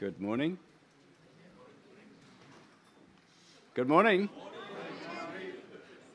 Good 0.00 0.18
morning. 0.18 0.56
Good 3.74 3.86
morning. 3.86 4.30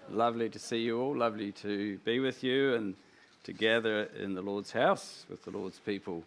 Lovely 0.09 0.49
to 0.49 0.57
see 0.57 0.79
you 0.79 0.99
all. 0.99 1.15
Lovely 1.15 1.51
to 1.51 1.99
be 1.99 2.19
with 2.19 2.43
you 2.43 2.73
and 2.73 2.95
to 3.43 3.53
gather 3.53 4.05
in 4.19 4.33
the 4.33 4.41
Lord's 4.41 4.71
house 4.71 5.27
with 5.29 5.43
the 5.43 5.51
Lord's 5.51 5.77
people 5.77 6.23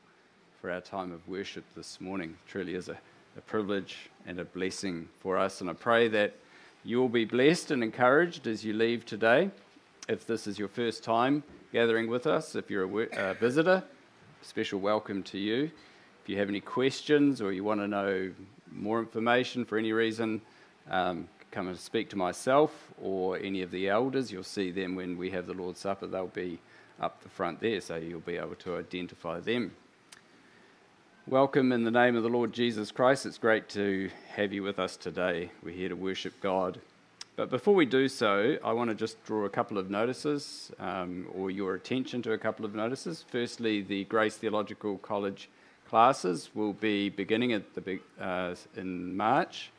for 0.60 0.70
our 0.70 0.80
time 0.80 1.10
of 1.10 1.26
worship 1.26 1.64
this 1.74 2.00
morning. 2.00 2.36
Truly 2.46 2.76
is 2.76 2.88
a, 2.88 2.96
a 3.36 3.40
privilege 3.40 4.08
and 4.24 4.38
a 4.38 4.44
blessing 4.44 5.08
for 5.18 5.36
us. 5.36 5.60
And 5.60 5.68
I 5.68 5.72
pray 5.72 6.06
that 6.06 6.36
you 6.84 6.98
will 6.98 7.08
be 7.08 7.24
blessed 7.24 7.72
and 7.72 7.82
encouraged 7.82 8.46
as 8.46 8.64
you 8.64 8.72
leave 8.72 9.04
today. 9.04 9.50
If 10.08 10.28
this 10.28 10.46
is 10.46 10.60
your 10.60 10.68
first 10.68 11.02
time 11.02 11.42
gathering 11.72 12.08
with 12.08 12.28
us, 12.28 12.54
if 12.54 12.70
you're 12.70 12.84
a, 12.84 13.30
a 13.30 13.34
visitor, 13.34 13.82
special 14.42 14.78
welcome 14.78 15.24
to 15.24 15.38
you. 15.38 15.72
If 16.28 16.32
you 16.32 16.40
have 16.40 16.50
any 16.50 16.60
questions 16.60 17.40
or 17.40 17.52
you 17.52 17.64
want 17.64 17.80
to 17.80 17.88
know 17.88 18.30
more 18.70 18.98
information 18.98 19.64
for 19.64 19.78
any 19.78 19.94
reason, 19.94 20.42
um, 20.90 21.26
come 21.50 21.68
and 21.68 21.78
speak 21.78 22.10
to 22.10 22.16
myself 22.16 22.92
or 23.00 23.38
any 23.38 23.62
of 23.62 23.70
the 23.70 23.88
elders. 23.88 24.30
You'll 24.30 24.42
see 24.42 24.70
them 24.70 24.94
when 24.94 25.16
we 25.16 25.30
have 25.30 25.46
the 25.46 25.54
Lord's 25.54 25.80
Supper. 25.80 26.06
They'll 26.06 26.26
be 26.26 26.58
up 27.00 27.22
the 27.22 27.30
front 27.30 27.60
there, 27.60 27.80
so 27.80 27.96
you'll 27.96 28.20
be 28.20 28.36
able 28.36 28.56
to 28.56 28.76
identify 28.76 29.40
them. 29.40 29.72
Welcome 31.26 31.72
in 31.72 31.84
the 31.84 31.90
name 31.90 32.14
of 32.14 32.22
the 32.22 32.28
Lord 32.28 32.52
Jesus 32.52 32.92
Christ. 32.92 33.24
It's 33.24 33.38
great 33.38 33.70
to 33.70 34.10
have 34.34 34.52
you 34.52 34.62
with 34.62 34.78
us 34.78 34.98
today. 34.98 35.50
We're 35.62 35.74
here 35.74 35.88
to 35.88 35.96
worship 35.96 36.34
God. 36.42 36.78
But 37.36 37.48
before 37.48 37.74
we 37.74 37.86
do 37.86 38.06
so, 38.06 38.58
I 38.62 38.74
want 38.74 38.90
to 38.90 38.94
just 38.94 39.24
draw 39.24 39.46
a 39.46 39.48
couple 39.48 39.78
of 39.78 39.88
notices 39.88 40.72
um, 40.78 41.26
or 41.32 41.50
your 41.50 41.74
attention 41.74 42.20
to 42.20 42.32
a 42.32 42.38
couple 42.38 42.66
of 42.66 42.74
notices. 42.74 43.24
Firstly, 43.26 43.80
the 43.80 44.04
Grace 44.04 44.36
Theological 44.36 44.98
College 44.98 45.48
classes 45.88 46.50
will 46.54 46.72
be 46.72 47.08
beginning 47.08 47.52
at 47.52 47.74
the, 47.74 48.00
uh, 48.20 48.54
in 48.76 49.16
March. 49.16 49.70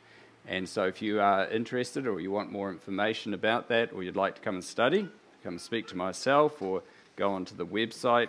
And 0.46 0.68
so, 0.68 0.84
if 0.84 1.00
you 1.02 1.20
are 1.20 1.46
interested 1.48 2.06
or 2.06 2.20
you 2.20 2.30
want 2.30 2.50
more 2.50 2.70
information 2.70 3.34
about 3.34 3.68
that, 3.68 3.92
or 3.92 4.02
you'd 4.02 4.16
like 4.16 4.34
to 4.36 4.40
come 4.40 4.56
and 4.56 4.64
study, 4.64 5.08
come 5.44 5.54
and 5.54 5.60
speak 5.60 5.86
to 5.88 5.96
myself, 5.96 6.60
or 6.60 6.82
go 7.16 7.32
onto 7.32 7.54
the 7.54 7.66
website 7.66 8.28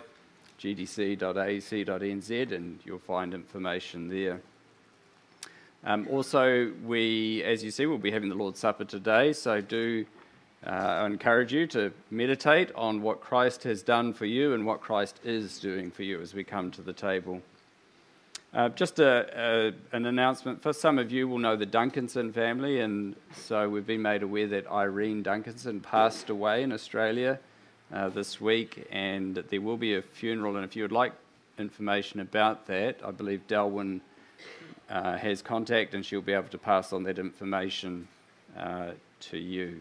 gtc.ac.nz 0.62 2.52
and 2.52 2.78
you'll 2.84 2.98
find 3.00 3.34
information 3.34 4.08
there. 4.08 4.40
Um, 5.84 6.06
also, 6.08 6.72
we, 6.84 7.42
as 7.42 7.64
you 7.64 7.72
see, 7.72 7.86
we'll 7.86 7.98
be 7.98 8.12
having 8.12 8.28
the 8.28 8.36
Lord's 8.36 8.60
Supper 8.60 8.84
today, 8.84 9.32
so 9.32 9.60
do 9.60 10.06
uh, 10.64 11.02
encourage 11.04 11.52
you 11.52 11.66
to 11.68 11.92
meditate 12.10 12.70
on 12.76 13.02
what 13.02 13.20
Christ 13.20 13.64
has 13.64 13.82
done 13.82 14.14
for 14.14 14.26
you 14.26 14.54
and 14.54 14.64
what 14.64 14.80
Christ 14.80 15.18
is 15.24 15.58
doing 15.58 15.90
for 15.90 16.04
you 16.04 16.20
as 16.20 16.34
we 16.34 16.44
come 16.44 16.70
to 16.72 16.82
the 16.82 16.92
table. 16.92 17.42
Uh, 18.54 18.68
just 18.68 18.98
a, 18.98 19.72
a, 19.92 19.96
an 19.96 20.04
announcement 20.04 20.62
for 20.62 20.74
some 20.74 20.98
of 20.98 21.10
you 21.10 21.26
will 21.26 21.38
know 21.38 21.56
the 21.56 21.64
Duncanson 21.64 22.34
family, 22.34 22.80
and 22.80 23.16
so 23.34 23.66
we've 23.66 23.86
been 23.86 24.02
made 24.02 24.22
aware 24.22 24.46
that 24.46 24.66
Irene 24.70 25.24
Duncanson 25.24 25.82
passed 25.82 26.28
away 26.28 26.62
in 26.62 26.70
Australia 26.70 27.38
uh, 27.94 28.10
this 28.10 28.42
week, 28.42 28.86
and 28.92 29.36
there 29.36 29.62
will 29.62 29.78
be 29.78 29.94
a 29.94 30.02
funeral. 30.02 30.56
And 30.56 30.66
if 30.66 30.76
you 30.76 30.82
would 30.82 30.92
like 30.92 31.14
information 31.58 32.20
about 32.20 32.66
that, 32.66 33.00
I 33.02 33.10
believe 33.10 33.40
Delwyn 33.48 34.02
uh, 34.90 35.16
has 35.16 35.40
contact, 35.40 35.94
and 35.94 36.04
she'll 36.04 36.20
be 36.20 36.34
able 36.34 36.48
to 36.48 36.58
pass 36.58 36.92
on 36.92 37.04
that 37.04 37.18
information 37.18 38.06
uh, 38.58 38.90
to 39.30 39.38
you. 39.38 39.80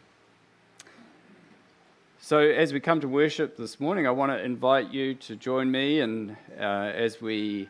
So, 2.21 2.39
as 2.39 2.71
we 2.71 2.79
come 2.79 3.01
to 3.01 3.07
worship 3.09 3.57
this 3.57 3.81
morning, 3.81 4.07
I 4.07 4.11
want 4.11 4.31
to 4.31 4.41
invite 4.41 4.91
you 4.93 5.15
to 5.15 5.35
join 5.35 5.69
me, 5.69 5.99
and 5.99 6.37
uh, 6.57 6.63
as 6.95 7.19
we 7.19 7.67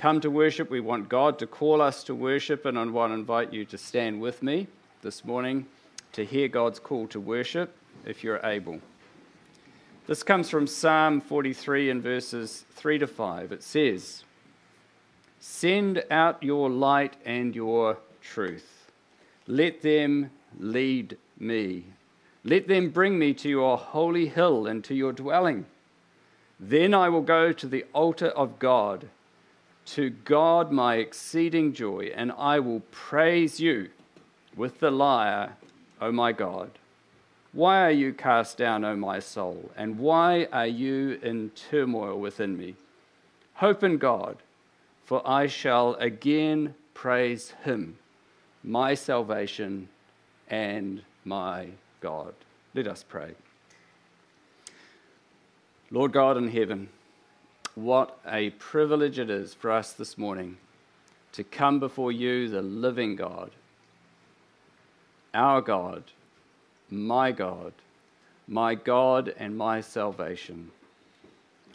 come 0.00 0.18
to 0.18 0.30
worship. 0.30 0.70
We 0.70 0.80
want 0.80 1.10
God 1.10 1.38
to 1.40 1.46
call 1.46 1.82
us 1.82 2.02
to 2.04 2.14
worship, 2.14 2.64
and 2.64 2.78
I 2.78 2.84
want 2.86 3.10
to 3.10 3.14
invite 3.14 3.52
you 3.52 3.66
to 3.66 3.76
stand 3.76 4.18
with 4.18 4.42
me 4.42 4.66
this 5.02 5.26
morning 5.26 5.66
to 6.12 6.24
hear 6.24 6.48
God's 6.48 6.78
call 6.78 7.06
to 7.08 7.20
worship 7.20 7.76
if 8.06 8.24
you're 8.24 8.40
able. 8.42 8.80
This 10.06 10.22
comes 10.22 10.48
from 10.48 10.66
Psalm 10.66 11.20
43 11.20 11.90
in 11.90 12.00
verses 12.00 12.64
3 12.72 12.96
to 13.00 13.06
5. 13.06 13.52
It 13.52 13.62
says, 13.62 14.24
Send 15.38 16.02
out 16.10 16.42
your 16.42 16.70
light 16.70 17.18
and 17.26 17.54
your 17.54 17.98
truth. 18.22 18.90
Let 19.46 19.82
them 19.82 20.30
lead 20.58 21.18
me. 21.38 21.84
Let 22.42 22.68
them 22.68 22.88
bring 22.88 23.18
me 23.18 23.34
to 23.34 23.50
your 23.50 23.76
holy 23.76 24.28
hill 24.28 24.66
and 24.66 24.82
to 24.84 24.94
your 24.94 25.12
dwelling. 25.12 25.66
Then 26.58 26.94
I 26.94 27.10
will 27.10 27.20
go 27.20 27.52
to 27.52 27.66
the 27.66 27.84
altar 27.92 28.28
of 28.28 28.58
God 28.58 29.10
to 29.94 30.10
God 30.10 30.70
my 30.70 30.96
exceeding 30.96 31.72
joy, 31.72 32.12
and 32.14 32.32
I 32.32 32.60
will 32.60 32.80
praise 32.90 33.58
you 33.58 33.90
with 34.56 34.80
the 34.80 34.90
lyre, 34.90 35.56
O 36.00 36.12
my 36.12 36.32
God. 36.32 36.70
Why 37.52 37.82
are 37.82 37.90
you 37.90 38.12
cast 38.12 38.56
down, 38.56 38.84
O 38.84 38.94
my 38.94 39.18
soul? 39.18 39.70
And 39.76 39.98
why 39.98 40.46
are 40.52 40.66
you 40.66 41.18
in 41.22 41.50
turmoil 41.50 42.18
within 42.20 42.56
me? 42.56 42.76
Hope 43.54 43.82
in 43.82 43.98
God, 43.98 44.36
for 45.04 45.26
I 45.28 45.48
shall 45.48 45.94
again 45.94 46.74
praise 46.94 47.54
him, 47.64 47.98
my 48.62 48.94
salvation 48.94 49.88
and 50.48 51.02
my 51.24 51.68
God. 52.00 52.34
Let 52.74 52.86
us 52.86 53.04
pray. 53.06 53.32
Lord 55.90 56.12
God 56.12 56.36
in 56.36 56.48
heaven, 56.48 56.88
what 57.74 58.18
a 58.26 58.50
privilege 58.50 59.18
it 59.18 59.30
is 59.30 59.54
for 59.54 59.70
us 59.70 59.92
this 59.92 60.18
morning 60.18 60.56
to 61.32 61.44
come 61.44 61.78
before 61.78 62.10
you, 62.10 62.48
the 62.48 62.62
living 62.62 63.16
God, 63.16 63.50
our 65.32 65.60
God, 65.60 66.04
my 66.90 67.30
God, 67.32 67.72
my 68.48 68.74
God 68.74 69.32
and 69.38 69.56
my 69.56 69.80
salvation. 69.80 70.70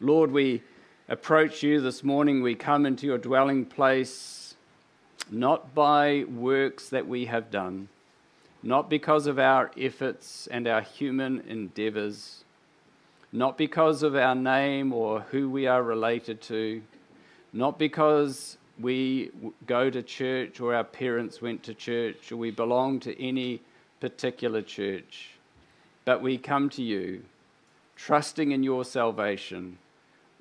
Lord, 0.01 0.31
we 0.31 0.61
approach 1.07 1.63
you 1.63 1.79
this 1.79 2.03
morning. 2.03 2.41
We 2.41 2.55
come 2.55 2.85
into 2.85 3.05
your 3.05 3.17
dwelling 3.17 3.65
place 3.65 4.55
not 5.31 5.73
by 5.73 6.25
works 6.27 6.89
that 6.89 7.07
we 7.07 7.25
have 7.25 7.49
done, 7.49 7.87
not 8.61 8.89
because 8.89 9.27
of 9.27 9.39
our 9.39 9.71
efforts 9.77 10.47
and 10.47 10.67
our 10.67 10.81
human 10.81 11.41
endeavors 11.47 12.44
not 13.35 13.57
because 13.57 14.01
of 14.01 14.15
our 14.15 14.33
name 14.33 14.93
or 14.93 15.19
who 15.31 15.49
we 15.49 15.67
are 15.67 15.83
related 15.83 16.41
to, 16.41 16.81
not 17.51 17.77
because 17.77 18.57
we 18.79 19.29
go 19.65 19.89
to 19.89 20.01
church 20.01 20.61
or 20.61 20.73
our 20.73 20.83
parents 20.85 21.41
went 21.41 21.61
to 21.63 21.73
church 21.73 22.31
or 22.31 22.37
we 22.37 22.49
belong 22.49 22.99
to 23.01 23.21
any 23.21 23.61
particular 23.99 24.61
church, 24.61 25.31
but 26.05 26.21
we 26.21 26.37
come 26.37 26.69
to 26.69 26.81
you 26.81 27.23
trusting 27.97 28.51
in 28.51 28.63
your 28.63 28.85
salvation, 28.85 29.77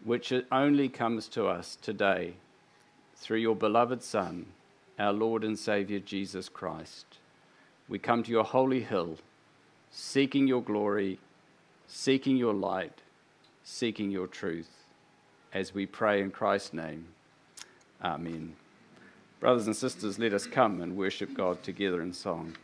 which 0.04 0.32
only 0.52 0.88
comes 0.88 1.28
to 1.28 1.46
us 1.46 1.76
today 1.80 2.34
through 3.16 3.38
your 3.38 3.56
beloved 3.56 4.02
Son, 4.02 4.46
our 4.98 5.12
Lord 5.12 5.42
and 5.42 5.58
Saviour 5.58 6.00
Jesus 6.00 6.48
Christ. 6.48 7.18
We 7.88 7.98
come 7.98 8.22
to 8.22 8.30
your 8.30 8.44
holy 8.44 8.82
hill, 8.82 9.18
seeking 9.90 10.46
your 10.46 10.62
glory 10.62 11.18
seeking 11.94 12.36
your 12.36 12.52
light, 12.52 13.02
seeking 13.62 14.10
your 14.10 14.26
truth, 14.26 14.68
as 15.52 15.72
we 15.72 15.86
pray 15.86 16.20
in 16.20 16.28
Christ's 16.28 16.72
name. 16.72 17.06
Amen. 18.02 18.56
Brothers 19.38 19.68
and 19.68 19.76
sisters, 19.76 20.18
let 20.18 20.34
us 20.34 20.44
come 20.44 20.82
and 20.82 20.96
worship 20.96 21.34
God 21.34 21.62
together 21.62 22.02
in 22.02 22.12
song. 22.12 22.56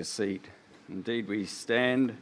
A 0.00 0.04
seat. 0.04 0.46
Indeed, 0.88 1.28
we 1.28 1.44
stand 1.44 2.16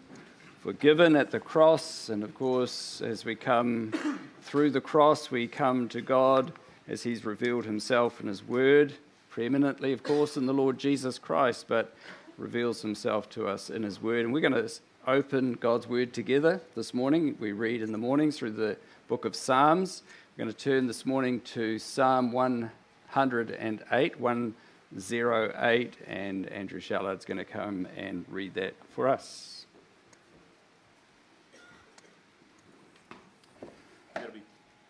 forgiven 0.63 1.15
at 1.15 1.31
the 1.31 1.39
cross, 1.39 2.09
and 2.09 2.25
of 2.25 2.35
course, 2.35 3.01
as 3.01 3.25
we 3.25 3.37
come 3.37 4.19
through 4.43 4.73
the 4.73 4.81
cross, 4.81 5.31
we 5.31 5.47
come 5.47 5.89
to 5.91 6.01
God 6.01 6.51
as 6.89 7.05
He's 7.05 7.25
revealed 7.25 7.65
Himself 7.67 8.21
in 8.21 8.27
His 8.27 8.43
Word, 8.43 8.95
preeminently, 9.31 9.93
of 9.93 10.03
course, 10.03 10.37
in 10.37 10.47
the 10.47 10.53
Lord 10.53 10.77
Jesus 10.77 11.21
Christ, 11.21 11.67
but 11.69 11.95
reveals 12.37 12.83
Himself 12.83 13.31
to 13.31 13.47
us 13.47 13.71
in 13.71 13.85
His 13.85 14.03
Word. 14.03 14.25
And 14.25 14.35
we're 14.35 14.41
going 14.41 14.53
to 14.55 14.69
open 15.07 15.53
God's 15.53 15.87
Word 15.87 16.13
together 16.13 16.61
this 16.75 16.93
morning. 16.93 17.37
We 17.39 17.53
read 17.53 17.81
in 17.81 17.93
the 17.93 17.99
morning 17.99 18.33
through 18.33 18.53
the 18.53 18.77
book 19.07 19.25
of 19.25 19.37
Psalms. 19.37 20.03
We're 20.37 20.47
going 20.47 20.55
to 20.55 20.65
turn 20.65 20.89
this 20.89 21.07
morning 21.07 21.43
to 21.43 21.79
Psalm 21.79 22.33
108, 22.33 24.21
1 24.21 24.55
08, 24.97 25.97
and 26.07 26.47
Andrew 26.49 26.81
Shallard's 26.81 27.25
going 27.25 27.39
to 27.39 27.45
come 27.45 27.87
and 27.97 28.25
read 28.29 28.55
that 28.55 28.75
for 28.91 29.09
us. 29.09 29.67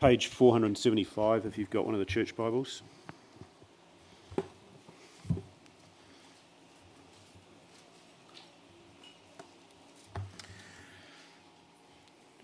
Page 0.01 0.29
475 0.29 1.45
if 1.45 1.59
you've 1.59 1.71
got 1.71 1.85
one 1.85 1.93
of 1.93 1.99
the 1.99 2.07
church 2.07 2.37
Bibles. 2.37 2.83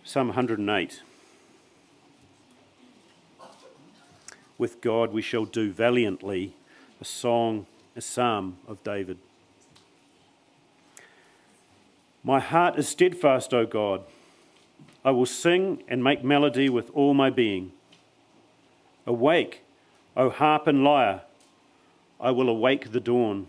Psalm 0.02 0.28
108. 0.28 1.02
With 4.58 4.80
God 4.80 5.12
we 5.12 5.22
shall 5.22 5.44
do 5.44 5.70
valiantly 5.70 6.56
a 7.04 7.06
song, 7.06 7.66
a 7.94 8.00
psalm 8.00 8.56
of 8.66 8.82
David. 8.82 9.18
My 12.22 12.40
heart 12.40 12.78
is 12.78 12.88
steadfast, 12.88 13.52
O 13.52 13.66
God. 13.66 14.00
I 15.04 15.10
will 15.10 15.26
sing 15.26 15.82
and 15.86 16.02
make 16.02 16.24
melody 16.24 16.70
with 16.70 16.88
all 16.94 17.12
my 17.12 17.28
being. 17.28 17.72
Awake, 19.06 19.60
O 20.16 20.30
harp 20.30 20.66
and 20.66 20.82
lyre. 20.82 21.20
I 22.18 22.30
will 22.30 22.48
awake 22.48 22.92
the 22.92 23.00
dawn. 23.00 23.48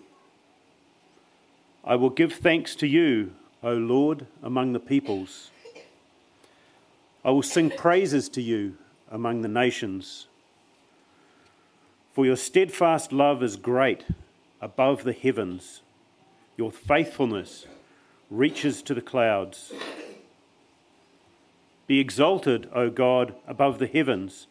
I 1.85 1.95
will 1.95 2.09
give 2.09 2.33
thanks 2.33 2.75
to 2.75 2.87
you, 2.87 3.35
O 3.63 3.71
Lord, 3.71 4.27
among 4.43 4.73
the 4.73 4.81
peoples. 4.81 5.49
I 7.23 7.31
will 7.31 7.41
sing 7.41 7.69
praises 7.69 8.27
to 8.29 8.41
you 8.41 8.75
among 9.09 9.43
the 9.43 9.47
nations. 9.47 10.27
For 12.15 12.25
your 12.25 12.37
steadfast 12.37 13.11
love 13.11 13.43
is 13.43 13.57
great 13.57 14.05
above 14.61 15.03
the 15.03 15.11
heavens, 15.11 15.81
your 16.55 16.71
faithfulness 16.71 17.67
reaches 18.31 18.81
to 18.83 18.93
the 18.93 19.01
clouds. 19.01 19.73
Be 21.87 21.99
exalted, 21.99 22.69
O 22.73 22.89
God, 22.89 23.35
above 23.45 23.79
the 23.79 23.87
heavens. 23.87 24.47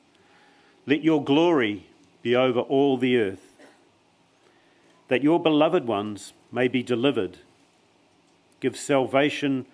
Let 0.85 1.03
your 1.03 1.25
glory 1.25 1.87
be 2.21 2.37
over 2.37 2.61
all 2.61 2.99
the 2.99 3.17
earth, 3.17 3.57
that 5.09 5.23
your 5.23 5.41
beloved 5.41 5.87
ones 5.87 6.35
may 6.53 6.69
be 6.69 6.83
delivered. 6.83 7.39
Give 8.61 8.77
salvation 8.77 9.65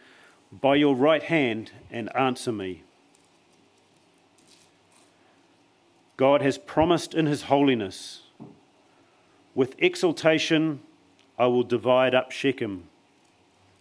by 0.53 0.77
your 0.77 0.95
right 0.95 1.25
hand 1.25 1.73
and 1.91 2.09
answer 2.15 2.53
me. 2.53 2.85
God 6.21 6.43
has 6.43 6.59
promised 6.59 7.15
in 7.15 7.25
his 7.25 7.45
holiness. 7.45 8.25
With 9.55 9.75
exultation, 9.79 10.81
I 11.39 11.47
will 11.47 11.63
divide 11.63 12.15
up 12.15 12.31
Shechem 12.31 12.91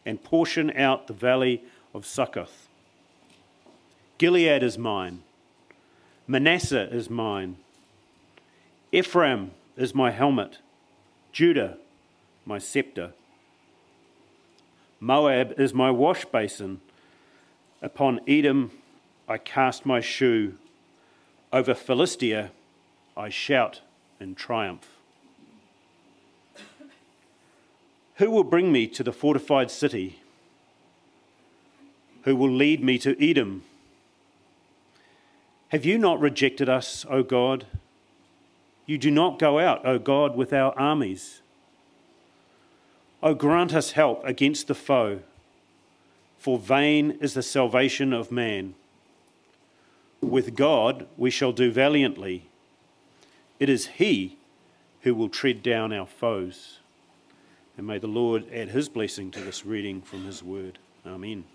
and 0.05 0.23
portion 0.23 0.71
out 0.71 1.07
the 1.07 1.13
valley 1.13 1.61
of 1.93 2.05
Succoth. 2.05 2.69
Gilead 4.17 4.63
is 4.63 4.77
mine, 4.77 5.23
Manasseh 6.27 6.87
is 6.89 7.09
mine, 7.09 7.57
Ephraim 8.93 9.51
is 9.75 9.93
my 9.93 10.11
helmet, 10.11 10.59
Judah 11.33 11.77
my 12.45 12.57
scepter. 12.57 13.11
Moab 15.01 15.59
is 15.59 15.73
my 15.73 15.91
wash 15.91 16.23
basin. 16.23 16.79
Upon 17.81 18.21
Edom 18.29 18.71
I 19.27 19.37
cast 19.37 19.85
my 19.85 19.99
shoe. 19.99 20.55
Over 21.51 21.73
Philistia, 21.73 22.51
I 23.17 23.29
shout 23.29 23.81
in 24.19 24.35
triumph. 24.35 24.87
Who 28.15 28.29
will 28.29 28.43
bring 28.43 28.71
me 28.71 28.85
to 28.87 29.03
the 29.03 29.11
fortified 29.11 29.71
city? 29.71 30.19
Who 32.23 32.35
will 32.35 32.51
lead 32.51 32.83
me 32.83 32.99
to 32.99 33.15
Edom? 33.23 33.63
Have 35.69 35.85
you 35.85 35.97
not 35.97 36.19
rejected 36.19 36.69
us, 36.69 37.05
O 37.09 37.23
God? 37.23 37.65
You 38.85 38.97
do 38.97 39.09
not 39.09 39.39
go 39.39 39.59
out, 39.59 39.85
O 39.85 39.97
God, 39.97 40.35
with 40.35 40.51
our 40.51 40.77
armies. 40.77 41.41
O 43.23 43.33
grant 43.33 43.73
us 43.73 43.91
help 43.91 44.23
against 44.25 44.67
the 44.67 44.75
foe, 44.75 45.19
for 46.37 46.57
vain 46.57 47.17
is 47.21 47.33
the 47.33 47.43
salvation 47.43 48.13
of 48.13 48.31
man. 48.31 48.75
With 50.21 50.55
God 50.55 51.07
we 51.17 51.29
shall 51.29 51.51
do 51.51 51.71
valiantly. 51.71 52.49
It 53.59 53.69
is 53.69 53.87
He 53.87 54.37
who 55.01 55.15
will 55.15 55.29
tread 55.29 55.63
down 55.63 55.93
our 55.93 56.05
foes. 56.05 56.79
And 57.77 57.87
may 57.87 57.97
the 57.97 58.07
Lord 58.07 58.45
add 58.53 58.69
His 58.69 58.89
blessing 58.89 59.31
to 59.31 59.39
this 59.39 59.65
reading 59.65 60.01
from 60.01 60.25
His 60.25 60.43
word. 60.43 60.77
Amen. 61.05 61.45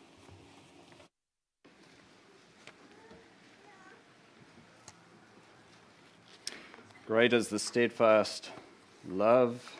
Great 7.06 7.34
is 7.34 7.48
the 7.48 7.58
steadfast 7.58 8.50
love 9.06 9.76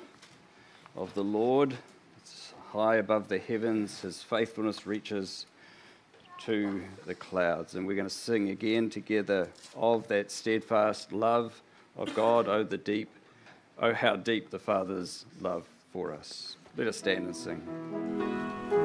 of 0.95 1.15
the 1.15 1.25
Lord. 1.25 1.75
It's 2.19 2.53
high 2.73 2.97
above 2.97 3.29
the 3.29 3.39
heavens. 3.39 4.03
His 4.03 4.23
faithfulness 4.23 4.87
reaches 4.87 5.47
to 6.41 6.83
the 7.07 7.15
clouds. 7.15 7.75
And 7.75 7.87
we're 7.87 7.97
going 7.97 8.09
to 8.09 8.15
sing 8.15 8.51
again 8.51 8.91
together 8.91 9.49
of 9.77 10.09
that 10.09 10.31
steadfast 10.31 11.13
love 11.13 11.63
of 11.97 12.15
God. 12.15 12.49
Oh, 12.49 12.63
the 12.63 12.79
deep, 12.79 13.11
oh, 13.79 13.93
how 13.93 14.17
deep 14.17 14.51
the 14.51 14.59
Father's 14.59 15.25
love 15.41 15.65
for 15.93 16.13
us. 16.13 16.57
Let 16.77 16.89
us 16.89 16.97
stand 16.97 17.27
and 17.27 17.37
sing. 17.37 18.84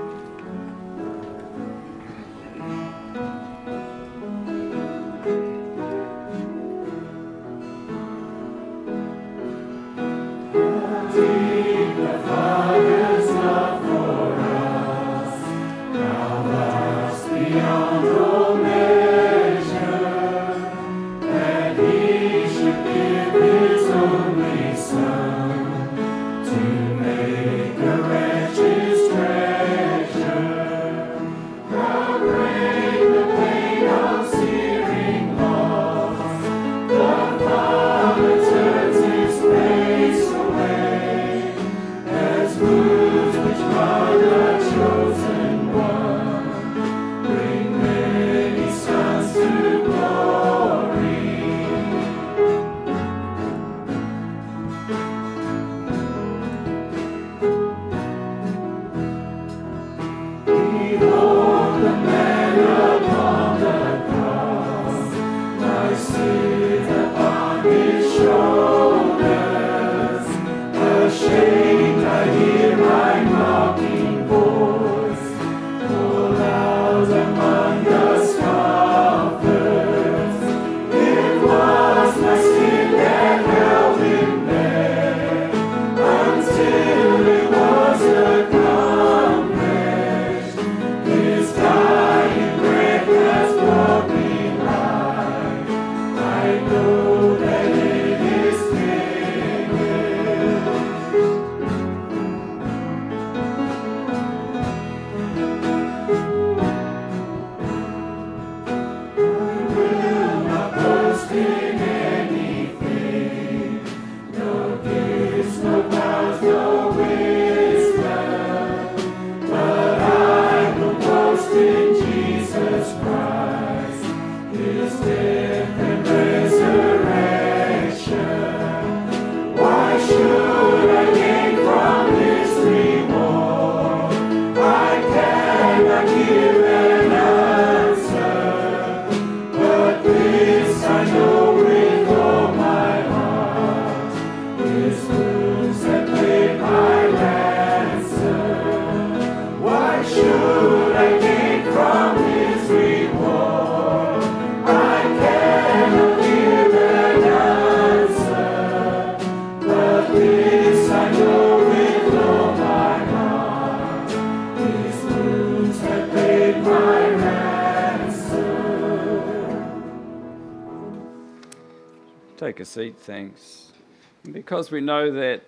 Because 174.50 174.72
we 174.72 174.82
know 174.82 175.12
that 175.12 175.44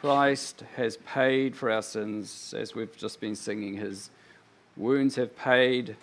Christ 0.00 0.64
has 0.74 0.96
paid 0.96 1.54
for 1.54 1.70
our 1.70 1.82
sins, 1.82 2.52
as 2.52 2.74
we've 2.74 2.96
just 2.96 3.20
been 3.20 3.36
singing, 3.36 3.74
his 3.74 4.10
wounds 4.76 5.14
have 5.14 5.36
paid 5.36 5.94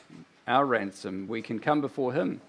our 0.47 0.65
ransom. 0.65 1.27
We 1.27 1.41
can 1.41 1.59
come 1.59 1.81
before 1.81 2.13
him. 2.13 2.39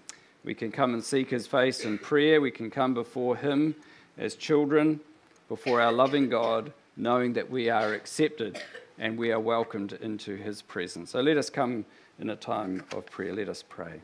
We 0.45 0.53
can 0.53 0.71
come 0.71 0.93
and 0.93 1.03
seek 1.03 1.29
his 1.29 1.47
face 1.47 1.83
in 1.83 1.97
prayer. 1.97 2.39
We 2.39 2.49
can 2.49 2.71
come 2.71 2.93
before 2.93 3.35
him 3.35 3.75
as 4.17 4.35
children, 4.35 5.01
before 5.49 5.81
our 5.81 5.91
loving 5.91 6.29
God, 6.29 6.71
knowing 6.95 7.33
that 7.33 7.51
we 7.51 7.69
are 7.69 7.93
accepted 7.93 8.57
and 8.97 9.17
we 9.17 9.33
are 9.33 9.39
welcomed 9.41 9.91
into 9.91 10.37
his 10.37 10.61
presence. 10.61 11.11
So 11.11 11.19
let 11.19 11.35
us 11.35 11.49
come 11.49 11.83
in 12.19 12.29
a 12.29 12.37
time 12.37 12.85
of 12.93 13.05
prayer. 13.07 13.33
Let 13.33 13.49
us 13.49 13.65
pray. 13.67 13.99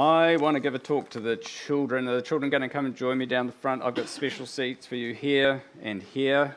I 0.00 0.36
want 0.36 0.54
to 0.54 0.60
give 0.60 0.74
a 0.74 0.78
talk 0.78 1.10
to 1.10 1.20
the 1.20 1.36
children. 1.36 2.08
Are 2.08 2.16
the 2.16 2.22
children 2.22 2.48
going 2.48 2.62
to 2.62 2.70
come 2.70 2.86
and 2.86 2.96
join 2.96 3.18
me 3.18 3.26
down 3.26 3.46
the 3.46 3.52
front? 3.52 3.82
I've 3.82 3.94
got 3.94 4.08
special 4.08 4.46
seats 4.46 4.86
for 4.86 4.96
you 4.96 5.12
here 5.12 5.62
and 5.82 6.02
here. 6.02 6.56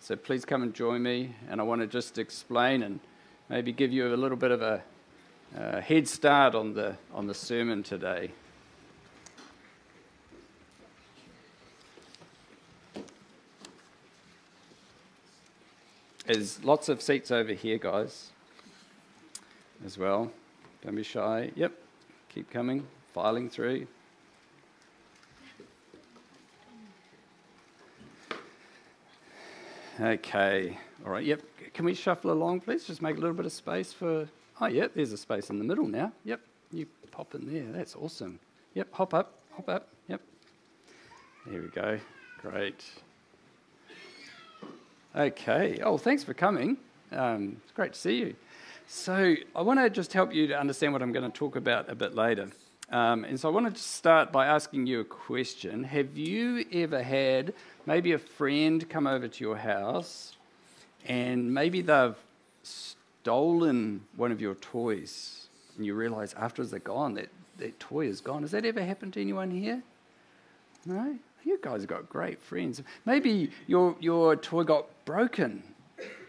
So 0.00 0.16
please 0.16 0.44
come 0.44 0.62
and 0.62 0.74
join 0.74 1.02
me. 1.02 1.34
And 1.48 1.62
I 1.62 1.64
want 1.64 1.80
to 1.80 1.86
just 1.86 2.18
explain 2.18 2.82
and 2.82 3.00
maybe 3.48 3.72
give 3.72 3.90
you 3.90 4.14
a 4.14 4.18
little 4.18 4.36
bit 4.36 4.50
of 4.50 4.60
a, 4.60 4.82
a 5.56 5.80
head 5.80 6.06
start 6.06 6.54
on 6.54 6.74
the, 6.74 6.94
on 7.14 7.26
the 7.26 7.32
sermon 7.32 7.82
today. 7.82 8.32
There's 16.26 16.62
lots 16.62 16.90
of 16.90 17.00
seats 17.00 17.30
over 17.30 17.54
here, 17.54 17.78
guys, 17.78 18.28
as 19.86 19.96
well. 19.96 20.30
Don't 20.82 20.96
be 20.96 21.02
shy. 21.02 21.50
Yep, 21.54 21.72
Keep 22.34 22.50
coming, 22.50 22.84
filing 23.12 23.48
through. 23.48 23.86
Okay, 30.00 30.76
all 31.06 31.12
right, 31.12 31.24
yep. 31.24 31.42
Can 31.72 31.84
we 31.84 31.94
shuffle 31.94 32.32
along, 32.32 32.62
please? 32.62 32.84
Just 32.84 33.00
make 33.00 33.16
a 33.16 33.20
little 33.20 33.36
bit 33.36 33.46
of 33.46 33.52
space 33.52 33.92
for. 33.92 34.28
Oh, 34.60 34.66
yep, 34.66 34.92
there's 34.96 35.12
a 35.12 35.16
space 35.16 35.48
in 35.48 35.58
the 35.58 35.64
middle 35.64 35.86
now. 35.86 36.10
Yep, 36.24 36.40
you 36.72 36.86
pop 37.12 37.36
in 37.36 37.52
there. 37.52 37.70
That's 37.70 37.94
awesome. 37.94 38.40
Yep, 38.74 38.88
hop 38.92 39.14
up, 39.14 39.38
hop 39.54 39.68
up. 39.68 39.88
Yep. 40.08 40.20
There 41.46 41.62
we 41.62 41.68
go. 41.68 42.00
Great. 42.42 42.84
Okay. 45.14 45.78
Oh, 45.84 45.98
thanks 45.98 46.24
for 46.24 46.34
coming. 46.34 46.78
Um, 47.12 47.58
it's 47.62 47.72
great 47.72 47.92
to 47.92 47.98
see 47.98 48.16
you. 48.16 48.34
So, 48.86 49.34
I 49.56 49.62
want 49.62 49.80
to 49.80 49.88
just 49.88 50.12
help 50.12 50.34
you 50.34 50.46
to 50.48 50.58
understand 50.58 50.92
what 50.92 51.00
I'm 51.00 51.12
going 51.12 51.30
to 51.30 51.36
talk 51.36 51.56
about 51.56 51.88
a 51.88 51.94
bit 51.94 52.14
later. 52.14 52.50
Um, 52.90 53.24
and 53.24 53.40
so, 53.40 53.48
I 53.48 53.52
want 53.52 53.74
to 53.74 53.82
start 53.82 54.30
by 54.30 54.46
asking 54.46 54.86
you 54.86 55.00
a 55.00 55.04
question. 55.04 55.84
Have 55.84 56.18
you 56.18 56.64
ever 56.70 57.02
had 57.02 57.54
maybe 57.86 58.12
a 58.12 58.18
friend 58.18 58.88
come 58.88 59.06
over 59.06 59.26
to 59.26 59.44
your 59.44 59.56
house 59.56 60.36
and 61.06 61.52
maybe 61.52 61.80
they've 61.80 62.16
stolen 62.62 64.02
one 64.16 64.30
of 64.30 64.40
your 64.40 64.54
toys 64.56 65.46
and 65.76 65.86
you 65.86 65.94
realize 65.94 66.34
afterwards 66.34 66.70
they're 66.70 66.80
gone, 66.80 67.14
that, 67.14 67.30
that 67.56 67.80
toy 67.80 68.06
is 68.06 68.20
gone? 68.20 68.42
Has 68.42 68.50
that 68.50 68.66
ever 68.66 68.82
happened 68.82 69.14
to 69.14 69.20
anyone 69.20 69.50
here? 69.50 69.82
No? 70.84 71.16
You 71.42 71.58
guys 71.62 71.80
have 71.80 71.88
got 71.88 72.08
great 72.08 72.40
friends. 72.40 72.82
Maybe 73.06 73.50
your, 73.66 73.96
your 73.98 74.36
toy 74.36 74.62
got 74.62 74.86
broken 75.06 75.62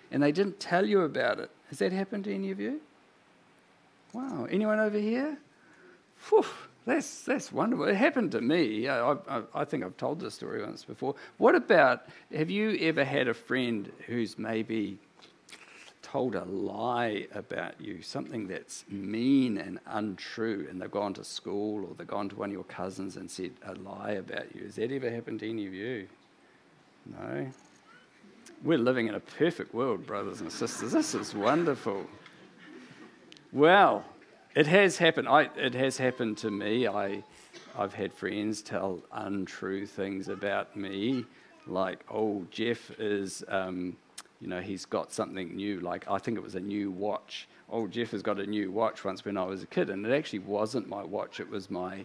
and 0.09 0.23
they 0.23 0.31
didn't 0.31 0.59
tell 0.59 0.85
you 0.85 1.01
about 1.01 1.39
it. 1.39 1.51
Has 1.69 1.80
that 1.80 1.91
happened 1.91 2.25
to 2.25 2.34
any 2.34 2.51
of 2.51 2.60
you? 2.60 2.82
Wow. 4.13 4.47
Anyone 4.49 4.80
over 4.80 4.97
here? 4.97 5.38
Whew, 6.30 6.45
that's, 6.86 7.23
that's 7.23 7.51
wonderful. 7.51 7.86
It 7.86 7.95
happened 7.95 8.32
to 8.34 8.41
me. 8.41 8.88
I, 8.88 9.12
I, 9.12 9.41
I, 9.54 9.65
think 9.65 9.84
I've 9.84 9.97
told 9.97 10.19
this 10.19 10.36
story 10.36 10.63
once 10.63 10.86
before. 10.86 11.15
What 11.38 11.56
about 11.56 12.08
have 12.34 12.49
you 12.49 12.78
ever 12.82 13.04
had 13.04 13.28
a 13.28 13.34
friend 13.34 13.91
who's 14.06 14.38
maybe 14.38 14.97
told 16.01 16.36
a 16.36 16.45
lie 16.45 17.28
about 17.34 17.82
you, 17.82 18.01
something 18.01 18.47
that's 18.47 18.86
mean 18.88 19.58
and 19.58 19.80
untrue, 19.88 20.67
and 20.69 20.80
they've 20.80 20.91
gone 20.91 21.13
to 21.15 21.23
school 21.23 21.84
or 21.84 21.95
they've 21.97 22.08
gone 22.08 22.30
to 22.30 22.36
one 22.36 22.49
of 22.49 22.54
your 22.54 22.63
cousins 22.65 23.17
and 23.17 23.30
said 23.30 23.51
a 23.65 23.73
lie 23.73 24.12
about 24.12 24.56
you? 24.56 24.63
Has 24.63 24.75
that 24.75 24.91
ever 24.91 25.10
happened 25.10 25.39
to 25.39 25.49
any 25.49 25.65
of 25.65 25.73
you? 25.73 26.08
No? 27.06 27.51
We're 28.65 28.80
living 28.80 29.08
in 29.08 29.13
a 29.13 29.19
perfect 29.19 29.75
world, 29.75 30.08
brothers 30.08 30.41
and 30.41 30.51
sisters. 30.51 30.91
This 30.91 31.13
is 31.13 31.36
wonderful. 31.36 32.04
Well, 33.54 34.04
it 34.56 34.65
has 34.65 34.97
happened. 34.97 35.28
I, 35.28 35.51
it 35.56 35.75
has 35.75 35.99
happened 35.99 36.39
to 36.39 36.49
me. 36.49 36.88
I, 36.88 37.23
I've 37.78 37.93
had 37.93 38.12
friends 38.12 38.63
tell 38.63 39.04
untrue 39.12 39.86
things 39.86 40.30
about 40.30 40.75
me, 40.75 41.25
like, 41.67 42.04
oh, 42.12 42.43
Jeff 42.49 42.89
is, 42.99 43.43
um, 43.49 43.95
you 44.41 44.47
know, 44.47 44.62
he's 44.62 44.86
got 44.86 45.13
something 45.13 45.56
new. 45.56 45.80
Like, 45.82 46.10
I 46.10 46.17
think 46.17 46.36
it 46.36 46.43
was 46.43 46.56
a 46.56 46.60
new 46.60 46.89
watch. 46.89 47.47
Oh, 47.69 47.86
Jeff 47.86 48.10
has 48.12 48.23
got 48.23 48.39
a 48.39 48.47
new 48.47 48.71
watch 48.71 49.06
once 49.06 49.23
when 49.23 49.38
I 49.38 49.43
was 49.43 49.62
a 49.62 49.67
kid. 49.67 49.91
And 49.91 50.04
it 50.04 50.12
actually 50.12 50.39
wasn't 50.39 50.89
my 50.89 51.04
watch, 51.04 51.39
it 51.39 51.47
was 51.47 51.69
my 51.69 52.04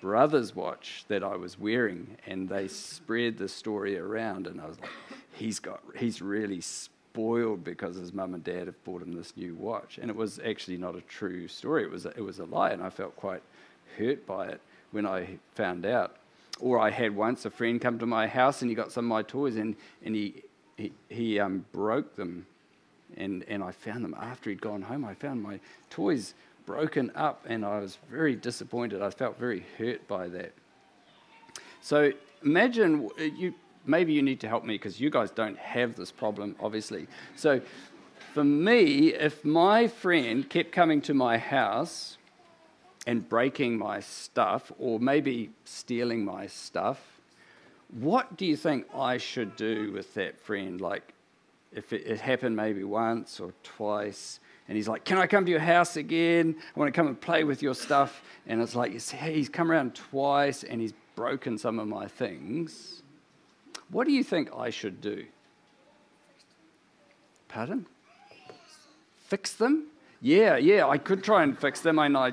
brother's 0.00 0.54
watch 0.54 1.04
that 1.08 1.22
I 1.22 1.36
was 1.36 1.58
wearing. 1.58 2.16
And 2.26 2.48
they 2.48 2.68
spread 2.68 3.38
the 3.38 3.48
story 3.48 3.98
around. 3.98 4.46
And 4.46 4.60
I 4.60 4.66
was 4.66 4.80
like, 4.80 4.90
he's 5.32 5.58
got 5.58 5.80
he's 5.96 6.20
really 6.20 6.60
spoiled 6.60 7.64
because 7.64 7.96
his 7.96 8.12
mum 8.12 8.34
and 8.34 8.44
dad 8.44 8.66
have 8.66 8.84
bought 8.84 9.02
him 9.02 9.12
this 9.12 9.36
new 9.36 9.54
watch, 9.54 9.98
and 9.98 10.10
it 10.10 10.16
was 10.16 10.38
actually 10.38 10.76
not 10.76 10.94
a 10.94 11.00
true 11.02 11.48
story. 11.48 11.82
It 11.82 11.90
was 11.90 12.06
a, 12.06 12.10
it 12.10 12.20
was 12.20 12.38
a 12.38 12.44
lie, 12.44 12.70
and 12.70 12.82
I 12.82 12.90
felt 12.90 13.16
quite 13.16 13.42
hurt 13.98 14.26
by 14.26 14.48
it 14.48 14.60
when 14.92 15.06
I 15.06 15.38
found 15.54 15.86
out. 15.86 16.16
Or 16.60 16.78
I 16.78 16.90
had 16.90 17.16
once 17.16 17.44
a 17.44 17.50
friend 17.50 17.80
come 17.80 17.98
to 17.98 18.06
my 18.06 18.26
house 18.26 18.60
and 18.62 18.70
he 18.70 18.74
got 18.74 18.92
some 18.92 19.06
of 19.06 19.08
my 19.08 19.22
toys 19.22 19.56
and, 19.56 19.76
and 20.04 20.14
he, 20.14 20.42
he, 20.76 20.92
he 21.08 21.40
um, 21.40 21.64
broke 21.72 22.16
them. 22.16 22.46
And, 23.16 23.44
and 23.48 23.62
I 23.62 23.72
found 23.72 24.04
them 24.04 24.14
after 24.20 24.50
he'd 24.50 24.60
gone 24.60 24.82
home. 24.82 25.04
I 25.04 25.14
found 25.14 25.42
my 25.42 25.58
toys 25.88 26.34
broken 26.70 27.10
up 27.16 27.46
and 27.48 27.64
I 27.64 27.80
was 27.80 27.98
very 28.08 28.36
disappointed. 28.36 29.02
I 29.02 29.10
felt 29.10 29.38
very 29.38 29.66
hurt 29.76 30.06
by 30.06 30.28
that. 30.28 30.52
So 31.80 32.12
imagine 32.42 33.10
you 33.18 33.54
maybe 33.86 34.12
you 34.12 34.22
need 34.22 34.40
to 34.40 34.48
help 34.48 34.64
me 34.64 34.74
because 34.74 35.00
you 35.00 35.10
guys 35.10 35.30
don't 35.30 35.58
have 35.58 35.96
this 35.96 36.12
problem, 36.12 36.54
obviously. 36.60 37.06
So, 37.36 37.60
for 38.34 38.44
me, 38.44 39.12
if 39.14 39.44
my 39.44 39.88
friend 39.88 40.48
kept 40.48 40.70
coming 40.70 41.00
to 41.02 41.14
my 41.14 41.38
house 41.38 42.18
and 43.06 43.28
breaking 43.28 43.78
my 43.78 43.98
stuff, 44.00 44.70
or 44.78 45.00
maybe 45.00 45.50
stealing 45.64 46.24
my 46.24 46.46
stuff, 46.46 47.20
what 47.88 48.36
do 48.36 48.46
you 48.46 48.56
think 48.56 48.86
I 48.94 49.16
should 49.16 49.56
do 49.56 49.90
with 49.92 50.14
that 50.14 50.38
friend? 50.38 50.80
Like, 50.80 51.12
if 51.72 51.92
it, 51.92 52.06
it 52.06 52.20
happened 52.20 52.54
maybe 52.54 52.84
once 52.84 53.40
or 53.40 53.52
twice, 53.64 54.38
and 54.70 54.76
he's 54.76 54.88
like, 54.88 55.04
Can 55.04 55.18
I 55.18 55.26
come 55.26 55.44
to 55.44 55.50
your 55.50 55.60
house 55.60 55.96
again? 55.98 56.54
I 56.58 56.78
want 56.78 56.88
to 56.88 56.96
come 56.96 57.08
and 57.08 57.20
play 57.20 57.44
with 57.44 57.60
your 57.60 57.74
stuff. 57.74 58.22
And 58.46 58.62
it's 58.62 58.74
like, 58.74 58.98
hey, 59.10 59.34
he's 59.34 59.50
come 59.50 59.70
around 59.70 59.94
twice 59.94 60.62
and 60.64 60.80
he's 60.80 60.94
broken 61.14 61.58
some 61.58 61.78
of 61.78 61.86
my 61.86 62.06
things 62.06 63.00
what 63.90 64.06
do 64.06 64.12
you 64.12 64.22
think 64.22 64.50
I 64.56 64.70
should 64.70 65.00
do? 65.00 65.24
Pardon? 67.48 67.86
Fix 69.26 69.54
them? 69.54 69.86
Yeah, 70.20 70.56
yeah, 70.56 70.86
I 70.86 70.98
could 70.98 71.24
try 71.24 71.42
and 71.42 71.58
fix 71.58 71.80
them. 71.80 71.98
And 71.98 72.16
I, 72.16 72.32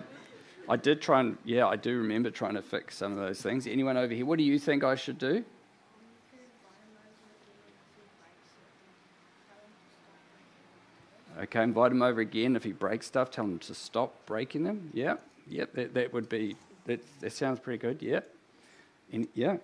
I 0.70 0.76
did 0.76 1.02
try 1.02 1.22
and, 1.22 1.38
yeah, 1.44 1.68
I 1.68 1.76
do 1.76 1.98
remember 1.98 2.30
trying 2.30 2.56
to 2.56 2.62
fix 2.62 2.98
some 2.98 3.12
of 3.12 3.18
those 3.18 3.42
things. 3.42 3.66
Anyone 3.66 3.98
over 3.98 4.14
here, 4.14 4.26
what 4.26 4.38
do 4.38 4.44
you 4.44 4.60
think 4.60 4.84
I 4.84 4.96
should 4.96 5.18
do? 5.18 5.44
Okay, 11.40 11.62
invite 11.62 11.92
him 11.92 12.02
over 12.02 12.22
again. 12.22 12.56
If 12.56 12.64
he 12.64 12.72
breaks 12.72 13.06
stuff, 13.06 13.30
tell 13.30 13.46
him 13.46 13.60
to 13.60 13.76
stop 13.76 14.26
breaking 14.26 14.64
them. 14.64 14.90
Yeah, 14.94 15.18
yeah, 15.48 15.66
that, 15.74 15.94
that 15.94 16.14
would 16.14 16.30
be, 16.30 16.56
that, 16.86 17.00
that 17.22 17.32
sounds 17.32 17.60
pretty 17.60 17.78
good. 17.78 18.02
Yeah. 18.02 18.22
And, 19.12 19.28
yeah. 19.34 19.58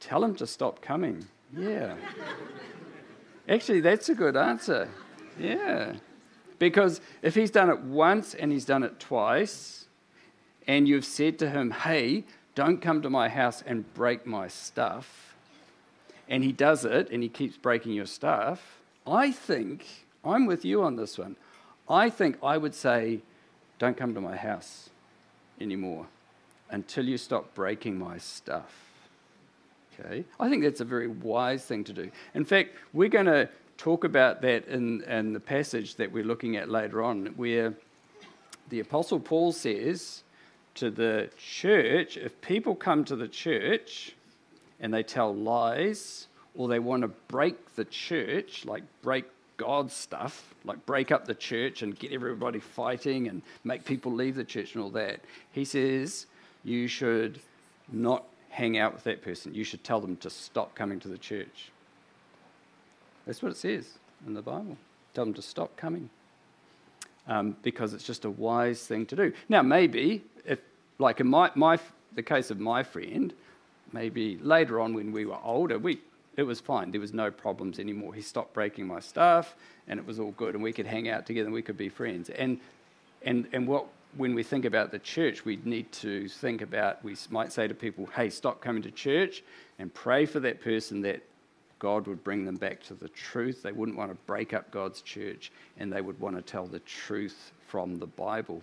Tell 0.00 0.22
him 0.22 0.34
to 0.36 0.46
stop 0.46 0.82
coming. 0.82 1.24
Yeah. 1.56 1.94
Actually, 3.48 3.80
that's 3.80 4.08
a 4.08 4.14
good 4.14 4.36
answer. 4.36 4.88
Yeah. 5.38 5.94
Because 6.58 7.00
if 7.22 7.34
he's 7.34 7.50
done 7.50 7.70
it 7.70 7.80
once 7.80 8.34
and 8.34 8.52
he's 8.52 8.64
done 8.64 8.82
it 8.82 8.98
twice, 9.00 9.86
and 10.66 10.88
you've 10.88 11.04
said 11.04 11.38
to 11.38 11.50
him, 11.50 11.70
hey, 11.70 12.24
don't 12.54 12.80
come 12.80 13.02
to 13.02 13.10
my 13.10 13.28
house 13.28 13.62
and 13.66 13.92
break 13.94 14.26
my 14.26 14.48
stuff, 14.48 15.34
and 16.28 16.42
he 16.42 16.52
does 16.52 16.84
it 16.84 17.10
and 17.10 17.22
he 17.22 17.28
keeps 17.28 17.56
breaking 17.56 17.92
your 17.92 18.06
stuff, 18.06 18.80
I 19.06 19.30
think, 19.30 20.06
I'm 20.24 20.46
with 20.46 20.64
you 20.64 20.82
on 20.82 20.96
this 20.96 21.18
one. 21.18 21.36
I 21.88 22.08
think 22.08 22.38
I 22.42 22.56
would 22.56 22.74
say, 22.74 23.20
don't 23.78 23.96
come 23.96 24.14
to 24.14 24.20
my 24.20 24.36
house 24.36 24.88
anymore 25.60 26.06
until 26.70 27.04
you 27.04 27.18
stop 27.18 27.54
breaking 27.54 27.98
my 27.98 28.18
stuff. 28.18 28.72
Okay, 30.00 30.24
I 30.40 30.48
think 30.48 30.64
that's 30.64 30.80
a 30.80 30.84
very 30.84 31.06
wise 31.06 31.64
thing 31.64 31.84
to 31.84 31.92
do. 31.92 32.10
In 32.34 32.44
fact, 32.44 32.70
we're 32.92 33.08
going 33.08 33.26
to 33.26 33.48
talk 33.76 34.04
about 34.04 34.40
that 34.42 34.66
in, 34.66 35.02
in 35.02 35.32
the 35.32 35.40
passage 35.40 35.96
that 35.96 36.10
we're 36.10 36.24
looking 36.24 36.56
at 36.56 36.68
later 36.68 37.02
on, 37.02 37.26
where 37.36 37.74
the 38.70 38.80
Apostle 38.80 39.20
Paul 39.20 39.52
says 39.52 40.22
to 40.76 40.90
the 40.90 41.30
church 41.36 42.16
if 42.16 42.40
people 42.40 42.74
come 42.74 43.04
to 43.04 43.14
the 43.14 43.28
church 43.28 44.14
and 44.80 44.92
they 44.92 45.02
tell 45.02 45.34
lies 45.34 46.26
or 46.56 46.68
they 46.68 46.78
want 46.78 47.02
to 47.02 47.08
break 47.28 47.74
the 47.76 47.84
church, 47.84 48.64
like 48.64 48.82
break 49.02 49.24
God's 49.56 49.94
stuff, 49.94 50.54
like 50.64 50.84
break 50.86 51.12
up 51.12 51.26
the 51.26 51.34
church 51.34 51.82
and 51.82 51.98
get 51.98 52.12
everybody 52.12 52.60
fighting 52.60 53.28
and 53.28 53.42
make 53.64 53.84
people 53.84 54.12
leave 54.12 54.34
the 54.36 54.44
church 54.44 54.74
and 54.74 54.82
all 54.84 54.90
that, 54.90 55.20
he 55.52 55.64
says 55.64 56.26
you 56.64 56.88
should 56.88 57.40
not 57.92 58.24
hang 58.50 58.78
out 58.78 58.94
with 58.94 59.04
that 59.04 59.22
person. 59.22 59.54
You 59.54 59.64
should 59.64 59.84
tell 59.84 60.00
them 60.00 60.16
to 60.18 60.30
stop 60.30 60.74
coming 60.74 61.00
to 61.00 61.08
the 61.08 61.18
church. 61.18 61.70
That's 63.26 63.42
what 63.42 63.52
it 63.52 63.58
says 63.58 63.86
in 64.26 64.34
the 64.34 64.42
Bible. 64.42 64.76
Tell 65.14 65.24
them 65.24 65.34
to 65.34 65.42
stop 65.42 65.76
coming. 65.76 66.10
um, 67.26 67.56
because 67.62 67.94
it's 67.94 68.04
just 68.04 68.24
a 68.24 68.30
wise 68.30 68.86
thing 68.86 69.06
to 69.06 69.16
do. 69.16 69.32
Now, 69.48 69.62
maybe, 69.62 70.22
if, 70.44 70.58
like 70.98 71.20
in 71.20 71.28
my, 71.28 71.50
my, 71.54 71.78
the 72.14 72.22
case 72.22 72.50
of 72.50 72.60
my 72.60 72.82
friend, 72.82 73.32
maybe 73.92 74.38
later 74.38 74.80
on 74.80 74.94
when 74.94 75.12
we 75.12 75.24
were 75.24 75.38
older, 75.42 75.78
we, 75.78 76.00
it 76.36 76.42
was 76.42 76.60
fine. 76.60 76.90
There 76.90 77.00
was 77.00 77.14
no 77.14 77.30
problems 77.30 77.78
anymore. 77.78 78.14
He 78.14 78.22
stopped 78.22 78.54
breaking 78.54 78.86
my 78.86 79.00
stuff, 79.00 79.54
and 79.86 80.00
it 80.00 80.06
was 80.06 80.18
all 80.18 80.32
good, 80.32 80.54
and 80.54 80.62
we 80.62 80.72
could 80.72 80.86
hang 80.86 81.08
out 81.08 81.26
together 81.26 81.46
and 81.46 81.54
we 81.54 81.62
could 81.62 81.76
be 81.76 81.88
friends. 81.88 82.30
And, 82.30 82.58
and, 83.22 83.46
and 83.52 83.66
what, 83.68 83.86
when 84.16 84.34
we 84.34 84.42
think 84.42 84.64
about 84.64 84.90
the 84.90 84.98
church, 84.98 85.44
we 85.44 85.58
need 85.64 85.90
to 85.92 86.28
think 86.28 86.62
about, 86.62 87.02
we 87.04 87.16
might 87.30 87.52
say 87.52 87.68
to 87.68 87.74
people, 87.74 88.06
hey, 88.14 88.30
stop 88.30 88.60
coming 88.60 88.82
to 88.82 88.90
church 88.90 89.42
and 89.78 89.92
pray 89.92 90.26
for 90.26 90.40
that 90.40 90.60
person 90.60 91.02
that 91.02 91.22
God 91.78 92.06
would 92.06 92.22
bring 92.24 92.44
them 92.44 92.56
back 92.56 92.82
to 92.84 92.94
the 92.94 93.08
truth. 93.08 93.62
They 93.62 93.72
wouldn't 93.72 93.98
want 93.98 94.10
to 94.10 94.16
break 94.26 94.54
up 94.54 94.70
God's 94.70 95.02
church 95.02 95.50
and 95.76 95.92
they 95.92 96.00
would 96.00 96.18
want 96.20 96.36
to 96.36 96.42
tell 96.42 96.66
the 96.66 96.78
truth 96.80 97.52
from 97.66 97.98
the 97.98 98.06
Bible. 98.06 98.62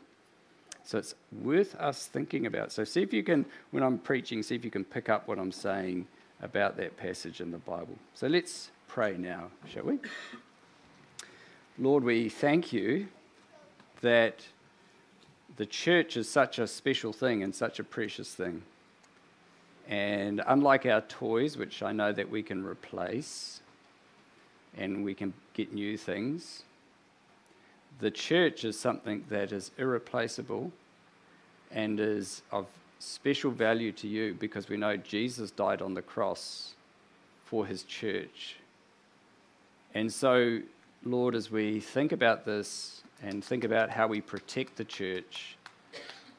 So 0.84 0.98
it's 0.98 1.14
worth 1.44 1.76
us 1.76 2.08
thinking 2.08 2.46
about. 2.46 2.72
So 2.72 2.84
see 2.84 3.02
if 3.02 3.14
you 3.14 3.24
can, 3.24 3.46
when 3.72 3.84
I'm 3.84 3.98
preaching, 4.00 4.42
see 4.42 4.56
if 4.56 4.66
you 4.66 4.72
can 4.72 4.84
pick 4.84 5.10
up 5.10 5.28
what 5.28 5.38
I'm 5.38 5.52
saying 5.52 6.08
about 6.42 6.78
that 6.78 6.98
passage 6.98 7.42
in 7.42 7.52
the 7.52 7.58
Bible. 7.58 7.98
So 8.14 8.28
let's 8.28 8.72
pray 8.88 9.16
now, 9.18 9.50
shall 9.70 9.84
we? 9.84 10.00
Lord, 11.78 12.04
we 12.04 12.30
thank 12.30 12.74
you 12.74 13.08
that 14.02 14.46
the 15.56 15.66
church 15.66 16.18
is 16.18 16.28
such 16.30 16.60
a 16.60 16.68
special 16.68 17.14
thing 17.14 17.44
and 17.44 17.54
such 17.54 17.80
a 17.80 17.84
precious 17.84 18.34
thing. 18.34 18.64
And 19.88 20.42
unlike 20.48 20.86
our 20.86 21.02
toys, 21.02 21.58
which 21.58 21.84
I 21.84 21.92
know 21.92 22.12
that 22.12 22.30
we 22.30 22.44
can 22.44 22.64
replace 22.66 23.62
and 24.78 25.04
we 25.04 25.14
can 25.14 25.34
get 25.54 25.74
new 25.74 25.98
things, 25.98 26.64
the 28.00 28.12
church 28.12 28.64
is 28.64 28.80
something 28.80 29.26
that 29.30 29.52
is 29.52 29.72
irreplaceable 29.78 30.72
and 31.72 32.00
is 32.00 32.42
of 32.52 32.68
special 33.02 33.50
value 33.50 33.92
to 33.92 34.08
you 34.08 34.36
because 34.40 34.70
we 34.70 34.78
know 34.78 34.96
Jesus 34.96 35.50
died 35.50 35.82
on 35.82 35.96
the 35.96 36.02
cross 36.02 36.76
for 37.46 37.66
his 37.66 37.84
church. 37.84 38.58
And 39.96 40.14
so, 40.14 40.60
Lord, 41.04 41.34
as 41.34 41.50
we 41.50 41.80
think 41.80 42.12
about 42.12 42.46
this 42.46 43.02
and 43.24 43.44
think 43.44 43.64
about 43.64 43.90
how 43.90 44.08
we 44.08 44.22
protect 44.22 44.76
the 44.78 44.86
church, 44.86 45.58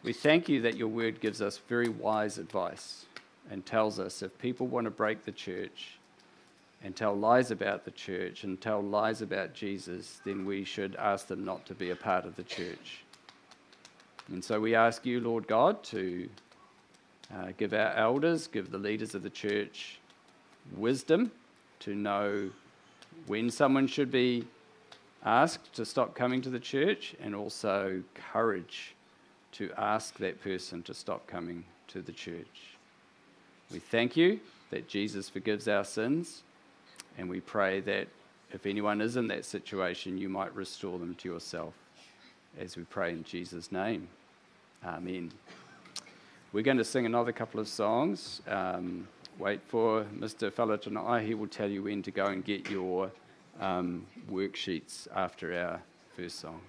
we 0.04 0.12
thank 0.12 0.48
you 0.48 0.62
that 0.62 0.76
your 0.76 0.88
word 0.88 1.20
gives 1.20 1.42
us 1.42 1.58
very 1.68 1.88
wise 1.88 2.38
advice 2.38 3.06
and 3.50 3.66
tells 3.66 3.98
us 3.98 4.22
if 4.22 4.36
people 4.38 4.68
want 4.68 4.84
to 4.84 4.90
break 4.90 5.24
the 5.24 5.32
church 5.32 5.98
and 6.84 6.94
tell 6.94 7.14
lies 7.14 7.50
about 7.50 7.84
the 7.84 7.90
church 7.90 8.44
and 8.44 8.60
tell 8.60 8.80
lies 8.80 9.20
about 9.20 9.52
Jesus, 9.52 10.20
then 10.24 10.44
we 10.44 10.62
should 10.62 10.94
ask 10.96 11.26
them 11.26 11.44
not 11.44 11.66
to 11.66 11.74
be 11.74 11.90
a 11.90 11.96
part 11.96 12.24
of 12.24 12.36
the 12.36 12.42
church. 12.44 13.02
And 14.28 14.42
so 14.44 14.60
we 14.60 14.76
ask 14.76 15.04
you, 15.04 15.20
Lord 15.20 15.48
God, 15.48 15.82
to 15.84 16.28
uh, 17.35 17.53
give 17.57 17.72
our 17.72 17.93
elders, 17.95 18.47
give 18.47 18.70
the 18.70 18.78
leaders 18.78 19.14
of 19.14 19.22
the 19.22 19.30
church 19.30 19.99
wisdom 20.76 21.30
to 21.80 21.95
know 21.95 22.51
when 23.26 23.51
someone 23.51 23.87
should 23.87 24.11
be 24.11 24.45
asked 25.24 25.72
to 25.74 25.85
stop 25.85 26.14
coming 26.14 26.43
to 26.43 26.51
the 26.51 26.61
church 26.61 27.14
and 27.20 27.35
also 27.35 28.03
courage 28.14 28.95
to 29.53 29.70
ask 29.76 30.16
that 30.18 30.43
person 30.43 30.83
to 30.83 30.95
stop 30.95 31.26
coming 31.26 31.64
to 31.89 32.01
the 32.01 32.12
church. 32.12 32.76
We 33.70 33.78
thank 33.78 34.16
you 34.16 34.41
that 34.70 34.89
Jesus 34.89 35.28
forgives 35.28 35.68
our 35.68 35.85
sins, 35.85 36.43
and 37.18 37.28
we 37.28 37.41
pray 37.41 37.80
that 37.80 38.09
if 38.53 38.66
anyone 38.66 39.01
is 39.01 39.16
in 39.16 39.28
that 39.28 39.45
situation, 39.45 40.18
you 40.18 40.28
might 40.28 40.55
restore 40.55 40.99
them 40.99 41.14
to 41.16 41.28
yourself. 41.28 41.74
As 42.59 42.76
we 42.76 42.83
pray 42.85 43.12
in 43.12 43.24
Jesus' 43.24 43.72
name. 43.72 44.09
Amen. 44.85 45.33
We're 46.53 46.62
going 46.62 46.76
to 46.76 46.84
sing 46.84 47.07
another 47.07 47.32
couple 47.32 47.61
of 47.61 47.68
songs. 47.68 48.42
Um, 48.46 49.09
wait 49.38 49.62
for 49.68 50.05
Mr. 50.05 50.50
Falatanai. 50.50 51.24
He 51.24 51.32
will 51.32 51.46
tell 51.46 51.70
you 51.70 51.84
when 51.84 52.03
to 52.03 52.11
go 52.11 52.26
and 52.26 52.44
get 52.44 52.68
your 52.68 53.11
um, 53.59 54.07
worksheets 54.30 55.09
after 55.16 55.59
our 55.59 55.80
first 56.14 56.40
song. 56.40 56.61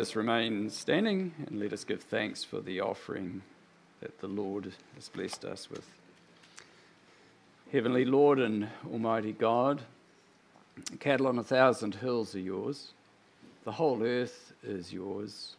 Us 0.00 0.16
remain 0.16 0.70
standing 0.70 1.32
and 1.46 1.60
let 1.60 1.72
us 1.72 1.84
give 1.84 2.02
thanks 2.02 2.42
for 2.42 2.60
the 2.60 2.80
offering 2.80 3.42
that 4.00 4.18
the 4.20 4.26
Lord 4.26 4.72
has 4.94 5.08
blessed 5.10 5.44
us 5.44 5.70
with. 5.70 5.84
Heavenly 7.70 8.06
Lord 8.06 8.38
and 8.38 8.68
Almighty 8.90 9.32
God, 9.32 9.82
cattle 11.00 11.26
on 11.26 11.38
a 11.38 11.44
thousand 11.44 11.96
hills 11.96 12.34
are 12.34 12.40
yours, 12.40 12.92
the 13.64 13.72
whole 13.72 14.02
earth 14.02 14.54
is 14.64 14.92
yours. 14.92 15.56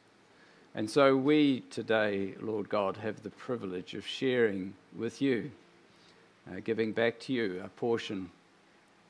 And 0.74 0.89
so 0.89 1.16
we 1.16 1.60
today, 1.70 2.34
Lord 2.42 2.68
God, 2.68 2.98
have 2.98 3.22
the 3.22 3.30
privilege 3.30 3.94
of 3.94 4.08
sharing 4.08 4.74
with 4.98 5.22
you, 5.22 5.52
uh, 6.50 6.62
giving 6.64 6.94
back 6.94 7.20
to 7.22 7.34
you 7.34 7.62
a 7.64 7.68
portion, 7.68 8.32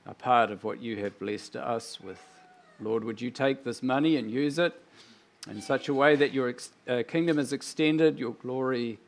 a 0.05 0.13
part 0.13 0.51
of 0.51 0.65
what 0.65 0.81
you 0.81 0.97
have 0.97 1.17
blessed 1.19 1.55
us 1.55 2.01
with. 2.01 2.21
Lord, 2.81 3.03
would 3.03 3.21
you 3.21 3.31
take 3.31 3.63
this 3.63 3.81
money 3.81 4.17
and 4.17 4.29
use 4.29 4.59
it 4.59 4.73
in 5.49 5.61
such 5.61 5.89
a 5.89 5.93
way 5.93 6.15
that 6.15 6.33
your 6.33 6.49
ex- 6.49 6.71
uh, 6.87 7.03
kingdom 7.07 7.39
is 7.39 7.53
extended, 7.53 8.19
your 8.19 8.33
glory 8.33 8.99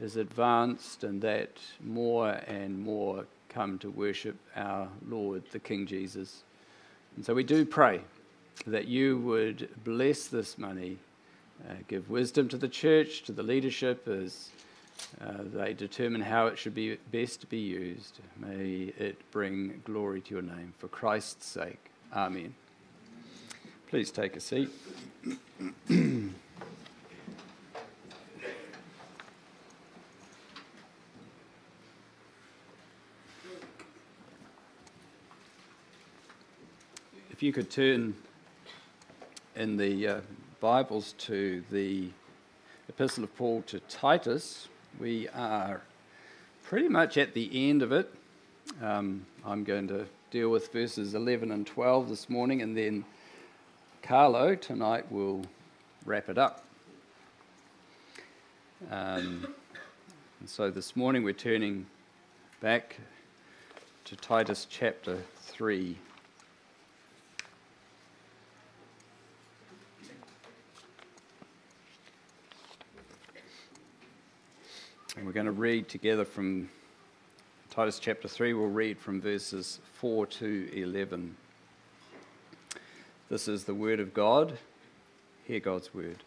is 0.00 0.16
advanced, 0.16 1.04
and 1.04 1.20
that 1.22 1.50
more 1.82 2.30
and 2.46 2.78
more 2.78 3.26
come 3.48 3.78
to 3.78 3.90
worship 3.90 4.36
our 4.56 4.88
Lord, 5.08 5.42
the 5.50 5.58
King 5.58 5.86
Jesus. 5.86 6.42
And 7.16 7.24
so 7.24 7.34
we 7.34 7.42
do 7.42 7.64
pray 7.64 8.00
that 8.66 8.86
you 8.86 9.18
would 9.18 9.68
bless 9.84 10.26
this 10.26 10.58
money, 10.58 10.98
uh, 11.68 11.74
give 11.88 12.08
wisdom 12.08 12.48
to 12.48 12.56
the 12.56 12.68
church, 12.68 13.22
to 13.24 13.32
the 13.32 13.42
leadership 13.42 14.06
as 14.06 14.50
uh, 15.20 15.32
they 15.52 15.72
determine 15.72 16.20
how 16.20 16.46
it 16.46 16.58
should 16.58 16.74
be 16.74 16.96
best 17.10 17.48
be 17.48 17.58
used. 17.58 18.20
May 18.38 18.92
it 18.98 19.18
bring 19.30 19.82
glory 19.84 20.20
to 20.22 20.34
your 20.34 20.42
name. 20.42 20.72
For 20.78 20.88
Christ's 20.88 21.46
sake. 21.46 21.90
Amen. 22.14 22.54
Please 23.90 24.10
take 24.12 24.36
a 24.36 24.40
seat. 24.40 24.70
if 25.88 26.32
you 37.40 37.52
could 37.52 37.68
turn 37.68 38.14
in 39.56 39.76
the 39.76 40.06
uh, 40.06 40.20
Bibles 40.60 41.14
to 41.18 41.64
the 41.72 42.10
Epistle 42.88 43.24
of 43.24 43.34
Paul 43.34 43.62
to 43.62 43.80
Titus, 43.80 44.68
we 45.00 45.28
are 45.30 45.80
pretty 46.62 46.88
much 46.88 47.18
at 47.18 47.34
the 47.34 47.68
end 47.68 47.82
of 47.82 47.90
it. 47.90 48.14
Um, 48.80 49.26
I'm 49.44 49.64
going 49.64 49.88
to 49.88 50.06
deal 50.30 50.50
with 50.50 50.72
verses 50.72 51.16
11 51.16 51.50
and 51.50 51.66
12 51.66 52.08
this 52.08 52.30
morning, 52.30 52.62
and 52.62 52.76
then 52.76 53.04
Carlo 54.02 54.54
tonight 54.54 55.10
will 55.12 55.42
wrap 56.04 56.28
it 56.28 56.38
up. 56.38 56.64
Um, 58.90 59.54
and 60.40 60.48
so 60.48 60.70
this 60.70 60.96
morning 60.96 61.22
we're 61.22 61.34
turning 61.34 61.86
back 62.60 62.96
to 64.06 64.16
Titus 64.16 64.66
chapter 64.68 65.18
3. 65.42 65.96
And 75.16 75.26
we're 75.26 75.32
going 75.32 75.46
to 75.46 75.52
read 75.52 75.88
together 75.88 76.24
from 76.24 76.70
Titus 77.68 77.98
chapter 77.98 78.28
3. 78.28 78.54
We'll 78.54 78.68
read 78.68 78.98
from 78.98 79.20
verses 79.20 79.78
4 79.98 80.26
to 80.26 80.70
11. 80.72 81.36
This 83.30 83.46
is 83.46 83.64
the 83.64 83.74
word 83.74 84.00
of 84.00 84.12
God. 84.12 84.58
Hear 85.46 85.60
God's 85.60 85.94
word. 85.94 86.18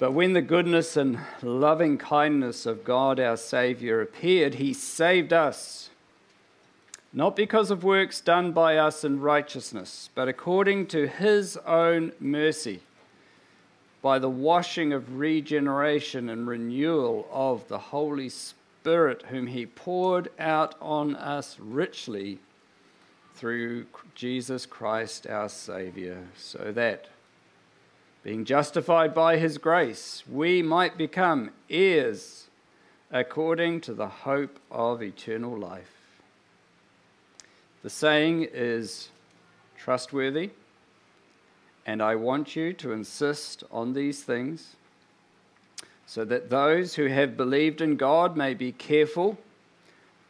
But 0.00 0.10
when 0.10 0.32
the 0.32 0.42
goodness 0.42 0.96
and 0.96 1.20
loving 1.40 1.96
kindness 1.96 2.66
of 2.66 2.82
God 2.84 3.20
our 3.20 3.36
Saviour 3.36 4.02
appeared, 4.02 4.56
he 4.56 4.74
saved 4.74 5.32
us, 5.32 5.88
not 7.12 7.36
because 7.36 7.70
of 7.70 7.84
works 7.84 8.20
done 8.20 8.50
by 8.50 8.76
us 8.76 9.04
in 9.04 9.20
righteousness, 9.20 10.10
but 10.16 10.28
according 10.28 10.88
to 10.88 11.06
his 11.06 11.56
own 11.58 12.12
mercy 12.18 12.80
by 14.02 14.18
the 14.18 14.28
washing 14.28 14.92
of 14.92 15.16
regeneration 15.16 16.28
and 16.28 16.46
renewal 16.46 17.26
of 17.32 17.66
the 17.68 17.78
Holy 17.78 18.28
Spirit, 18.28 19.22
whom 19.30 19.48
He 19.48 19.66
poured 19.66 20.28
out 20.38 20.74
on 20.80 21.16
us 21.16 21.56
richly 21.58 22.38
through 23.36 23.86
Jesus 24.14 24.66
Christ 24.66 25.26
our 25.26 25.48
Saviour, 25.48 26.18
so 26.36 26.72
that, 26.72 27.06
being 28.24 28.44
justified 28.44 29.14
by 29.14 29.36
His 29.36 29.58
grace, 29.58 30.24
we 30.30 30.62
might 30.62 30.98
become 30.98 31.50
heirs 31.70 32.48
according 33.12 33.80
to 33.82 33.94
the 33.94 34.08
hope 34.08 34.58
of 34.70 35.02
eternal 35.02 35.56
life. 35.56 35.92
The 37.82 37.90
saying 37.90 38.48
is 38.52 39.10
trustworthy 39.78 40.50
and 41.86 42.02
I 42.02 42.16
want 42.16 42.56
you 42.56 42.72
to 42.74 42.92
insist 42.92 43.62
on 43.70 43.92
these 43.92 44.24
things 44.24 44.74
so 46.04 46.24
that 46.24 46.50
those 46.50 46.96
who 46.96 47.06
have 47.06 47.36
believed 47.36 47.80
in 47.80 47.96
God 47.96 48.36
may 48.36 48.54
be 48.54 48.72
careful 48.72 49.38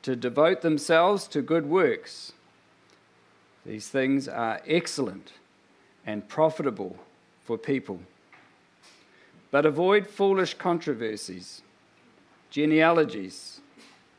to 0.03 0.15
devote 0.15 0.61
themselves 0.61 1.27
to 1.29 1.41
good 1.41 1.67
works. 1.67 2.33
These 3.67 3.89
things 3.89 4.29
are 4.29 4.61
excellent 4.67 5.33
and 6.07 6.29
profitable 6.29 6.97
for 7.43 7.59
people. 7.59 8.01
But 9.51 9.67
avoid 9.67 10.07
foolish 10.07 10.55
controversies, 10.55 11.63
genealogies, 12.49 13.61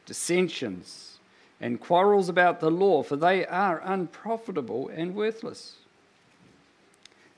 dissensions, 0.05 1.19
and 1.61 1.79
quarrels 1.79 2.27
about 2.27 2.59
the 2.59 2.69
law, 2.69 3.03
for 3.03 3.15
they 3.15 3.45
are 3.45 3.81
unprofitable 3.85 4.89
and 4.89 5.15
worthless. 5.15 5.77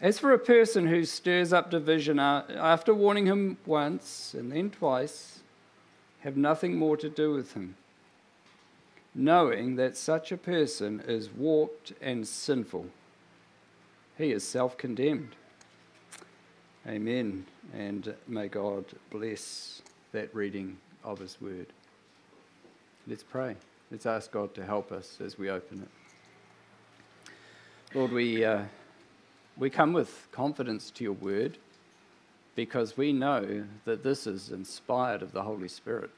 As 0.02 0.18
for 0.18 0.34
a 0.34 0.40
person 0.40 0.88
who 0.88 1.06
stirs 1.06 1.54
up 1.54 1.70
division 1.70 2.20
after 2.20 2.94
warning 2.94 3.28
him 3.28 3.58
once 3.66 4.34
and 4.34 4.52
then 4.52 4.72
twice, 4.72 5.40
have 6.22 6.38
nothing 6.38 6.76
more 6.76 6.98
to 6.98 7.10
do 7.10 7.34
with 7.34 7.54
him, 7.54 7.76
knowing 9.20 9.76
that 9.76 9.98
such 9.98 10.32
a 10.32 10.38
person 10.38 11.02
is 11.08 11.30
warped 11.30 11.94
and 12.02 12.28
sinful. 12.28 12.86
He 14.18 14.32
is 14.32 14.44
self 14.44 14.78
condemned. 14.78 15.36
Amen. 16.88 17.46
And 17.74 18.16
may 18.28 18.48
God 18.48 18.86
bless 19.12 19.82
that 20.12 20.34
reading 20.34 20.78
of 21.04 21.20
His 21.20 21.40
word. 21.40 21.68
Let's 23.08 23.24
pray. 23.24 23.56
Let's 23.92 24.06
ask 24.06 24.32
God 24.32 24.54
to 24.56 24.66
help 24.66 24.92
us 24.92 25.18
as 25.24 25.38
we 25.38 25.50
open 25.50 25.84
it. 25.84 27.32
Lord, 27.94 28.12
we. 28.12 28.44
Uh, 28.44 28.64
we 29.60 29.70
come 29.70 29.92
with 29.92 30.30
confidence 30.32 30.90
to 30.92 31.04
your 31.04 31.14
word 31.14 31.58
because 32.56 32.96
we 32.96 33.12
know 33.12 33.66
that 33.84 34.04
this 34.04 34.26
is 34.26 34.52
inspired 34.52 35.22
of 35.22 35.34
the 35.34 35.44
Holy 35.44 35.68
Spirit. 35.68 36.12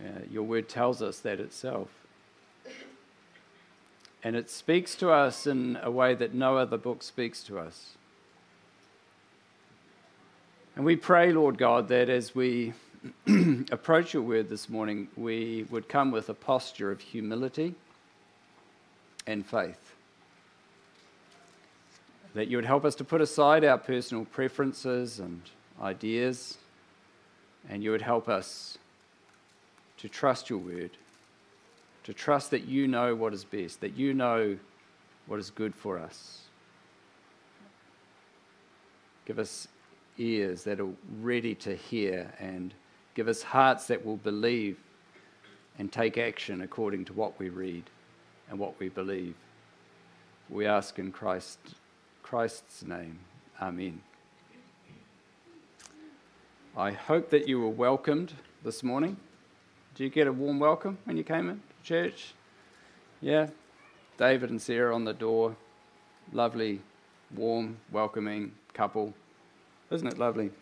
Uh, 0.00 0.20
your 0.30 0.42
word 0.42 0.68
tells 0.68 1.02
us 1.02 1.20
that 1.20 1.40
itself. 1.40 1.88
And 4.22 4.36
it 4.36 4.50
speaks 4.50 4.94
to 4.96 5.10
us 5.10 5.46
in 5.46 5.78
a 5.82 5.90
way 5.90 6.14
that 6.14 6.34
no 6.34 6.56
other 6.56 6.76
book 6.76 7.02
speaks 7.02 7.42
to 7.44 7.58
us. 7.58 7.94
And 10.76 10.84
we 10.84 10.96
pray, 10.96 11.32
Lord 11.32 11.58
God, 11.58 11.88
that 11.88 12.08
as 12.08 12.34
we 12.34 12.72
approach 13.70 14.14
your 14.14 14.22
word 14.22 14.48
this 14.48 14.68
morning, 14.68 15.08
we 15.16 15.66
would 15.70 15.88
come 15.88 16.10
with 16.10 16.28
a 16.28 16.34
posture 16.34 16.90
of 16.90 17.00
humility 17.00 17.74
and 19.26 19.44
faith 19.44 19.88
that 22.34 22.48
you 22.48 22.56
would 22.56 22.64
help 22.64 22.84
us 22.84 22.94
to 22.94 23.04
put 23.04 23.20
aside 23.20 23.64
our 23.64 23.78
personal 23.78 24.24
preferences 24.24 25.18
and 25.18 25.42
ideas, 25.82 26.58
and 27.68 27.82
you 27.82 27.90
would 27.90 28.02
help 28.02 28.28
us 28.28 28.78
to 29.98 30.08
trust 30.08 30.48
your 30.48 30.58
word, 30.58 30.90
to 32.04 32.14
trust 32.14 32.50
that 32.52 32.64
you 32.64 32.88
know 32.88 33.14
what 33.14 33.34
is 33.34 33.44
best, 33.44 33.80
that 33.80 33.96
you 33.96 34.14
know 34.14 34.56
what 35.26 35.38
is 35.38 35.50
good 35.50 35.74
for 35.74 35.98
us. 35.98 36.40
Give 39.26 39.38
us 39.38 39.68
ears 40.16 40.64
that 40.64 40.80
are 40.80 40.88
ready 41.20 41.54
to 41.56 41.76
hear, 41.76 42.32
and 42.38 42.72
give 43.14 43.28
us 43.28 43.42
hearts 43.42 43.86
that 43.88 44.04
will 44.04 44.16
believe 44.16 44.78
and 45.78 45.92
take 45.92 46.18
action 46.18 46.62
according 46.62 47.04
to 47.04 47.12
what 47.12 47.38
we 47.38 47.48
read 47.50 47.84
and 48.50 48.58
what 48.58 48.78
we 48.80 48.88
believe. 48.88 49.34
We 50.48 50.66
ask 50.66 50.98
in 50.98 51.12
Christ 51.12 51.58
Christ's 52.22 52.82
name. 52.82 53.20
Amen. 53.60 54.00
I 56.76 56.92
hope 56.92 57.30
that 57.30 57.48
you 57.48 57.60
were 57.60 57.68
welcomed 57.68 58.34
this 58.62 58.82
morning. 58.82 59.16
Did 59.98 60.04
you 60.04 60.10
get 60.10 60.28
a 60.28 60.32
warm 60.32 60.60
welcome 60.60 60.96
when 61.06 61.16
you 61.16 61.24
came 61.24 61.50
into 61.50 61.60
church? 61.82 62.32
Yeah? 63.20 63.48
David 64.16 64.48
and 64.48 64.62
Sarah 64.62 64.94
on 64.94 65.02
the 65.02 65.12
door. 65.12 65.56
Lovely, 66.32 66.80
warm, 67.34 67.78
welcoming 67.90 68.52
couple. 68.74 69.12
Isn't 69.90 70.06
it 70.06 70.16
lovely? 70.16 70.52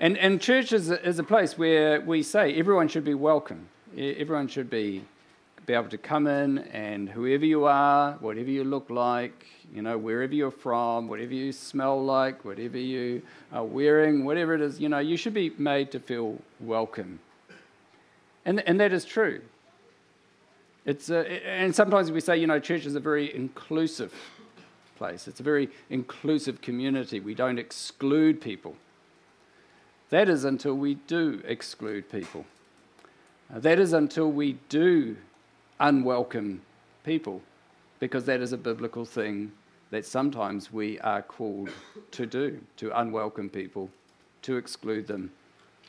And, 0.00 0.18
and 0.18 0.40
church 0.40 0.72
is 0.72 0.90
a, 0.90 1.00
is 1.06 1.20
a 1.20 1.22
place 1.22 1.56
where 1.56 2.00
we 2.00 2.24
say 2.24 2.56
everyone 2.56 2.88
should 2.88 3.04
be 3.04 3.14
welcome. 3.14 3.68
Everyone 3.96 4.48
should 4.48 4.68
be 4.68 5.04
be 5.64 5.72
able 5.72 5.88
to 5.90 5.98
come 5.98 6.26
in 6.26 6.58
and 6.58 7.08
whoever 7.08 7.44
you 7.44 7.66
are, 7.66 8.14
whatever 8.14 8.50
you 8.50 8.64
look 8.64 8.90
like, 8.90 9.46
you 9.72 9.82
know, 9.82 9.96
wherever 9.96 10.34
you're 10.34 10.50
from, 10.50 11.06
whatever 11.06 11.34
you 11.34 11.52
smell 11.52 12.04
like, 12.04 12.44
whatever 12.44 12.78
you 12.78 13.22
are 13.52 13.64
wearing, 13.64 14.24
whatever 14.24 14.54
it 14.54 14.60
is, 14.60 14.80
you 14.80 14.88
know, 14.88 14.98
you 14.98 15.16
should 15.16 15.34
be 15.34 15.50
made 15.56 15.92
to 15.92 16.00
feel 16.00 16.40
welcome. 16.58 17.20
And, 18.46 18.60
and 18.60 18.80
that 18.80 18.92
is 18.92 19.04
true. 19.04 19.42
It's 20.86 21.10
a, 21.10 21.26
and 21.46 21.74
sometimes 21.74 22.12
we 22.12 22.20
say, 22.20 22.38
you 22.38 22.46
know, 22.46 22.60
church 22.60 22.86
is 22.86 22.94
a 22.94 23.00
very 23.00 23.34
inclusive 23.34 24.14
place. 24.96 25.26
It's 25.26 25.40
a 25.40 25.42
very 25.42 25.68
inclusive 25.90 26.62
community. 26.62 27.18
We 27.18 27.34
don't 27.34 27.58
exclude 27.58 28.40
people. 28.40 28.76
That 30.10 30.28
is 30.28 30.44
until 30.44 30.74
we 30.74 30.94
do 30.94 31.42
exclude 31.44 32.08
people. 32.08 32.46
Uh, 33.52 33.58
that 33.58 33.80
is 33.80 33.92
until 33.92 34.30
we 34.30 34.58
do 34.68 35.16
unwelcome 35.80 36.62
people, 37.04 37.42
because 37.98 38.24
that 38.26 38.40
is 38.40 38.52
a 38.52 38.56
biblical 38.56 39.04
thing 39.04 39.50
that 39.90 40.06
sometimes 40.06 40.72
we 40.72 41.00
are 41.00 41.22
called 41.22 41.70
to 42.12 42.26
do, 42.26 42.60
to 42.76 42.96
unwelcome 42.98 43.48
people, 43.48 43.90
to 44.42 44.56
exclude 44.56 45.08
them 45.08 45.32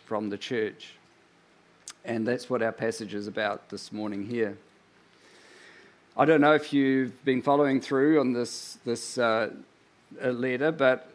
from 0.06 0.30
the 0.30 0.38
church. 0.38 0.96
And 2.08 2.28
that's 2.28 2.50
what 2.50 2.64
our 2.64 2.72
passage 2.72 3.14
is 3.14 3.28
about 3.28 3.70
this 3.70 3.92
morning 3.92 4.26
here. 4.26 4.58
I 6.16 6.26
don't 6.26 6.42
know 6.42 6.54
if 6.54 6.74
you've 6.74 7.24
been 7.24 7.44
following 7.44 7.80
through 7.80 8.20
on 8.20 8.34
this, 8.34 8.80
this 8.86 9.20
uh, 9.20 9.52
letter, 10.20 10.72
but 10.72 11.12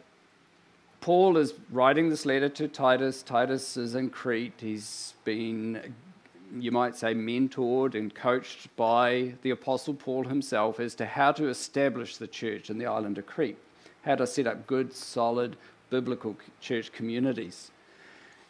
Paul 1.01 1.35
is 1.35 1.53
writing 1.69 2.09
this 2.09 2.25
letter 2.25 2.47
to 2.47 2.69
Titus. 2.69 3.21
Titus 3.21 3.75
is 3.75 3.95
in 3.95 4.11
Crete. 4.11 4.53
He's 4.61 5.15
been 5.25 5.93
you 6.59 6.71
might 6.71 6.95
say, 6.95 7.13
mentored 7.13 7.95
and 7.95 8.13
coached 8.13 8.73
by 8.75 9.33
the 9.41 9.49
Apostle 9.49 9.93
Paul 9.93 10.25
himself 10.25 10.79
as 10.79 10.95
to 10.95 11.05
how 11.05 11.31
to 11.33 11.47
establish 11.47 12.17
the 12.17 12.27
church 12.27 12.69
in 12.69 12.77
the 12.77 12.85
island 12.85 13.17
of 13.17 13.25
Crete, 13.25 13.57
how 14.03 14.15
to 14.15 14.27
set 14.27 14.47
up 14.47 14.67
good, 14.67 14.93
solid, 14.93 15.57
biblical 15.89 16.37
church 16.61 16.91
communities. 16.91 17.71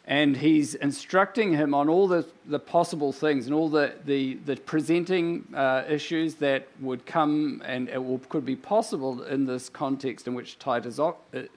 And 0.06 0.36
he's 0.36 0.74
instructing 0.74 1.54
him 1.54 1.72
on 1.72 1.88
all 1.88 2.06
the, 2.06 2.26
the 2.44 2.58
possible 2.58 3.10
things 3.10 3.46
and 3.46 3.54
all 3.54 3.70
the, 3.70 3.94
the, 4.04 4.34
the 4.44 4.56
presenting 4.56 5.46
uh, 5.54 5.84
issues 5.88 6.34
that 6.36 6.68
would 6.80 7.06
come 7.06 7.62
and 7.64 7.88
will, 7.88 8.18
could 8.28 8.44
be 8.44 8.56
possible 8.56 9.22
in 9.22 9.46
this 9.46 9.70
context 9.70 10.28
in 10.28 10.34
which 10.34 10.58
Titus, 10.58 10.98
uh, 10.98 11.12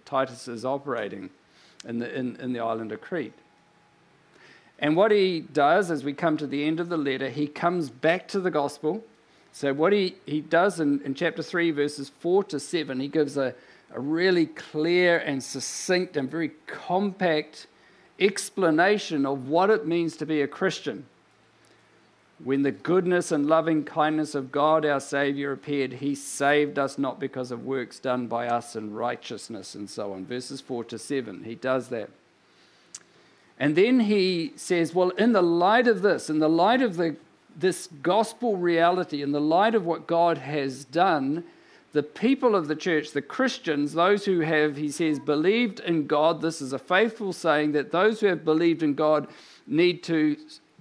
Titus 0.06 0.48
is 0.48 0.64
operating 0.64 1.30
in 1.86 2.00
the, 2.00 2.18
in, 2.18 2.38
in 2.38 2.54
the 2.54 2.60
island 2.60 2.94
of 2.94 3.02
Crete. 3.02 3.34
And 4.80 4.96
what 4.96 5.12
he 5.12 5.42
does 5.42 5.92
as 5.92 6.04
we 6.04 6.14
come 6.14 6.38
to 6.38 6.48
the 6.48 6.64
end 6.64 6.80
of 6.80 6.88
the 6.88 6.98
letter, 6.98 7.30
he 7.30 7.48
comes 7.48 7.90
back 7.90 8.28
to 8.30 8.40
the 8.40 8.52
gospel. 8.52 9.04
So, 9.52 9.74
what 9.74 9.92
he, 9.92 10.16
he 10.26 10.40
does 10.40 10.80
in, 10.80 11.02
in 11.02 11.16
chapter 11.16 11.42
3, 11.42 11.72
verses 11.72 12.10
4 12.20 12.44
to 12.46 12.60
7, 12.60 13.00
he 13.00 13.08
gives 13.08 13.38
a, 13.38 13.56
a 13.92 14.00
really 14.00 14.46
clear 14.46 15.18
and 15.18 15.44
succinct 15.44 16.16
and 16.16 16.30
very 16.30 16.52
compact 16.68 17.66
explanation 18.20 19.26
of 19.26 19.48
what 19.48 19.70
it 19.70 19.86
means 19.86 20.18
to 20.18 20.26
be 20.26 20.42
a 20.42 20.48
Christian. 20.48 21.06
When 22.44 22.62
the 22.62 22.72
goodness 22.72 23.32
and 23.32 23.48
loving 23.48 23.84
kindness 23.84 24.36
of 24.36 24.52
God 24.52 24.86
our 24.86 25.00
Saviour 25.00 25.52
appeared, 25.52 25.94
He 25.94 26.14
saved 26.14 26.78
us 26.78 26.98
not 26.98 27.20
because 27.20 27.52
of 27.52 27.66
works 27.66 27.98
done 27.98 28.28
by 28.28 28.48
us 28.48 28.76
in 28.76 28.94
righteousness 28.94 29.74
and 29.74 29.90
so 29.90 30.14
on. 30.14 30.26
Verses 30.26 30.62
4 30.62 30.84
to 30.86 31.00
7, 31.00 31.44
He 31.44 31.56
does 31.56 31.88
that. 31.90 32.10
And 33.60 33.76
then 33.76 34.02
He 34.02 34.54
says, 34.56 34.94
Well, 34.94 35.10
in 35.12 35.34
the 35.34 35.42
light 35.42 35.88
of 35.88 36.04
this, 36.04 36.30
in 36.30 36.38
the 36.38 36.50
light 36.50 36.84
of 36.84 36.98
the, 36.98 37.16
this 37.56 37.88
gospel 38.04 38.56
reality, 38.56 39.24
in 39.24 39.32
the 39.32 39.42
light 39.42 39.74
of 39.74 39.86
what 39.86 40.06
God 40.06 40.38
has 40.38 40.86
done, 40.86 41.44
the 41.94 42.04
people 42.04 42.56
of 42.56 42.68
the 42.68 42.76
church, 42.76 43.12
the 43.12 43.22
Christians, 43.22 43.94
those 43.94 44.26
who 44.26 44.42
have, 44.42 44.76
he 44.78 44.90
says, 44.90 45.20
believed 45.20 45.80
in 45.80 46.06
God, 46.06 46.42
this 46.42 46.62
is 46.62 46.74
a 46.74 46.80
faithful 46.80 47.34
saying 47.34 47.72
that 47.72 47.92
those 47.92 48.20
who 48.20 48.28
have 48.28 48.44
believed 48.44 48.84
in 48.84 48.94
God 48.94 49.28
need 49.66 50.04
to 50.04 50.38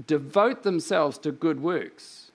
devote 0.06 0.62
themselves 0.62 1.16
to 1.18 1.32
good 1.32 1.62
works. 1.62 2.30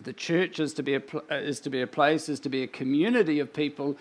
The 0.00 0.12
church 0.12 0.60
is 0.60 0.72
to 0.74 0.82
be 0.82 0.94
a, 0.94 1.02
uh, 1.30 1.36
is 1.36 1.60
to 1.60 1.70
be 1.70 1.80
a 1.80 1.86
place, 1.86 2.28
is 2.28 2.40
to 2.40 2.48
be 2.48 2.62
a 2.62 2.66
community 2.66 3.38
of 3.38 3.52
people 3.52 3.96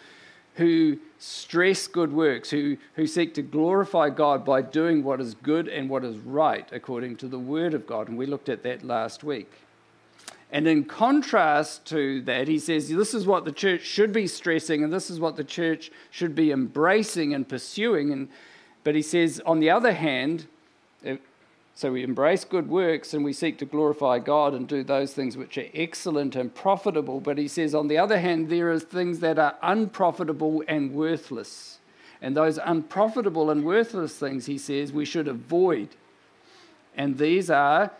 who 0.56 1.00
stress 1.18 1.88
good 1.88 2.14
works, 2.14 2.50
who, 2.50 2.78
who 2.96 3.08
seek 3.08 3.34
to 3.34 3.42
glorify 3.42 4.10
God 4.10 4.46
by 4.46 4.62
doing 4.62 5.04
what 5.04 5.20
is 5.20 5.34
good 5.34 5.68
and 5.68 5.90
what 5.90 6.04
is 6.04 6.18
right 6.18 6.68
according 6.72 7.16
to 7.18 7.28
the 7.28 7.40
Word 7.40 7.74
of 7.74 7.88
God. 7.88 8.08
And 8.08 8.18
we 8.18 8.28
looked 8.28 8.50
at 8.50 8.64
that 8.64 8.84
last 8.84 9.24
week. 9.24 9.52
And 10.54 10.68
in 10.68 10.86
contrast 10.86 11.84
to 11.86 12.22
that, 12.22 12.48
he 12.48 12.60
says 12.60 12.88
this 12.88 13.16
is 13.16 13.26
what 13.26 13.44
the 13.44 13.52
church 13.52 13.82
should 13.82 14.14
be 14.14 14.28
stressing 14.28 14.84
and 14.84 14.94
this 14.94 15.10
is 15.10 15.20
what 15.20 15.36
the 15.36 15.44
church 15.44 15.92
should 16.12 16.36
be 16.36 16.52
embracing 16.52 17.34
and 17.34 17.50
pursuing. 17.50 18.12
And, 18.12 18.30
but 18.84 18.94
he 18.94 19.02
says, 19.02 19.42
on 19.48 19.60
the 19.60 19.72
other 19.72 19.94
hand, 19.94 20.46
uh, 21.06 21.16
so 21.74 21.94
we 21.94 22.04
embrace 22.04 22.46
good 22.46 22.70
works 22.70 23.16
and 23.16 23.26
we 23.26 23.34
seek 23.34 23.58
to 23.58 23.66
glorify 23.66 24.20
God 24.20 24.54
and 24.54 24.68
do 24.68 24.84
those 24.84 25.12
things 25.12 25.36
which 25.36 25.58
are 25.58 25.66
excellent 25.74 26.36
and 26.36 26.54
profitable. 26.54 27.20
But 27.20 27.40
he 27.40 27.48
says, 27.48 27.74
on 27.74 27.88
the 27.88 27.98
other 27.98 28.20
hand, 28.20 28.50
there 28.50 28.72
are 28.72 28.80
things 28.80 29.22
that 29.22 29.40
are 29.40 29.58
unprofitable 29.64 30.64
and 30.68 30.94
worthless. 30.94 31.80
And 32.22 32.38
those 32.38 32.60
unprofitable 32.64 33.50
and 33.50 33.66
worthless 33.66 34.20
things, 34.20 34.46
he 34.46 34.60
says, 34.60 34.94
we 34.94 35.04
should 35.04 35.28
avoid. 35.28 35.90
And 36.96 37.18
these 37.18 37.50
are 37.50 37.92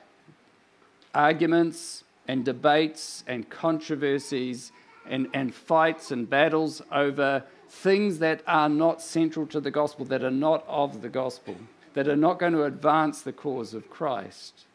arguments 1.16 2.04
and 2.28 2.46
debates 2.46 3.24
and 3.28 3.50
controversies 3.50 4.72
and, 5.06 5.28
and 5.34 5.54
fights 5.54 6.12
and 6.12 6.30
battles 6.30 6.82
over 6.92 7.44
things 7.70 8.20
that 8.20 8.42
are 8.48 8.70
not 8.70 9.02
central 9.02 9.46
to 9.48 9.60
the 9.60 9.72
gospel, 9.72 10.06
that 10.06 10.24
are 10.24 10.32
not 10.32 10.64
of 10.68 11.02
the 11.02 11.10
gospel 11.10 11.56
that 11.94 12.08
are 12.08 12.16
not 12.16 12.40
going 12.40 12.54
to 12.54 12.64
advance 12.64 13.22
the 13.22 13.34
cause 13.34 13.74
of 13.74 13.90
Christ. 13.90 14.66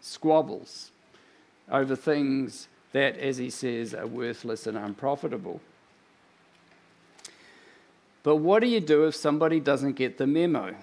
Squabbles 0.00 0.90
over 1.70 1.96
things 1.96 2.68
that, 2.92 3.18
as 3.18 3.38
he 3.38 3.50
says, 3.50 3.94
are 3.94 4.06
worthless 4.06 4.66
and 4.66 4.76
unprofitable. 4.76 5.60
But 8.22 8.36
what 8.36 8.60
do 8.60 8.68
you 8.68 8.80
do 8.80 9.04
if 9.04 9.14
somebody 9.14 9.60
doesn't 9.60 9.94
get 9.94 10.18
the 10.18 10.26
memo? 10.26 10.74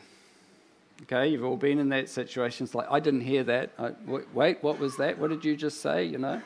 Okay, 1.03 1.27
you've 1.27 1.43
all 1.43 1.57
been 1.57 1.79
in 1.79 1.89
that 1.89 2.07
situation. 2.07 2.63
It's 2.63 2.73
like, 2.73 2.87
I 2.89 2.99
didn't 3.01 3.21
hear 3.21 3.43
that. 3.43 3.71
I, 3.77 3.91
wait, 4.33 4.63
what 4.63 4.79
was 4.79 4.95
that? 4.97 5.19
What 5.19 5.31
did 5.31 5.43
you 5.43 5.57
just 5.57 5.81
say? 5.81 6.05
You 6.05 6.17
know? 6.17 6.41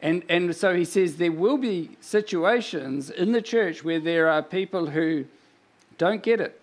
And, 0.00 0.22
and 0.28 0.54
so 0.54 0.74
he 0.74 0.84
says 0.84 1.16
there 1.16 1.32
will 1.32 1.58
be 1.58 1.96
situations 2.00 3.10
in 3.10 3.32
the 3.32 3.42
church 3.42 3.84
where 3.84 3.98
there 3.98 4.28
are 4.28 4.42
people 4.42 4.86
who 4.86 5.24
don't 5.98 6.22
get 6.22 6.40
it. 6.40 6.62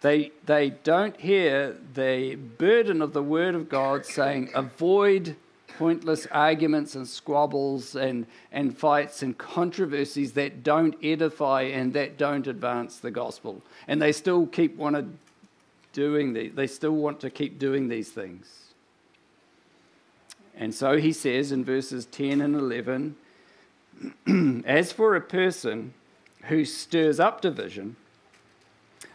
They, 0.00 0.30
they 0.46 0.70
don't 0.70 1.18
hear 1.20 1.76
the 1.92 2.36
burden 2.36 3.02
of 3.02 3.12
the 3.12 3.22
Word 3.22 3.54
of 3.54 3.68
God 3.68 4.06
saying, 4.06 4.50
avoid 4.54 5.36
pointless 5.78 6.26
arguments 6.26 6.94
and 6.94 7.06
squabbles 7.06 7.96
and, 7.96 8.26
and 8.52 8.76
fights 8.76 9.22
and 9.22 9.36
controversies 9.36 10.32
that 10.32 10.62
don't 10.62 10.96
edify 11.02 11.62
and 11.62 11.92
that 11.94 12.16
don't 12.18 12.46
advance 12.46 12.98
the 12.98 13.10
gospel. 13.10 13.62
And 13.88 14.00
they 14.00 14.12
still 14.12 14.46
keep 14.46 14.76
wanting 14.76 15.18
doing 15.92 16.32
the, 16.32 16.48
they 16.48 16.66
still 16.66 16.94
want 16.94 17.20
to 17.20 17.30
keep 17.30 17.58
doing 17.58 17.88
these 17.88 18.10
things. 18.10 18.72
And 20.56 20.74
so 20.74 20.98
he 20.98 21.12
says 21.12 21.52
in 21.52 21.64
verses 21.64 22.06
10 22.06 22.40
and 22.40 22.54
11, 22.54 23.16
as 24.66 24.92
for 24.92 25.16
a 25.16 25.20
person 25.20 25.94
who 26.44 26.64
stirs 26.64 27.18
up 27.18 27.40
division, 27.40 27.96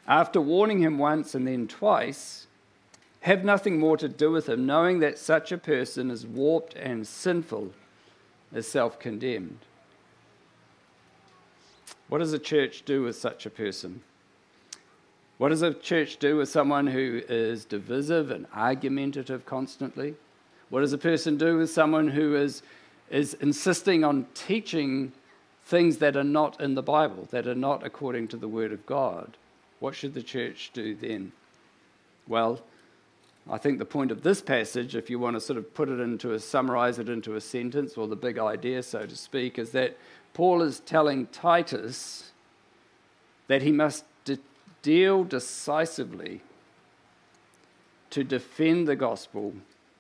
after 0.07 0.39
warning 0.39 0.79
him 0.79 0.97
once 0.97 1.33
and 1.33 1.47
then 1.47 1.67
twice, 1.67 2.47
have 3.25 3.43
nothing 3.43 3.79
more 3.79 3.97
to 3.97 4.07
do 4.07 4.29
with 4.29 4.47
him, 4.47 4.67
knowing 4.67 4.99
that 4.99 5.17
such 5.17 5.51
a 5.51 5.57
person 5.57 6.11
is 6.11 6.27
warped 6.27 6.75
and 6.75 7.07
sinful, 7.07 7.71
is 8.53 8.67
self 8.67 8.99
condemned. 8.99 9.57
What 12.07 12.19
does 12.19 12.33
a 12.33 12.39
church 12.39 12.83
do 12.85 13.01
with 13.01 13.15
such 13.15 13.47
a 13.47 13.49
person? 13.49 14.01
What 15.39 15.49
does 15.49 15.63
a 15.63 15.73
church 15.73 16.17
do 16.17 16.37
with 16.37 16.49
someone 16.49 16.85
who 16.85 17.23
is 17.27 17.65
divisive 17.65 18.29
and 18.29 18.45
argumentative 18.53 19.43
constantly? 19.47 20.13
What 20.69 20.81
does 20.81 20.93
a 20.93 20.97
person 20.99 21.35
do 21.35 21.57
with 21.57 21.71
someone 21.71 22.09
who 22.09 22.35
is, 22.35 22.61
is 23.09 23.33
insisting 23.33 24.03
on 24.03 24.27
teaching 24.35 25.13
things 25.65 25.97
that 25.97 26.15
are 26.15 26.23
not 26.23 26.61
in 26.61 26.75
the 26.75 26.83
Bible, 26.83 27.27
that 27.31 27.47
are 27.47 27.55
not 27.55 27.83
according 27.83 28.27
to 28.29 28.37
the 28.37 28.47
Word 28.47 28.71
of 28.71 28.85
God? 28.85 29.35
What 29.79 29.95
should 29.95 30.13
the 30.13 30.21
church 30.21 30.69
do 30.75 30.93
then? 30.93 31.31
Well, 32.27 32.61
I 33.49 33.57
think 33.59 33.77
the 33.77 33.85
point 33.85 34.11
of 34.11 34.23
this 34.23 34.41
passage, 34.41 34.95
if 34.95 35.09
you 35.09 35.19
want 35.19 35.35
to 35.35 35.39
sort 35.39 35.57
of 35.57 35.73
put 35.73 35.87
it 35.89 35.99
into 35.99 36.33
a 36.33 36.39
summarize 36.39 36.97
it 36.97 37.09
into 37.09 37.35
a 37.35 37.41
sentence 37.41 37.95
or 37.95 38.07
the 38.07 38.15
big 38.15 38.39
idea, 38.39 38.81
so 38.81 39.05
to 39.05 39.15
speak, 39.15 39.59
is 39.59 39.71
that 39.71 39.97
Paul 40.33 40.63
is 40.63 40.79
telling 40.79 41.27
Titus 41.27 42.31
that 43.47 43.61
he 43.61 43.71
must 43.71 44.03
de- 44.23 44.39
deal 44.81 45.23
decisively 45.23 46.41
to 48.09 48.23
defend 48.23 48.87
the 48.87 48.95
gospel 48.95 49.53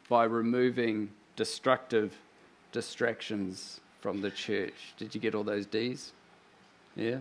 by 0.09 0.23
removing 0.23 1.11
destructive 1.35 2.15
distractions 2.71 3.79
from 4.01 4.21
the 4.21 4.31
church. 4.31 4.93
Did 4.97 5.13
you 5.13 5.21
get 5.21 5.35
all 5.35 5.43
those 5.43 5.65
D's? 5.65 6.13
Yeah? 6.95 7.17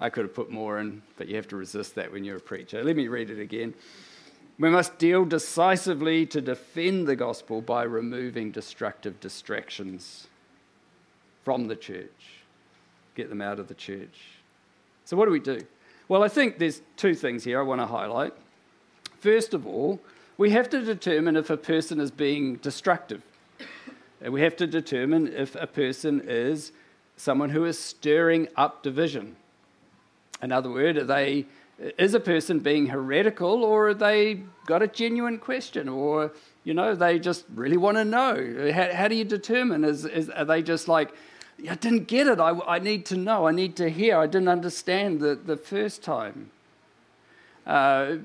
I 0.00 0.10
could 0.10 0.24
have 0.24 0.34
put 0.34 0.50
more 0.50 0.78
in, 0.78 1.02
but 1.16 1.28
you 1.28 1.36
have 1.36 1.48
to 1.48 1.56
resist 1.56 1.94
that 1.96 2.12
when 2.12 2.24
you're 2.24 2.36
a 2.36 2.40
preacher. 2.40 2.82
Let 2.82 2.96
me 2.96 3.08
read 3.08 3.30
it 3.30 3.40
again. 3.40 3.74
We 4.58 4.70
must 4.70 4.98
deal 4.98 5.24
decisively 5.24 6.26
to 6.26 6.40
defend 6.40 7.06
the 7.06 7.14
gospel 7.16 7.60
by 7.60 7.84
removing 7.84 8.50
destructive 8.50 9.20
distractions 9.20 10.26
from 11.44 11.68
the 11.68 11.76
church, 11.76 12.42
get 13.14 13.28
them 13.28 13.40
out 13.40 13.60
of 13.60 13.68
the 13.68 13.74
church. 13.74 14.18
So, 15.04 15.16
what 15.16 15.26
do 15.26 15.30
we 15.30 15.38
do? 15.38 15.60
Well, 16.08 16.22
I 16.22 16.28
think 16.28 16.58
there's 16.58 16.82
two 16.96 17.14
things 17.14 17.44
here 17.44 17.60
I 17.60 17.62
want 17.62 17.80
to 17.80 17.86
highlight. 17.86 18.34
First 19.20 19.54
of 19.54 19.66
all, 19.66 20.00
we 20.36 20.50
have 20.50 20.68
to 20.70 20.82
determine 20.82 21.36
if 21.36 21.50
a 21.50 21.56
person 21.56 22.00
is 22.00 22.10
being 22.10 22.56
destructive. 22.56 23.22
And 24.20 24.32
we 24.32 24.40
have 24.42 24.56
to 24.56 24.66
determine 24.66 25.28
if 25.28 25.54
a 25.56 25.66
person 25.66 26.22
is 26.24 26.72
someone 27.16 27.50
who 27.50 27.64
is 27.64 27.78
stirring 27.78 28.48
up 28.56 28.82
division. 28.82 29.36
In 30.42 30.52
other 30.52 30.70
words, 30.70 30.98
are 30.98 31.04
they, 31.04 31.46
is 31.78 32.14
a 32.14 32.20
person 32.20 32.58
being 32.58 32.86
heretical 32.86 33.64
or 33.64 33.94
they 33.94 34.42
got 34.66 34.82
a 34.82 34.88
genuine 34.88 35.38
question 35.38 35.88
or, 35.88 36.32
you 36.64 36.74
know, 36.74 36.94
they 36.94 37.18
just 37.18 37.44
really 37.54 37.76
want 37.76 37.96
to 37.96 38.04
know? 38.04 38.70
How, 38.72 38.92
how 38.92 39.08
do 39.08 39.14
you 39.14 39.24
determine? 39.24 39.84
Is, 39.84 40.04
is, 40.04 40.28
are 40.30 40.44
they 40.44 40.62
just 40.62 40.88
like, 40.88 41.10
I 41.68 41.74
didn't 41.74 42.06
get 42.06 42.26
it. 42.26 42.38
I, 42.38 42.50
I 42.66 42.78
need 42.78 43.04
to 43.06 43.16
know. 43.16 43.46
I 43.46 43.52
need 43.52 43.76
to 43.76 43.90
hear. 43.90 44.18
I 44.18 44.26
didn't 44.26 44.48
understand 44.48 45.20
the, 45.20 45.34
the 45.34 45.56
first 45.56 46.02
time. 46.02 46.50
Uh, 47.66 48.16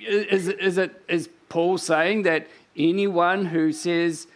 is, 0.00 0.48
is, 0.48 0.78
it, 0.78 1.02
is 1.08 1.28
Paul 1.48 1.78
saying 1.78 2.22
that 2.22 2.46
anyone 2.76 3.46
who 3.46 3.72
says, 3.72 4.26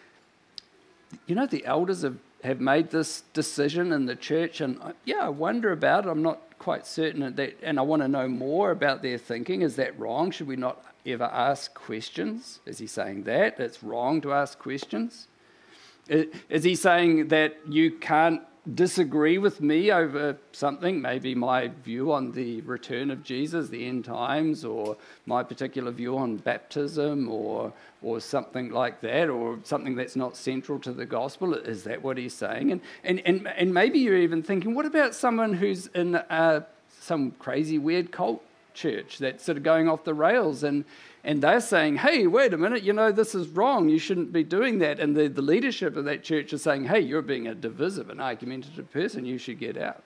you 1.25 1.35
know, 1.35 1.47
the 1.47 1.65
elders 1.65 2.03
have, 2.03 2.17
have 2.43 2.59
made 2.59 2.89
this 2.91 3.21
decision 3.33 3.91
in 3.91 4.05
the 4.05 4.15
church, 4.15 4.59
and 4.61 4.79
uh, 4.81 4.91
yeah, 5.05 5.25
I 5.25 5.29
wonder 5.29 5.71
about 5.71 6.05
it. 6.05 6.09
I'm 6.09 6.21
not 6.21 6.41
quite 6.59 6.85
certain 6.85 7.35
that, 7.35 7.57
and 7.61 7.79
I 7.79 7.81
want 7.81 8.01
to 8.01 8.07
know 8.07 8.27
more 8.27 8.71
about 8.71 9.01
their 9.01 9.17
thinking. 9.17 9.61
Is 9.61 9.77
that 9.77 9.97
wrong? 9.97 10.31
Should 10.31 10.47
we 10.47 10.55
not 10.55 10.83
ever 11.05 11.23
ask 11.23 11.73
questions? 11.73 12.59
Is 12.65 12.79
he 12.79 12.87
saying 12.87 13.23
that? 13.23 13.59
It's 13.59 13.81
wrong 13.81 14.21
to 14.21 14.33
ask 14.33 14.59
questions? 14.59 15.27
Is 16.07 16.63
he 16.63 16.75
saying 16.75 17.29
that 17.29 17.57
you 17.69 17.91
can't 17.91 18.41
disagree 18.75 19.37
with 19.37 19.59
me 19.59 19.91
over 19.91 20.37
something, 20.53 21.01
maybe 21.01 21.35
my 21.35 21.67
view 21.83 22.13
on 22.13 22.31
the 22.31 22.61
return 22.61 23.11
of 23.11 23.21
Jesus, 23.21 23.67
the 23.67 23.85
end 23.85 24.05
times, 24.05 24.63
or 24.63 24.95
my 25.25 25.43
particular 25.43 25.91
view 25.91 26.17
on 26.17 26.37
baptism, 26.37 27.29
or, 27.29 27.73
or 28.01 28.21
something 28.21 28.71
like 28.71 29.01
that, 29.01 29.29
or 29.29 29.59
something 29.63 29.95
that's 29.95 30.15
not 30.15 30.37
central 30.37 30.79
to 30.79 30.93
the 30.93 31.05
gospel, 31.05 31.53
is 31.53 31.83
that 31.83 32.01
what 32.01 32.17
he's 32.17 32.33
saying? 32.33 32.71
And, 32.71 32.81
and, 33.03 33.21
and, 33.25 33.47
and 33.49 33.73
maybe 33.73 33.99
you're 33.99 34.17
even 34.17 34.41
thinking, 34.41 34.73
what 34.73 34.85
about 34.85 35.13
someone 35.13 35.53
who's 35.53 35.87
in 35.87 36.15
uh, 36.15 36.61
some 37.01 37.31
crazy, 37.31 37.77
weird 37.77 38.11
cult 38.11 38.41
church 38.73 39.17
that's 39.17 39.43
sort 39.43 39.57
of 39.57 39.63
going 39.63 39.89
off 39.89 40.03
the 40.03 40.13
rails 40.13 40.63
and 40.63 40.85
and 41.25 41.41
they're 41.41 41.61
saying, 41.61 41.97
hey, 41.97 42.27
wait 42.27 42.53
a 42.53 42.57
minute, 42.57 42.83
you 42.83 42.91
know, 42.91 43.11
this 43.11 43.33
is 43.33 43.47
wrong. 43.47 43.87
You 43.87 43.97
shouldn't 43.97 44.33
be 44.33 44.43
doing 44.43 44.79
that. 44.79 44.99
And 44.99 45.15
the, 45.15 45.29
the 45.29 45.41
leadership 45.41 45.95
of 45.95 46.03
that 46.05 46.23
church 46.23 46.51
is 46.51 46.61
saying, 46.61 46.85
hey, 46.85 46.99
you're 46.99 47.21
being 47.21 47.47
a 47.47 47.55
divisive 47.55 48.09
and 48.09 48.19
argumentative 48.19 48.91
person. 48.91 49.25
You 49.25 49.37
should 49.37 49.57
get 49.57 49.77
out. 49.77 50.03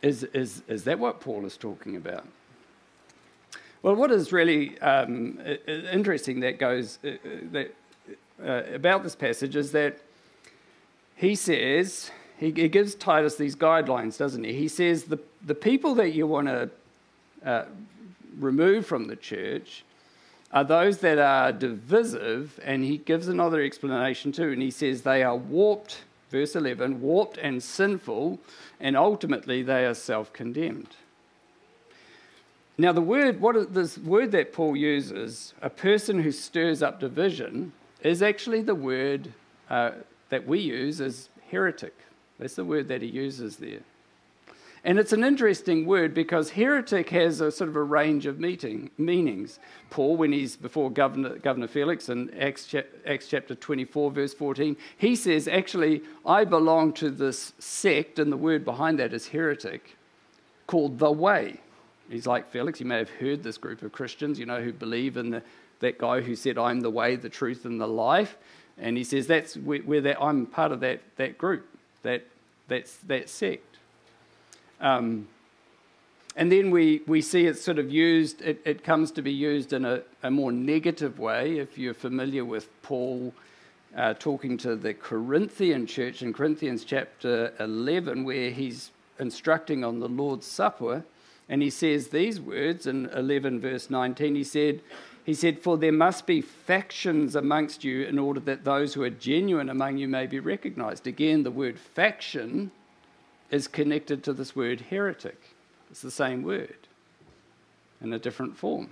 Is, 0.00 0.24
is, 0.24 0.62
is 0.66 0.84
that 0.84 0.98
what 0.98 1.20
Paul 1.20 1.44
is 1.44 1.58
talking 1.58 1.94
about? 1.96 2.26
Well, 3.82 3.96
what 3.96 4.10
is 4.10 4.32
really 4.32 4.78
um, 4.80 5.38
interesting 5.66 6.40
that 6.40 6.58
goes 6.58 6.98
uh, 7.04 7.08
uh, 7.08 7.16
that, 7.52 7.74
uh, 8.42 8.74
about 8.74 9.02
this 9.02 9.14
passage 9.14 9.56
is 9.56 9.72
that 9.72 9.98
he 11.16 11.34
says, 11.34 12.10
he, 12.38 12.46
he, 12.46 12.68
gives 12.68 12.94
Titus 12.94 13.36
these 13.36 13.56
guidelines, 13.56 14.16
doesn't 14.16 14.44
he? 14.44 14.54
He 14.54 14.68
says, 14.68 15.04
the, 15.04 15.18
the 15.44 15.54
people 15.54 15.94
that 15.96 16.14
you 16.14 16.26
want 16.26 16.46
to 16.46 16.70
uh, 17.44 17.64
removed 18.40 18.86
from 18.86 19.06
the 19.06 19.16
church 19.16 19.84
are 20.52 20.64
those 20.64 20.98
that 20.98 21.18
are 21.18 21.52
divisive, 21.52 22.58
and 22.64 22.84
he 22.84 22.98
gives 22.98 23.28
another 23.28 23.62
explanation 23.62 24.32
too, 24.32 24.50
and 24.50 24.62
he 24.62 24.70
says 24.70 25.02
they 25.02 25.22
are 25.22 25.36
warped, 25.36 26.02
verse 26.30 26.56
11, 26.56 27.00
warped 27.00 27.38
and 27.38 27.62
sinful, 27.62 28.38
and 28.80 28.96
ultimately 28.96 29.62
they 29.62 29.84
are 29.84 29.94
self 29.94 30.32
condemned. 30.32 30.96
Now, 32.76 32.92
the 32.92 33.02
word, 33.02 33.40
what 33.40 33.74
this 33.74 33.98
word 33.98 34.32
that 34.32 34.52
Paul 34.52 34.74
uses, 34.74 35.52
a 35.60 35.68
person 35.68 36.22
who 36.22 36.32
stirs 36.32 36.82
up 36.82 36.98
division, 36.98 37.72
is 38.02 38.22
actually 38.22 38.62
the 38.62 38.74
word 38.74 39.32
uh, 39.68 39.90
that 40.30 40.46
we 40.46 40.60
use 40.60 41.00
as 41.00 41.28
heretic. 41.50 41.94
That's 42.38 42.54
the 42.54 42.64
word 42.64 42.88
that 42.88 43.02
he 43.02 43.08
uses 43.08 43.56
there. 43.56 43.80
And 44.82 44.98
it's 44.98 45.12
an 45.12 45.24
interesting 45.24 45.84
word 45.84 46.14
because 46.14 46.50
heretic 46.50 47.10
has 47.10 47.42
a 47.42 47.50
sort 47.50 47.68
of 47.68 47.76
a 47.76 47.82
range 47.82 48.24
of 48.24 48.40
meeting, 48.40 48.90
meanings. 48.96 49.58
Paul, 49.90 50.16
when 50.16 50.32
he's 50.32 50.56
before 50.56 50.90
Governor, 50.90 51.36
Governor 51.38 51.68
Felix 51.68 52.08
in 52.08 52.32
Acts, 52.38 52.74
Acts 53.06 53.28
chapter 53.28 53.54
24, 53.54 54.10
verse 54.10 54.32
14, 54.32 54.76
he 54.96 55.14
says, 55.14 55.46
Actually, 55.46 56.02
I 56.24 56.46
belong 56.46 56.94
to 56.94 57.10
this 57.10 57.52
sect, 57.58 58.18
and 58.18 58.32
the 58.32 58.38
word 58.38 58.64
behind 58.64 58.98
that 59.00 59.12
is 59.12 59.28
heretic, 59.28 59.96
called 60.66 60.98
the 60.98 61.12
Way. 61.12 61.60
He's 62.08 62.26
like 62.26 62.50
Felix, 62.50 62.80
you 62.80 62.86
may 62.86 62.98
have 62.98 63.10
heard 63.10 63.42
this 63.42 63.58
group 63.58 63.82
of 63.82 63.92
Christians, 63.92 64.38
you 64.38 64.46
know, 64.46 64.62
who 64.62 64.72
believe 64.72 65.18
in 65.18 65.30
the, 65.30 65.42
that 65.80 65.98
guy 65.98 66.22
who 66.22 66.34
said, 66.34 66.56
I'm 66.56 66.80
the 66.80 66.90
way, 66.90 67.16
the 67.16 67.28
truth, 67.28 67.66
and 67.66 67.80
the 67.80 67.86
life. 67.86 68.38
And 68.78 68.96
he 68.96 69.04
says, 69.04 69.26
That's 69.26 69.56
where, 69.58 69.80
where 69.80 70.00
that, 70.00 70.22
I'm 70.22 70.46
part 70.46 70.72
of 70.72 70.80
that, 70.80 71.02
that 71.16 71.36
group, 71.36 71.66
that, 72.02 72.24
that's, 72.66 72.96
that 73.08 73.28
sect. 73.28 73.69
Um, 74.80 75.28
and 76.36 76.50
then 76.50 76.70
we, 76.70 77.02
we 77.06 77.20
see 77.22 77.46
it 77.46 77.58
sort 77.58 77.78
of 77.78 77.90
used, 77.90 78.40
it, 78.42 78.62
it 78.64 78.84
comes 78.84 79.10
to 79.12 79.22
be 79.22 79.32
used 79.32 79.72
in 79.72 79.84
a, 79.84 80.02
a 80.22 80.30
more 80.30 80.52
negative 80.52 81.18
way. 81.18 81.58
If 81.58 81.76
you're 81.76 81.94
familiar 81.94 82.44
with 82.44 82.68
Paul 82.82 83.34
uh, 83.96 84.14
talking 84.14 84.56
to 84.58 84.76
the 84.76 84.94
Corinthian 84.94 85.86
church 85.86 86.22
in 86.22 86.32
Corinthians 86.32 86.84
chapter 86.84 87.52
11, 87.58 88.24
where 88.24 88.50
he's 88.50 88.90
instructing 89.18 89.84
on 89.84 89.98
the 89.98 90.08
Lord's 90.08 90.46
Supper, 90.46 91.04
and 91.48 91.62
he 91.62 91.70
says 91.70 92.08
these 92.08 92.40
words 92.40 92.86
in 92.86 93.06
11, 93.06 93.60
verse 93.60 93.90
19. 93.90 94.36
He 94.36 94.44
said, 94.44 94.82
he 95.24 95.34
said, 95.34 95.58
For 95.58 95.76
there 95.76 95.92
must 95.92 96.26
be 96.26 96.40
factions 96.40 97.34
amongst 97.34 97.82
you 97.82 98.04
in 98.04 98.18
order 98.18 98.40
that 98.40 98.64
those 98.64 98.94
who 98.94 99.02
are 99.02 99.10
genuine 99.10 99.68
among 99.68 99.98
you 99.98 100.06
may 100.06 100.26
be 100.26 100.38
recognized. 100.38 101.08
Again, 101.08 101.42
the 101.42 101.50
word 101.50 101.78
faction 101.78 102.70
is 103.50 103.68
connected 103.68 104.22
to 104.24 104.32
this 104.32 104.54
word 104.54 104.80
heretic. 104.90 105.38
It's 105.90 106.02
the 106.02 106.10
same 106.10 106.42
word 106.42 106.76
in 108.00 108.12
a 108.12 108.18
different 108.18 108.56
form. 108.56 108.90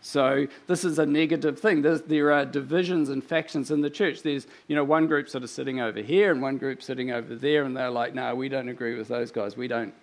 So 0.00 0.48
this 0.66 0.84
is 0.84 0.98
a 0.98 1.06
negative 1.06 1.60
thing. 1.60 1.82
There's, 1.82 2.02
there 2.02 2.32
are 2.32 2.44
divisions 2.44 3.08
and 3.08 3.22
factions 3.22 3.70
in 3.70 3.82
the 3.82 3.90
church. 3.90 4.22
There's, 4.22 4.48
you 4.66 4.74
know, 4.74 4.82
one 4.82 5.06
group 5.06 5.28
sort 5.28 5.44
of 5.44 5.50
sitting 5.50 5.80
over 5.80 6.00
here 6.00 6.32
and 6.32 6.42
one 6.42 6.58
group 6.58 6.82
sitting 6.82 7.12
over 7.12 7.36
there, 7.36 7.62
and 7.62 7.76
they're 7.76 7.90
like, 7.90 8.12
no, 8.12 8.34
we 8.34 8.48
don't 8.48 8.68
agree 8.68 8.96
with 8.96 9.06
those 9.06 9.30
guys. 9.30 9.56
We 9.56 9.68
don't, 9.68 9.94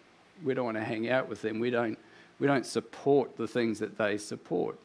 we 0.41 0.53
don't 0.53 0.63
want 0.63 0.77
to 0.77 0.83
hang 0.85 1.09
out 1.09 1.27
with 1.27 1.41
them. 1.41 1.59
We 1.59 1.69
don't, 1.69 1.99
we 2.39 2.47
don't 2.47 2.65
support 2.65 3.35
the 3.35 3.47
things 3.47 3.79
that 3.79 3.97
they 3.97 4.17
support. 4.17 4.79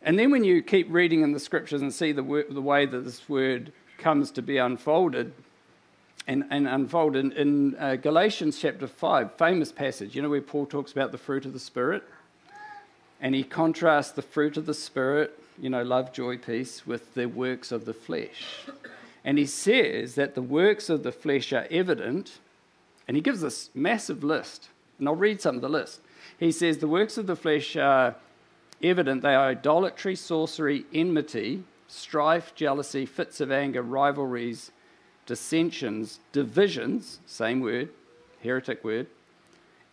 And 0.00 0.18
then 0.18 0.30
when 0.30 0.44
you 0.44 0.62
keep 0.62 0.86
reading 0.90 1.22
in 1.22 1.32
the 1.32 1.40
scriptures 1.40 1.82
and 1.82 1.92
see 1.92 2.12
the, 2.12 2.46
the 2.48 2.62
way 2.62 2.86
that 2.86 3.00
this 3.00 3.28
word 3.28 3.70
comes 3.98 4.30
to 4.30 4.40
be 4.40 4.56
unfolded, 4.56 5.34
and, 6.28 6.44
and 6.50 6.68
unfold 6.68 7.16
in, 7.16 7.32
in 7.32 7.74
uh, 7.78 7.96
Galatians 7.96 8.58
chapter 8.60 8.86
5, 8.86 9.32
famous 9.38 9.72
passage, 9.72 10.14
you 10.14 10.20
know, 10.20 10.28
where 10.28 10.42
Paul 10.42 10.66
talks 10.66 10.92
about 10.92 11.10
the 11.10 11.18
fruit 11.18 11.46
of 11.46 11.54
the 11.54 11.58
Spirit. 11.58 12.04
And 13.18 13.34
he 13.34 13.42
contrasts 13.42 14.12
the 14.12 14.22
fruit 14.22 14.58
of 14.58 14.66
the 14.66 14.74
Spirit, 14.74 15.42
you 15.58 15.70
know, 15.70 15.82
love, 15.82 16.12
joy, 16.12 16.36
peace, 16.36 16.86
with 16.86 17.14
the 17.14 17.26
works 17.26 17.72
of 17.72 17.86
the 17.86 17.94
flesh. 17.94 18.44
And 19.24 19.38
he 19.38 19.46
says 19.46 20.16
that 20.16 20.34
the 20.34 20.42
works 20.42 20.90
of 20.90 21.02
the 21.02 21.12
flesh 21.12 21.52
are 21.52 21.66
evident, 21.70 22.38
and 23.08 23.16
he 23.16 23.22
gives 23.22 23.40
this 23.40 23.70
massive 23.74 24.22
list. 24.22 24.68
And 24.98 25.08
I'll 25.08 25.16
read 25.16 25.40
some 25.40 25.56
of 25.56 25.62
the 25.62 25.68
list. 25.68 26.00
He 26.38 26.52
says 26.52 26.78
the 26.78 26.88
works 26.88 27.16
of 27.16 27.26
the 27.26 27.36
flesh 27.36 27.74
are 27.74 28.14
evident. 28.82 29.22
They 29.22 29.34
are 29.34 29.48
idolatry, 29.48 30.14
sorcery, 30.14 30.84
enmity, 30.92 31.64
strife, 31.88 32.54
jealousy, 32.54 33.06
fits 33.06 33.40
of 33.40 33.50
anger, 33.50 33.82
rivalries 33.82 34.70
dissensions, 35.28 36.20
divisions, 36.32 37.20
same 37.26 37.60
word, 37.60 37.90
heretic 38.42 38.82
word, 38.82 39.06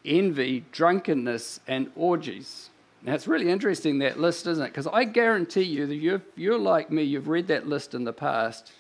envy, 0.05 0.63
drunkenness, 0.71 1.59
and 1.67 1.91
orgies. 1.95 2.69
Now, 3.03 3.13
it's 3.13 3.27
really 3.27 3.49
interesting 3.49 3.99
that 3.99 4.17
list, 4.17 4.47
isn't 4.47 4.63
it? 4.63 4.69
Because 4.69 4.87
I 4.87 5.03
guarantee 5.03 5.63
you 5.63 5.85
that 5.87 5.95
you're, 5.95 6.21
you're 6.35 6.57
like 6.57 6.89
me, 6.89 7.03
you've 7.03 7.27
read 7.27 7.47
that 7.47 7.67
list 7.67 7.93
in 7.93 8.05
the 8.05 8.13
past, 8.13 8.71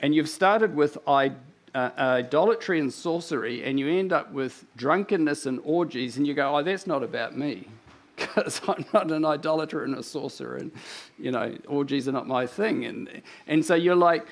and 0.00 0.14
you've 0.14 0.28
started 0.28 0.74
with 0.74 0.98
uh, 1.06 1.30
idolatry 1.74 2.80
and 2.80 2.92
sorcery, 2.92 3.62
and 3.62 3.78
you 3.78 3.88
end 3.88 4.12
up 4.12 4.32
with 4.32 4.64
drunkenness 4.76 5.46
and 5.46 5.60
orgies, 5.62 6.16
and 6.16 6.26
you 6.26 6.34
go, 6.34 6.56
oh, 6.56 6.62
that's 6.62 6.86
not 6.86 7.02
about 7.02 7.38
me. 7.38 7.68
Because 8.16 8.60
I'm 8.66 8.84
not 8.92 9.12
an 9.12 9.24
idolater 9.24 9.84
and 9.84 9.94
a 9.94 10.02
sorcerer, 10.02 10.56
and 10.56 10.72
you 11.20 11.30
know, 11.30 11.56
orgies 11.68 12.08
are 12.08 12.12
not 12.12 12.26
my 12.26 12.48
thing. 12.48 12.84
And, 12.84 13.22
and 13.46 13.64
so 13.64 13.76
you're 13.76 13.94
like, 13.94 14.26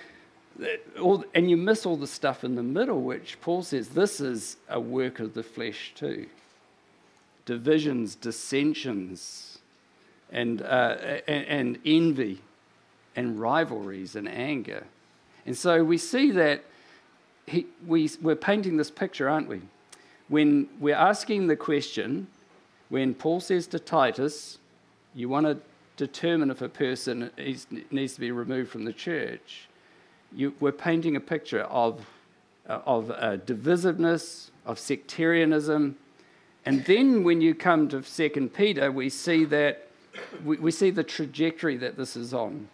all, 1.00 1.24
and 1.34 1.50
you 1.50 1.56
miss 1.56 1.86
all 1.86 1.96
the 1.96 2.06
stuff 2.06 2.44
in 2.44 2.54
the 2.54 2.62
middle, 2.62 3.02
which 3.02 3.38
Paul 3.40 3.62
says 3.62 3.88
this 3.88 4.20
is 4.20 4.56
a 4.68 4.80
work 4.80 5.20
of 5.20 5.34
the 5.34 5.42
flesh 5.42 5.92
too. 5.94 6.26
Divisions, 7.44 8.14
dissensions, 8.14 9.58
and, 10.30 10.62
uh, 10.62 10.96
and, 11.28 11.46
and 11.46 11.78
envy, 11.84 12.40
and 13.14 13.38
rivalries, 13.38 14.16
and 14.16 14.28
anger. 14.28 14.84
And 15.44 15.56
so 15.56 15.84
we 15.84 15.98
see 15.98 16.32
that 16.32 16.64
he, 17.46 17.66
we, 17.86 18.10
we're 18.20 18.34
painting 18.34 18.76
this 18.76 18.90
picture, 18.90 19.28
aren't 19.28 19.48
we? 19.48 19.62
When 20.28 20.68
we're 20.80 20.96
asking 20.96 21.46
the 21.46 21.56
question, 21.56 22.26
when 22.88 23.14
Paul 23.14 23.40
says 23.40 23.66
to 23.68 23.78
Titus, 23.78 24.58
you 25.14 25.28
want 25.28 25.46
to 25.46 25.58
determine 25.96 26.50
if 26.50 26.60
a 26.62 26.68
person 26.68 27.30
is, 27.36 27.66
needs 27.90 28.14
to 28.14 28.20
be 28.20 28.32
removed 28.32 28.70
from 28.70 28.84
the 28.84 28.92
church, 28.92 29.68
you, 30.34 30.54
we're 30.60 30.72
painting 30.72 31.16
a 31.16 31.20
picture 31.20 31.62
of, 31.62 32.06
uh, 32.68 32.80
of 32.86 33.10
uh, 33.10 33.36
divisiveness, 33.38 34.50
of 34.64 34.78
sectarianism. 34.78 35.96
And 36.64 36.84
then 36.84 37.24
when 37.24 37.40
you 37.40 37.54
come 37.54 37.88
to 37.88 38.02
2 38.02 38.50
Peter, 38.54 38.90
we 38.90 39.08
see 39.08 39.44
that 39.46 39.86
we, 40.44 40.56
we 40.56 40.70
see 40.70 40.90
the 40.90 41.04
trajectory 41.04 41.76
that 41.76 41.96
this 41.96 42.16
is 42.16 42.32
on. 42.32 42.68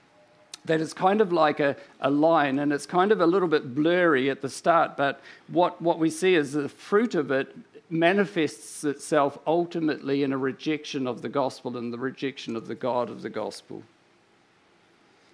That 0.64 0.80
it's 0.80 0.92
kind 0.92 1.20
of 1.20 1.32
like 1.32 1.58
a, 1.58 1.76
a 2.00 2.10
line 2.10 2.58
and 2.58 2.72
it's 2.72 2.86
kind 2.86 3.10
of 3.10 3.20
a 3.20 3.26
little 3.26 3.48
bit 3.48 3.74
blurry 3.74 4.30
at 4.30 4.42
the 4.42 4.48
start, 4.48 4.96
but 4.96 5.20
what, 5.48 5.82
what 5.82 5.98
we 5.98 6.08
see 6.08 6.34
is 6.34 6.52
the 6.52 6.68
fruit 6.68 7.14
of 7.14 7.30
it 7.32 7.54
manifests 7.90 8.84
itself 8.84 9.38
ultimately 9.46 10.22
in 10.22 10.32
a 10.32 10.38
rejection 10.38 11.06
of 11.06 11.20
the 11.20 11.28
gospel 11.28 11.76
and 11.76 11.92
the 11.92 11.98
rejection 11.98 12.56
of 12.56 12.66
the 12.66 12.74
God 12.74 13.10
of 13.10 13.22
the 13.22 13.28
gospel. 13.28 13.82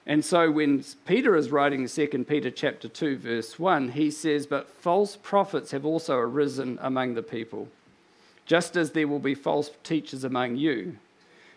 And 0.09 0.25
so 0.25 0.51
when 0.51 0.83
Peter 1.05 1.37
is 1.37 1.51
writing 1.51 1.87
2 1.87 2.25
Peter 2.27 2.51
chapter 2.51 2.89
2 2.89 3.19
verse 3.19 3.59
1, 3.59 3.91
he 3.91 4.11
says, 4.11 4.47
"But 4.47 4.67
false 4.67 5.17
prophets 5.17 5.73
have 5.73 5.85
also 5.85 6.17
arisen 6.17 6.79
among 6.81 7.13
the 7.13 7.23
people, 7.23 7.69
just 8.47 8.75
as 8.75 8.93
there 8.93 9.07
will 9.07 9.19
be 9.19 9.35
false 9.35 9.71
teachers 9.85 10.25
among 10.25 10.57
you, 10.57 10.97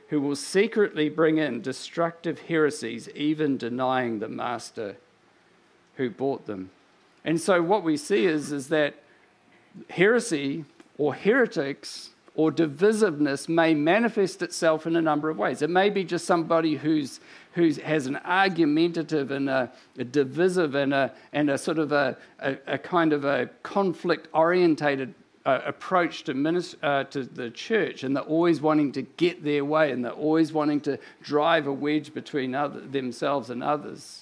who 0.09 0.19
will 0.19 0.35
secretly 0.35 1.07
bring 1.07 1.37
in 1.37 1.61
destructive 1.61 2.41
heresies, 2.41 3.07
even 3.15 3.55
denying 3.55 4.19
the 4.19 4.27
master, 4.27 4.97
who 5.95 6.09
bought 6.09 6.45
them. 6.45 6.71
And 7.23 7.39
so 7.39 7.61
what 7.61 7.83
we 7.83 7.95
see 7.95 8.25
is, 8.25 8.51
is 8.51 8.67
that 8.67 8.95
heresy 9.91 10.65
or 10.97 11.15
heretics 11.15 12.09
or 12.35 12.51
divisiveness 12.51 13.49
may 13.49 13.73
manifest 13.73 14.41
itself 14.41 14.87
in 14.87 14.95
a 14.95 15.01
number 15.01 15.29
of 15.29 15.37
ways. 15.37 15.61
It 15.61 15.69
may 15.69 15.89
be 15.89 16.03
just 16.03 16.25
somebody 16.25 16.75
who's, 16.75 17.19
who 17.53 17.73
has 17.73 18.07
an 18.07 18.17
argumentative 18.17 19.31
and 19.31 19.49
a, 19.49 19.71
a 19.97 20.03
divisive 20.03 20.75
and 20.75 20.93
a, 20.93 21.13
and 21.33 21.49
a 21.49 21.57
sort 21.57 21.77
of 21.77 21.91
a, 21.91 22.17
a, 22.39 22.57
a 22.67 22.77
kind 22.77 23.11
of 23.11 23.25
a 23.25 23.49
conflict 23.63 24.29
orientated 24.33 25.13
uh, 25.45 25.59
approach 25.65 26.23
to, 26.23 26.33
minister, 26.33 26.77
uh, 26.83 27.03
to 27.05 27.23
the 27.23 27.49
church, 27.49 28.03
and 28.03 28.15
they're 28.15 28.23
always 28.23 28.61
wanting 28.61 28.91
to 28.91 29.01
get 29.01 29.43
their 29.43 29.65
way, 29.65 29.91
and 29.91 30.05
they're 30.05 30.11
always 30.11 30.53
wanting 30.53 30.79
to 30.81 30.99
drive 31.21 31.67
a 31.67 31.73
wedge 31.73 32.13
between 32.13 32.53
other, 32.53 32.79
themselves 32.79 33.49
and 33.49 33.63
others. 33.63 34.20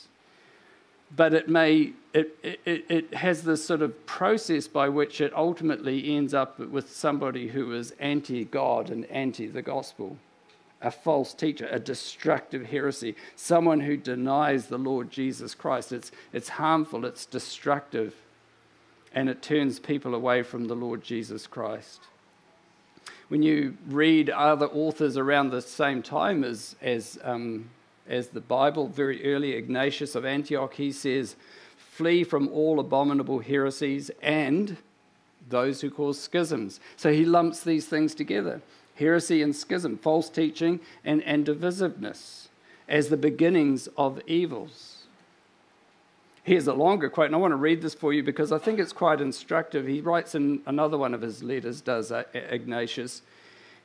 But 1.16 1.34
it 1.34 1.50
may 1.50 1.94
it, 2.14 2.38
it, 2.44 2.86
it 2.90 3.14
has 3.14 3.44
this 3.44 3.64
sort 3.64 3.82
of 3.82 4.06
process 4.06 4.68
by 4.68 4.90
which 4.90 5.22
it 5.22 5.34
ultimately 5.36 6.16
ends 6.16 6.34
up 6.34 6.60
with 6.60 6.92
somebody 6.92 7.50
who 7.50 7.74
is 7.74 7.92
anti 8.00 8.46
God 8.46 8.90
and 8.90 9.06
anti 9.06 9.48
the 9.48 9.62
gospel, 9.62 10.18
a 10.82 10.90
false 10.90 11.34
teacher, 11.34 11.68
a 11.70 11.80
destructive 11.80 12.66
heresy, 12.68 13.16
someone 13.36 13.82
who 13.82 13.96
denies 13.96 14.68
the 14.68 14.78
Lord 14.80 15.12
Jesus 15.12 15.54
Christ. 15.54 15.92
It's, 15.92 16.12
it's 16.34 16.50
harmful, 16.50 17.06
it's 17.06 17.28
destructive, 17.28 18.16
and 19.14 19.30
it 19.30 19.44
turns 19.44 19.80
people 19.80 20.16
away 20.16 20.42
from 20.42 20.66
the 20.66 20.76
Lord 20.76 21.04
Jesus 21.04 21.46
Christ. 21.46 22.02
When 23.28 23.44
you 23.44 23.78
read 23.88 24.32
other 24.32 24.66
authors 24.66 25.16
around 25.16 25.52
the 25.52 25.62
same 25.62 26.02
time 26.02 26.44
as, 26.44 26.76
as, 26.82 27.20
um, 27.24 27.70
as 28.10 28.30
the 28.30 28.42
Bible, 28.42 28.88
very 28.88 29.34
early 29.34 29.54
Ignatius 29.54 30.16
of 30.16 30.26
Antioch, 30.26 30.74
he 30.74 30.92
says, 30.92 31.36
Flee 31.78 32.24
from 32.24 32.50
all 32.50 32.80
abominable 32.80 33.40
heresies 33.40 34.10
and 34.22 34.78
those 35.48 35.82
who 35.82 35.90
cause 35.90 36.20
schisms. 36.20 36.80
So 36.96 37.14
he 37.14 37.26
lumps 37.26 37.64
these 37.64 37.88
things 37.88 38.16
together 38.16 38.62
heresy 38.96 39.42
and 39.42 39.56
schism, 39.56 39.98
false 39.98 40.30
teaching 40.30 40.78
and, 41.06 41.24
and 41.24 41.46
divisiveness 41.46 42.50
as 42.90 43.08
the 43.08 43.16
beginnings 43.16 43.88
of 43.98 44.20
evils. 44.28 45.04
Here's 46.44 46.68
a 46.68 46.74
longer 46.74 47.10
quote, 47.10 47.28
and 47.28 47.36
I 47.36 47.38
want 47.38 47.54
to 47.54 47.58
read 47.58 47.82
this 47.82 47.94
for 47.94 48.12
you 48.12 48.24
because 48.24 48.52
I 48.52 48.58
think 48.58 48.80
it's 48.80 48.92
quite 48.92 49.22
instructive. 49.22 49.88
He 49.88 50.02
writes 50.02 50.36
in 50.36 50.62
another 50.66 50.98
one 50.98 51.14
of 51.14 51.22
his 51.22 51.44
letters, 51.44 51.80
does 51.80 52.12
uh, 52.12 52.24
Ignatius. 52.34 53.22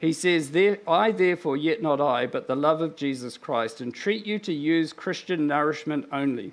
He 0.00 0.12
says, 0.12 0.50
I 0.86 1.12
therefore, 1.12 1.56
yet 1.56 1.80
not 1.80 2.00
I, 2.00 2.26
but 2.26 2.46
the 2.46 2.56
love 2.56 2.80
of 2.80 2.96
Jesus 2.96 3.38
Christ, 3.38 3.80
entreat 3.80 4.26
you 4.26 4.38
to 4.40 4.52
use 4.52 4.92
Christian 4.92 5.46
nourishment 5.46 6.08
only 6.12 6.52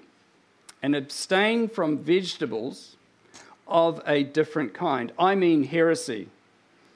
and 0.81 0.95
abstain 0.95 1.67
from 1.67 1.97
vegetables 1.97 2.95
of 3.67 4.01
a 4.05 4.23
different 4.23 4.73
kind. 4.73 5.11
I 5.17 5.35
mean 5.35 5.63
heresy. 5.63 6.27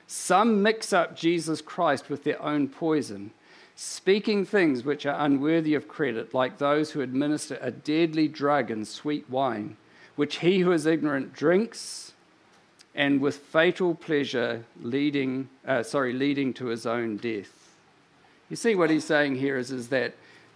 Some 0.08 0.62
mix 0.62 0.94
up 0.94 1.16
Jesus 1.16 1.62
Christ 1.62 2.10
with 2.10 2.24
their 2.24 2.42
own 2.42 2.68
poison, 2.68 3.32
speaking 3.76 4.46
things 4.46 4.84
which 4.84 5.06
are 5.06 5.26
unworthy 5.26 5.74
of 5.74 5.88
credit, 5.88 6.34
like 6.34 6.58
those 6.58 6.92
who 6.92 7.02
administer 7.02 7.58
a 7.62 7.72
deadly 7.72 8.28
drug 8.28 8.72
in 8.72 8.86
sweet 8.86 9.30
wine, 9.30 9.78
which 10.16 10.38
he 10.38 10.60
who 10.60 10.72
is 10.72 10.86
ignorant 10.86 11.34
drinks, 11.34 12.14
and 12.96 13.20
with 13.20 13.36
fatal 13.36 13.94
pleasure 13.94 14.64
leading, 14.82 15.50
uh, 15.68 15.84
sorry, 15.84 16.14
leading 16.14 16.54
to 16.54 16.68
his 16.68 16.86
own 16.86 17.18
death. 17.18 17.52
You 18.50 18.56
see 18.56 18.74
what 18.74 18.90
he's 18.90 19.04
saying 19.04 19.36
here 19.36 19.58
is, 19.58 19.72
is 19.72 19.90
that 19.90 20.14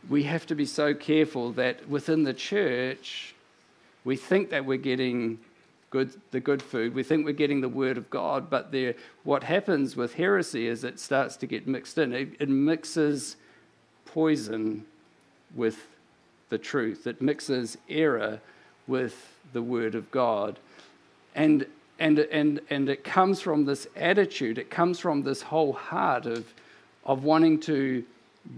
we 0.08 0.24
have 0.24 0.46
to 0.48 0.56
be 0.56 0.66
so 0.66 0.94
careful 0.94 1.52
that 1.54 1.90
within 1.90 2.24
the 2.24 2.34
church, 2.34 3.36
we 4.06 4.16
think 4.16 4.52
that 4.52 4.64
we're 4.64 4.78
getting 4.78 5.40
good, 5.90 6.14
the 6.32 6.40
good 6.40 6.62
food, 6.62 6.96
we 6.96 7.04
think 7.04 7.26
we're 7.26 7.34
getting 7.34 7.60
the 7.60 7.70
word 7.70 7.98
of 7.98 8.10
God, 8.10 8.50
but 8.50 8.72
there, 8.72 8.96
what 9.24 9.44
happens 9.44 9.98
with 9.98 10.14
heresy 10.14 10.68
is 10.68 10.84
it 10.84 11.00
starts 11.00 11.36
to 11.38 11.48
get 11.48 11.68
mixed 11.68 11.98
in. 11.98 12.14
It, 12.14 12.30
it 12.40 12.48
mixes 12.48 13.36
poison 14.06 14.86
with 15.54 15.88
the 16.50 16.58
truth, 16.58 17.06
it 17.06 17.22
mixes 17.22 17.78
error 17.90 18.40
with 18.88 19.34
the 19.52 19.62
word 19.62 19.94
of 19.94 20.10
God. 20.10 20.58
And 21.36 21.66
and, 22.00 22.20
and, 22.20 22.62
and 22.70 22.90
it 22.90 23.04
comes 23.04 23.42
from 23.42 23.66
this 23.66 23.88
attitude, 23.96 24.58
it 24.58 24.70
comes 24.70 25.00
from 25.00 25.22
this 25.22 25.42
whole 25.42 25.74
heart 25.74 26.26
of, 26.26 26.54
of 27.04 27.24
wanting 27.24 27.60
to 27.62 28.04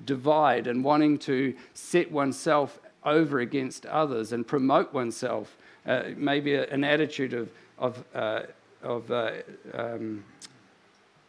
divide 0.06 0.68
and 0.68 0.84
wanting 0.84 1.18
to 1.18 1.56
set 1.74 2.12
oneself 2.12 2.80
over 3.04 3.40
against 3.40 3.86
others 3.88 4.32
and 4.32 4.46
promote 4.46 4.94
oneself. 4.94 5.58
Uh, 5.86 6.04
maybe 6.16 6.54
a, 6.54 6.68
an 6.68 6.84
attitude 6.84 7.34
of, 7.34 7.50
of, 7.80 8.04
uh, 8.14 8.44
of 8.84 9.12
uh, 9.12 9.32
um, 9.74 10.24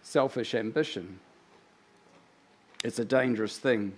selfish 0.02 0.54
ambition. 0.54 1.18
It's 2.84 2.98
a 2.98 3.04
dangerous 3.04 3.56
thing. 3.56 3.94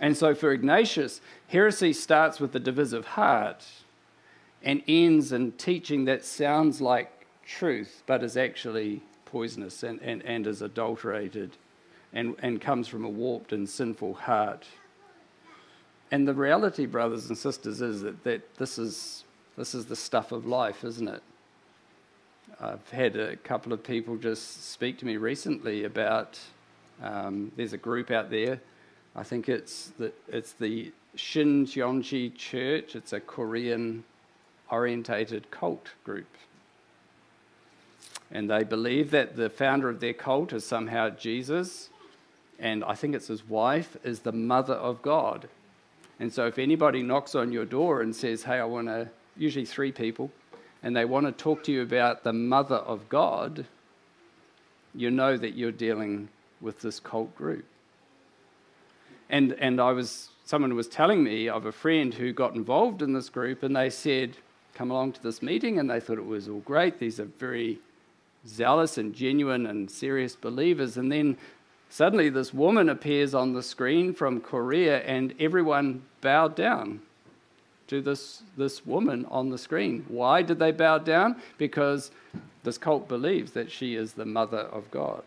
And 0.00 0.16
so 0.16 0.34
for 0.34 0.50
Ignatius, 0.50 1.20
heresy 1.46 1.92
starts 1.92 2.40
with 2.40 2.50
the 2.52 2.58
divisive 2.58 3.06
heart 3.06 3.64
and 4.62 4.82
ends 4.88 5.30
in 5.30 5.52
teaching 5.52 6.06
that 6.06 6.24
sounds 6.24 6.80
like 6.80 7.19
truth 7.46 8.02
but 8.06 8.22
is 8.22 8.36
actually 8.36 9.02
poisonous 9.24 9.82
and, 9.82 10.00
and, 10.02 10.22
and 10.24 10.46
is 10.46 10.62
adulterated 10.62 11.56
and, 12.12 12.34
and 12.42 12.60
comes 12.60 12.88
from 12.88 13.04
a 13.04 13.08
warped 13.08 13.52
and 13.52 13.68
sinful 13.68 14.14
heart. 14.14 14.66
And 16.10 16.26
the 16.26 16.34
reality, 16.34 16.86
brothers 16.86 17.28
and 17.28 17.38
sisters, 17.38 17.80
is 17.80 18.02
that, 18.02 18.24
that 18.24 18.56
this, 18.56 18.78
is, 18.78 19.24
this 19.56 19.74
is 19.74 19.86
the 19.86 19.94
stuff 19.94 20.32
of 20.32 20.44
life, 20.44 20.82
isn't 20.82 21.06
it? 21.06 21.22
I've 22.60 22.90
had 22.90 23.16
a 23.16 23.36
couple 23.36 23.72
of 23.72 23.82
people 23.82 24.16
just 24.16 24.70
speak 24.70 24.98
to 24.98 25.06
me 25.06 25.16
recently 25.16 25.84
about 25.84 26.38
um, 27.00 27.52
there's 27.56 27.72
a 27.72 27.78
group 27.78 28.10
out 28.10 28.30
there. 28.30 28.60
I 29.14 29.22
think 29.22 29.48
it's 29.48 29.92
the, 29.98 30.12
it's 30.28 30.52
the 30.52 30.92
Shin 31.14 31.64
Cheonji 31.64 32.34
Church. 32.34 32.96
It's 32.96 33.12
a 33.12 33.20
Korean 33.20 34.04
orientated 34.70 35.50
cult 35.50 35.90
group. 36.04 36.28
And 38.30 38.48
they 38.48 38.64
believe 38.64 39.10
that 39.10 39.36
the 39.36 39.50
founder 39.50 39.88
of 39.88 40.00
their 40.00 40.12
cult 40.12 40.52
is 40.52 40.64
somehow 40.64 41.10
Jesus 41.10 41.90
and 42.60 42.84
I 42.84 42.94
think 42.94 43.14
it's 43.14 43.28
his 43.28 43.48
wife, 43.48 43.96
is 44.04 44.20
the 44.20 44.32
mother 44.32 44.74
of 44.74 45.00
God. 45.00 45.48
And 46.20 46.32
so 46.32 46.46
if 46.46 46.58
anybody 46.58 47.02
knocks 47.02 47.34
on 47.34 47.50
your 47.50 47.64
door 47.64 48.02
and 48.02 48.14
says, 48.14 48.42
Hey, 48.42 48.58
I 48.58 48.64
want 48.64 48.88
to, 48.88 49.08
usually 49.36 49.64
three 49.64 49.90
people, 49.90 50.30
and 50.82 50.94
they 50.94 51.06
want 51.06 51.26
to 51.26 51.32
talk 51.32 51.64
to 51.64 51.72
you 51.72 51.82
about 51.82 52.22
the 52.22 52.32
mother 52.32 52.76
of 52.76 53.08
God, 53.08 53.64
you 54.94 55.10
know 55.10 55.36
that 55.36 55.54
you're 55.54 55.72
dealing 55.72 56.28
with 56.60 56.80
this 56.80 57.00
cult 57.00 57.34
group. 57.34 57.64
And, 59.30 59.52
and 59.54 59.80
I 59.80 59.92
was, 59.92 60.28
someone 60.44 60.74
was 60.74 60.88
telling 60.88 61.24
me 61.24 61.48
of 61.48 61.64
a 61.64 61.72
friend 61.72 62.12
who 62.12 62.32
got 62.32 62.54
involved 62.54 63.00
in 63.00 63.14
this 63.14 63.30
group, 63.30 63.62
and 63.62 63.74
they 63.74 63.88
said, 63.88 64.36
Come 64.74 64.90
along 64.90 65.12
to 65.12 65.22
this 65.22 65.42
meeting, 65.42 65.78
and 65.78 65.88
they 65.88 66.00
thought 66.00 66.18
it 66.18 66.26
was 66.26 66.48
all 66.48 66.60
great. 66.60 66.98
These 66.98 67.20
are 67.20 67.24
very 67.24 67.80
zealous 68.46 68.98
and 68.98 69.14
genuine 69.14 69.66
and 69.66 69.90
serious 69.90 70.34
believers. 70.34 70.96
And 70.96 71.10
then 71.10 71.36
Suddenly, 71.92 72.30
this 72.30 72.54
woman 72.54 72.88
appears 72.88 73.34
on 73.34 73.52
the 73.52 73.64
screen 73.64 74.14
from 74.14 74.40
Korea, 74.40 75.00
and 75.00 75.34
everyone 75.40 76.02
bowed 76.20 76.54
down 76.54 77.00
to 77.88 78.00
this, 78.00 78.44
this 78.56 78.86
woman 78.86 79.26
on 79.28 79.50
the 79.50 79.58
screen. 79.58 80.04
Why 80.06 80.42
did 80.42 80.60
they 80.60 80.70
bow 80.70 80.98
down? 80.98 81.42
Because 81.58 82.12
this 82.62 82.78
cult 82.78 83.08
believes 83.08 83.52
that 83.52 83.72
she 83.72 83.96
is 83.96 84.12
the 84.12 84.24
mother 84.24 84.60
of 84.60 84.88
God. 84.92 85.24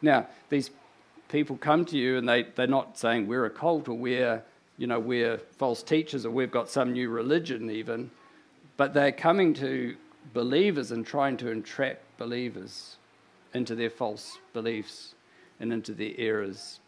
Now, 0.00 0.28
these 0.48 0.70
people 1.28 1.56
come 1.56 1.84
to 1.86 1.98
you 1.98 2.16
and 2.16 2.28
they, 2.28 2.44
they're 2.44 2.68
not 2.68 2.96
saying 2.96 3.26
we're 3.26 3.46
a 3.46 3.50
cult 3.50 3.88
or 3.88 3.94
we're, 3.94 4.44
you 4.78 4.86
know, 4.86 5.00
we're 5.00 5.38
false 5.38 5.82
teachers 5.82 6.24
or 6.24 6.30
we've 6.30 6.52
got 6.52 6.68
some 6.68 6.92
new 6.92 7.08
religion 7.08 7.68
even, 7.68 8.12
but 8.76 8.94
they're 8.94 9.10
coming 9.10 9.54
to 9.54 9.96
believers 10.32 10.90
and 10.90 11.06
trying 11.06 11.36
to 11.38 11.50
entrap 11.50 12.00
believers 12.18 12.96
into 13.54 13.74
their 13.74 13.90
false 13.90 14.38
beliefs 14.52 15.14
and 15.60 15.72
into 15.72 15.92
their 15.92 16.12
errors. 16.18 16.80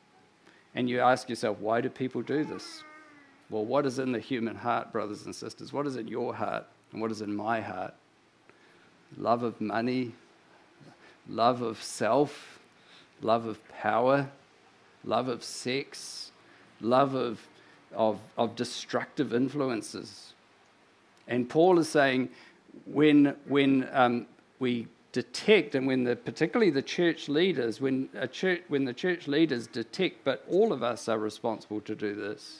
And 0.75 0.89
you 0.89 1.01
ask 1.01 1.29
yourself, 1.29 1.59
why 1.59 1.81
do 1.81 1.89
people 1.89 2.23
do 2.23 2.45
this? 2.45 2.83
Well, 3.51 3.65
what 3.65 3.87
is 3.87 3.99
in 3.99 4.13
the 4.13 4.21
human 4.21 4.57
heart, 4.57 4.93
brothers 4.93 5.25
and 5.25 5.35
sisters? 5.35 5.73
What 5.73 5.87
is 5.87 5.97
in 5.97 6.09
your 6.09 6.35
heart 6.35 6.67
and 6.93 7.01
what 7.01 7.11
is 7.11 7.23
in 7.23 7.35
my 7.35 7.61
heart? 7.61 7.95
Love 9.17 9.43
of 9.43 9.61
money, 9.61 10.13
love 11.29 11.63
of 11.63 11.83
self, 11.83 12.59
love 13.23 13.47
of 13.47 13.67
power, 13.71 14.29
love 15.05 15.29
of 15.29 15.43
sex, 15.43 16.31
love 16.81 17.15
of, 17.15 17.47
of, 17.95 18.21
of 18.37 18.55
destructive 18.55 19.33
influences. 19.33 20.35
And 21.27 21.49
Paul 21.49 21.79
is 21.79 21.89
saying 21.89 22.29
when, 22.87 23.37
when 23.47 23.89
um, 23.93 24.27
we 24.59 24.89
detect, 25.13 25.75
and 25.75 25.87
when 25.87 26.05
the, 26.05 26.17
particularly 26.17 26.71
the 26.71 26.83
church 26.83 27.29
leaders, 27.29 27.81
when, 27.81 28.09
a 28.15 28.29
church, 28.29 28.63
when 28.69 28.85
the 28.85 28.93
church 28.93 29.27
leaders 29.27 29.67
detect, 29.67 30.25
but 30.25 30.45
all 30.49 30.73
of 30.73 30.83
us 30.83 31.09
are 31.09 31.19
responsible 31.19 31.81
to 31.83 31.95
do 31.95 32.15
this, 32.15 32.59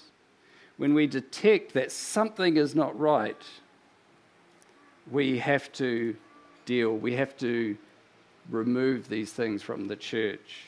when 0.77 0.95
we 0.95 1.07
detect 1.07 1.73
that 1.75 1.93
something 1.93 2.57
is 2.57 2.75
not 2.75 2.99
right, 2.99 3.43
we 5.11 5.39
have 5.39 5.71
to 5.73 6.17
deal, 6.65 6.97
we 6.97 7.15
have 7.15 7.37
to 7.39 7.77
remove 8.51 9.09
these 9.09 9.33
things 9.33 9.63
from 9.63 9.89
the 9.89 9.97
church. 9.97 10.65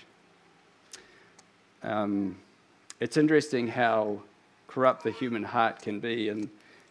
Um, 1.83 2.37
it's 3.01 3.17
interesting 3.17 3.69
how 3.69 4.21
corrupt 4.67 5.05
the 5.05 5.13
human 5.13 5.43
heart 5.43 5.81
can 5.81 6.01
be 6.01 6.29
and, 6.29 6.49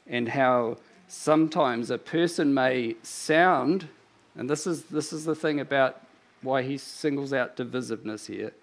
and 0.08 0.28
how 0.28 0.78
sometimes 1.10 1.90
a 1.90 1.98
person 1.98 2.54
may 2.54 2.96
sound, 3.04 3.90
and 4.36 4.50
this 4.50 4.66
is, 4.66 4.84
this 4.84 5.12
is 5.12 5.26
the 5.26 5.36
thing 5.36 5.60
about 5.60 6.02
why 6.42 6.62
he 6.62 6.78
singles 6.78 7.34
out 7.34 7.58
divisiveness 7.58 8.28
here. 8.28 8.54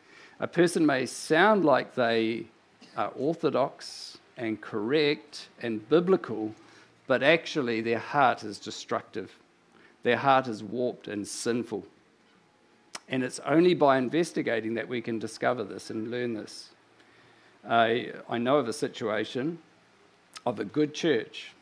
A 0.41 0.47
person 0.47 0.87
may 0.87 1.07
sound 1.07 1.65
like 1.65 1.95
they 1.95 2.47
are 2.97 3.13
orthodox 3.17 4.17
and 4.37 4.61
correct 4.61 5.49
and 5.61 5.87
biblical, 5.89 6.55
but 7.07 7.23
actually 7.23 7.81
their 7.81 7.99
heart 7.99 8.45
is 8.45 8.59
destructive. 8.59 9.37
Their 10.03 10.17
heart 10.17 10.47
is 10.47 10.63
warped 10.63 11.09
and 11.09 11.27
sinful. 11.27 11.85
And 13.09 13.23
it's 13.23 13.41
only 13.41 13.75
by 13.75 13.99
investigating 13.99 14.75
that 14.75 14.89
we 14.89 15.01
can 15.01 15.19
discover 15.19 15.65
this 15.65 15.91
and 15.91 16.11
learn 16.11 16.35
this. 16.35 16.71
I, 17.69 18.13
I 18.29 18.39
know 18.39 18.59
of 18.59 18.69
a 18.69 18.73
situation 18.73 19.59
of 20.45 20.61
a 20.61 20.65
good 20.65 20.95
church, 20.95 21.53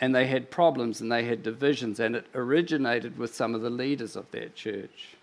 and 0.00 0.14
they 0.14 0.26
had 0.26 0.50
problems 0.50 1.00
and 1.00 1.10
they 1.10 1.24
had 1.24 1.42
divisions, 1.42 2.00
and 2.00 2.16
it 2.16 2.26
originated 2.34 3.18
with 3.18 3.34
some 3.34 3.54
of 3.54 3.62
the 3.62 3.70
leaders 3.70 4.16
of 4.16 4.30
that 4.32 4.54
church. 4.54 5.16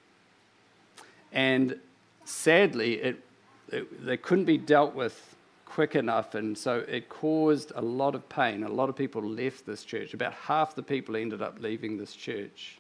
And 1.32 1.80
sadly, 2.26 2.96
it, 2.96 3.24
it, 3.70 4.06
they 4.06 4.18
couldn't 4.18 4.46
be 4.46 4.58
dealt 4.58 4.96
with 4.96 5.36
quick 5.66 5.96
enough, 5.96 6.36
and 6.36 6.56
so 6.58 6.84
it 6.88 7.10
caused 7.10 7.72
a 7.76 7.82
lot 7.82 8.14
of 8.14 8.28
pain. 8.30 8.64
A 8.64 8.70
lot 8.70 8.90
of 8.90 8.96
people 8.96 9.24
left 9.24 9.66
this 9.66 9.84
church. 9.84 10.14
About 10.14 10.34
half 10.34 10.76
the 10.76 10.84
people 10.84 11.16
ended 11.16 11.42
up 11.42 11.58
leaving 11.60 11.98
this 11.98 12.16
church. 12.16 12.78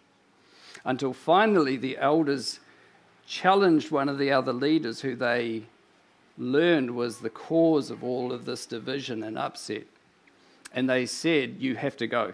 Until 0.85 1.13
finally, 1.13 1.77
the 1.77 1.97
elders 1.97 2.59
challenged 3.25 3.89
one 3.89 4.09
of 4.09 4.17
the 4.17 4.31
other 4.31 4.53
leaders 4.53 5.01
who 5.01 5.15
they 5.15 5.63
learned 6.37 6.91
was 6.91 7.19
the 7.19 7.29
cause 7.29 7.89
of 7.89 8.03
all 8.03 8.31
of 8.31 8.45
this 8.45 8.65
division 8.65 9.23
and 9.23 9.37
upset. 9.37 9.85
And 10.74 10.89
they 10.89 11.05
said, 11.05 11.57
You 11.59 11.76
have 11.76 11.97
to 11.97 12.07
go. 12.07 12.34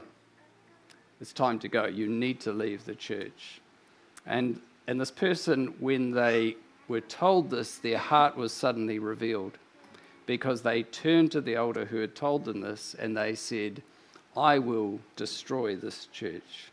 It's 1.22 1.34
time 1.34 1.60
to 1.60 1.68
go. 1.68 1.86
You 1.86 2.08
need 2.08 2.40
to 2.42 2.54
leave 2.54 2.86
the 2.86 2.96
church. 2.96 3.62
And, 4.26 4.62
and 4.88 5.00
this 5.00 5.12
person, 5.12 5.76
when 5.80 6.12
they 6.12 6.56
were 6.88 7.02
told 7.02 7.50
this, 7.50 7.78
their 7.78 7.98
heart 7.98 8.38
was 8.38 8.54
suddenly 8.54 9.00
revealed 9.00 9.58
because 10.26 10.62
they 10.62 10.84
turned 10.84 11.32
to 11.32 11.42
the 11.42 11.56
elder 11.56 11.86
who 11.86 11.98
had 11.98 12.16
told 12.16 12.46
them 12.46 12.62
this 12.62 12.96
and 12.98 13.18
they 13.18 13.36
said, 13.36 13.82
I 14.38 14.60
will 14.60 15.00
destroy 15.16 15.76
this 15.76 16.08
church. 16.14 16.72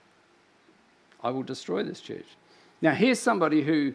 I 1.23 1.31
will 1.31 1.43
destroy 1.43 1.83
this 1.83 2.01
church. 2.01 2.27
Now, 2.83 2.93
here's 2.93 3.19
somebody 3.19 3.63
who 3.63 3.95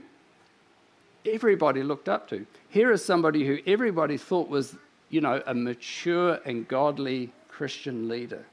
everybody 1.26 1.84
looked 1.84 2.10
up 2.10 2.28
to. 2.30 2.46
Here 2.70 2.92
is 2.92 3.06
somebody 3.06 3.46
who 3.46 3.60
everybody 3.68 4.18
thought 4.18 4.50
was, 4.50 4.76
you 5.10 5.22
know, 5.22 5.42
a 5.46 5.54
mature 5.54 6.40
and 6.46 6.68
godly 6.68 7.32
Christian 7.52 8.08
leader. 8.08 8.46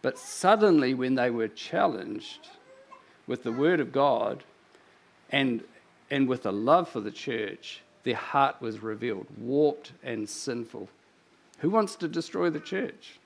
But 0.00 0.18
suddenly, 0.18 0.94
when 0.94 1.14
they 1.14 1.30
were 1.30 1.48
challenged 1.48 2.48
with 3.26 3.42
the 3.42 3.52
Word 3.52 3.80
of 3.80 3.92
God 3.92 4.42
and, 5.30 5.62
and 6.10 6.28
with 6.28 6.44
a 6.46 6.52
love 6.52 6.88
for 6.88 7.00
the 7.00 7.10
church, 7.10 7.82
their 8.02 8.16
heart 8.16 8.60
was 8.60 8.82
revealed, 8.82 9.26
warped 9.38 9.92
and 10.02 10.28
sinful. 10.28 10.88
Who 11.58 11.70
wants 11.70 11.94
to 11.96 12.08
destroy 12.08 12.50
the 12.50 12.60
church? 12.60 13.20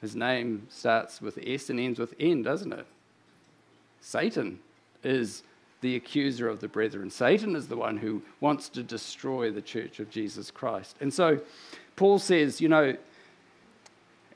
His 0.00 0.16
name 0.16 0.66
starts 0.68 1.22
with 1.22 1.38
S 1.44 1.70
and 1.70 1.78
ends 1.78 1.98
with 1.98 2.14
N, 2.18 2.42
doesn't 2.42 2.72
it? 2.72 2.86
Satan 4.00 4.58
is 5.04 5.42
the 5.80 5.96
accuser 5.96 6.48
of 6.48 6.60
the 6.60 6.68
brethren. 6.68 7.10
Satan 7.10 7.54
is 7.54 7.68
the 7.68 7.76
one 7.76 7.96
who 7.96 8.22
wants 8.40 8.68
to 8.70 8.82
destroy 8.82 9.50
the 9.50 9.62
church 9.62 10.00
of 10.00 10.10
Jesus 10.10 10.50
Christ. 10.50 10.96
And 11.00 11.14
so 11.14 11.40
Paul 11.94 12.18
says, 12.18 12.60
you 12.60 12.68
know, 12.68 12.96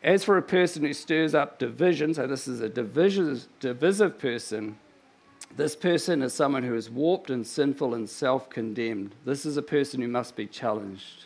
as 0.03 0.25
for 0.25 0.39
a 0.39 0.43
person 0.43 0.83
who 0.83 0.93
stirs 0.93 1.35
up 1.35 1.59
division, 1.59 2.15
so 2.15 2.27
this 2.27 2.49
is 2.49 2.61
a 2.61 2.69
divisive, 2.69 4.19
person, 4.19 4.77
this 5.57 5.77
person 5.77 6.23
is 6.23 6.33
someone 6.33 6.63
who 6.63 6.75
is 6.75 6.89
warped 6.89 7.31
and 7.31 7.47
sinful 7.47 7.95
and 7.95 8.09
self 8.09 8.49
condemned. 8.49 9.15
This 9.25 9.45
is 9.45 9.57
a 9.57 9.63
person 9.63 10.01
who 10.01 10.09
must 10.09 10.37
be 10.37 10.47
challenged. 10.47 11.25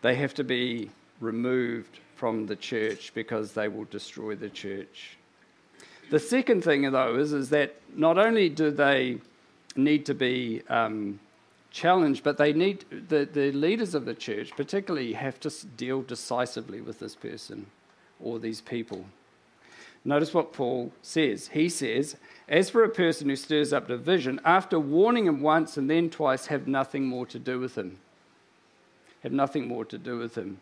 They 0.00 0.14
have 0.14 0.34
to 0.34 0.44
be 0.44 0.90
removed 1.20 1.98
from 2.16 2.46
the 2.46 2.56
church 2.56 3.12
because 3.14 3.52
they 3.52 3.68
will 3.68 3.84
destroy 3.84 4.34
the 4.34 4.48
church. 4.48 5.16
The 6.10 6.18
second 6.18 6.62
thing, 6.62 6.90
though, 6.90 7.16
is, 7.16 7.32
is 7.32 7.50
that 7.50 7.74
not 7.94 8.18
only 8.18 8.48
do 8.48 8.70
they 8.70 9.18
need 9.76 10.06
to 10.06 10.14
be 10.14 10.62
um, 10.68 11.18
challenged, 11.72 12.22
but 12.22 12.36
they 12.36 12.52
need 12.52 12.84
the, 13.08 13.24
the 13.24 13.50
leaders 13.52 13.94
of 13.94 14.04
the 14.04 14.14
church, 14.14 14.50
particularly, 14.56 15.14
have 15.14 15.40
to 15.40 15.50
deal 15.76 16.02
decisively 16.02 16.80
with 16.80 16.98
this 16.98 17.16
person 17.16 17.66
or 18.20 18.38
these 18.38 18.60
people. 18.60 19.04
Notice 20.04 20.34
what 20.34 20.52
Paul 20.52 20.92
says. 21.02 21.48
He 21.48 21.68
says, 21.68 22.16
As 22.48 22.70
for 22.70 22.84
a 22.84 22.88
person 22.88 23.28
who 23.28 23.36
stirs 23.36 23.72
up 23.72 23.88
division, 23.88 24.40
after 24.44 24.78
warning 24.78 25.26
him 25.26 25.40
once 25.40 25.76
and 25.76 25.88
then 25.88 26.10
twice, 26.10 26.46
have 26.46 26.66
nothing 26.66 27.06
more 27.06 27.26
to 27.26 27.38
do 27.38 27.58
with 27.58 27.76
him. 27.76 27.98
Have 29.22 29.32
nothing 29.32 29.68
more 29.68 29.84
to 29.84 29.98
do 29.98 30.18
with 30.18 30.36
him. 30.36 30.60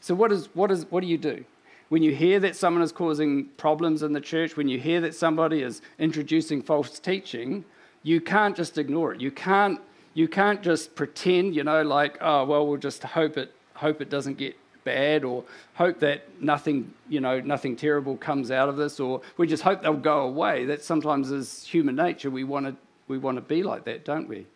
So, 0.00 0.14
what, 0.14 0.32
is, 0.32 0.48
what, 0.54 0.70
is, 0.70 0.86
what 0.90 1.02
do 1.02 1.06
you 1.06 1.18
do? 1.18 1.44
when 1.92 2.02
you 2.02 2.14
hear 2.14 2.40
that 2.40 2.56
someone 2.56 2.82
is 2.82 2.90
causing 2.90 3.44
problems 3.58 4.02
in 4.02 4.14
the 4.14 4.20
church, 4.20 4.56
when 4.56 4.66
you 4.66 4.80
hear 4.80 4.98
that 5.02 5.14
somebody 5.14 5.60
is 5.60 5.82
introducing 5.98 6.62
false 6.62 6.98
teaching, 6.98 7.66
you 8.02 8.18
can't 8.18 8.56
just 8.56 8.78
ignore 8.78 9.12
it. 9.12 9.20
You 9.20 9.30
can't, 9.30 9.78
you 10.14 10.28
can't 10.28 10.62
just 10.62 10.94
pretend, 10.94 11.54
you 11.54 11.64
know, 11.64 11.82
like, 11.82 12.18
oh, 12.20 12.44
well, 12.44 12.66
we'll 12.66 12.78
just 12.78 13.02
hope 13.02 13.36
it, 13.36 13.54
hope 13.74 14.00
it 14.00 14.10
doesn't 14.10 14.38
get 14.38 14.56
bad 14.84 15.24
or 15.24 15.44
hope 15.74 16.00
that 16.00 16.28
nothing, 16.40 16.92
you 17.08 17.20
know, 17.20 17.40
nothing 17.40 17.76
terrible 17.76 18.16
comes 18.16 18.50
out 18.50 18.68
of 18.68 18.76
this 18.76 19.00
or 19.00 19.22
we 19.36 19.46
just 19.46 19.62
hope 19.62 19.82
they'll 19.82 19.94
go 19.94 20.20
away. 20.20 20.64
That 20.66 20.82
sometimes 20.82 21.30
is 21.30 21.64
human 21.64 21.96
nature. 21.96 22.30
We 22.30 22.44
want 22.44 22.66
to, 22.66 22.76
we 23.08 23.18
want 23.18 23.36
to 23.36 23.42
be 23.42 23.62
like 23.62 23.84
that, 23.84 24.04
don't 24.04 24.28
we? 24.28 24.46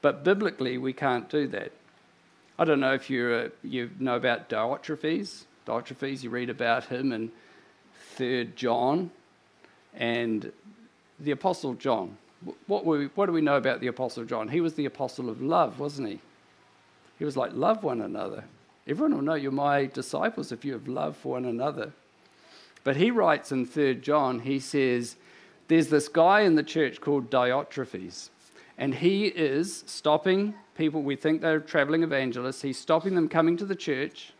But 0.00 0.22
biblically, 0.22 0.78
we 0.78 0.92
can't 0.92 1.28
do 1.28 1.48
that. 1.48 1.72
I 2.58 2.64
don't 2.64 2.80
know 2.80 2.94
if 2.94 3.08
you 3.08 3.26
uh, 3.26 3.48
you 3.62 3.90
know 3.98 4.16
about 4.16 4.48
Diotrephes. 4.48 5.44
Diotrephes, 5.66 6.22
you 6.22 6.30
read 6.30 6.50
about 6.50 6.84
him 6.84 7.12
in 7.12 7.30
3rd 8.16 8.54
John. 8.54 9.10
And 9.94 10.52
the 11.18 11.32
Apostle 11.32 11.74
John, 11.74 12.16
what, 12.66 12.84
we, 12.84 13.06
what 13.14 13.26
do 13.26 13.32
we 13.32 13.40
know 13.40 13.56
about 13.56 13.80
the 13.80 13.88
Apostle 13.88 14.24
John? 14.24 14.48
He 14.48 14.60
was 14.60 14.74
the 14.74 14.84
apostle 14.84 15.28
of 15.28 15.42
love, 15.42 15.80
wasn't 15.80 16.08
he? 16.08 16.20
He 17.18 17.24
was 17.24 17.36
like, 17.36 17.52
love 17.52 17.82
one 17.82 18.00
another. 18.00 18.44
Everyone 18.86 19.14
will 19.14 19.22
know 19.22 19.34
you're 19.34 19.50
my 19.50 19.86
disciples 19.86 20.52
if 20.52 20.64
you 20.64 20.72
have 20.72 20.88
love 20.88 21.16
for 21.16 21.32
one 21.32 21.44
another. 21.44 21.92
But 22.84 22.96
he 22.96 23.10
writes 23.10 23.52
in 23.52 23.66
3rd 23.66 24.02
John, 24.02 24.40
he 24.40 24.60
says, 24.60 25.16
There's 25.66 25.88
this 25.88 26.08
guy 26.08 26.40
in 26.40 26.54
the 26.54 26.62
church 26.62 27.00
called 27.00 27.30
Diotrephes, 27.30 28.30
and 28.78 28.94
he 28.94 29.26
is 29.26 29.84
stopping 29.86 30.54
people, 30.76 31.02
we 31.02 31.16
think 31.16 31.42
they're 31.42 31.60
traveling 31.60 32.02
evangelists, 32.02 32.62
he's 32.62 32.78
stopping 32.78 33.14
them 33.16 33.28
coming 33.28 33.56
to 33.58 33.66
the 33.66 33.74
church, 33.74 34.32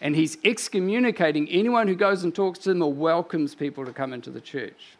and 0.00 0.14
he's 0.14 0.36
excommunicating 0.44 1.48
anyone 1.48 1.88
who 1.88 1.94
goes 1.94 2.24
and 2.24 2.34
talks 2.34 2.58
to 2.58 2.70
them 2.70 2.82
or 2.82 2.92
welcomes 2.92 3.54
people 3.54 3.86
to 3.86 3.92
come 3.92 4.12
into 4.12 4.28
the 4.28 4.40
church. 4.40 4.96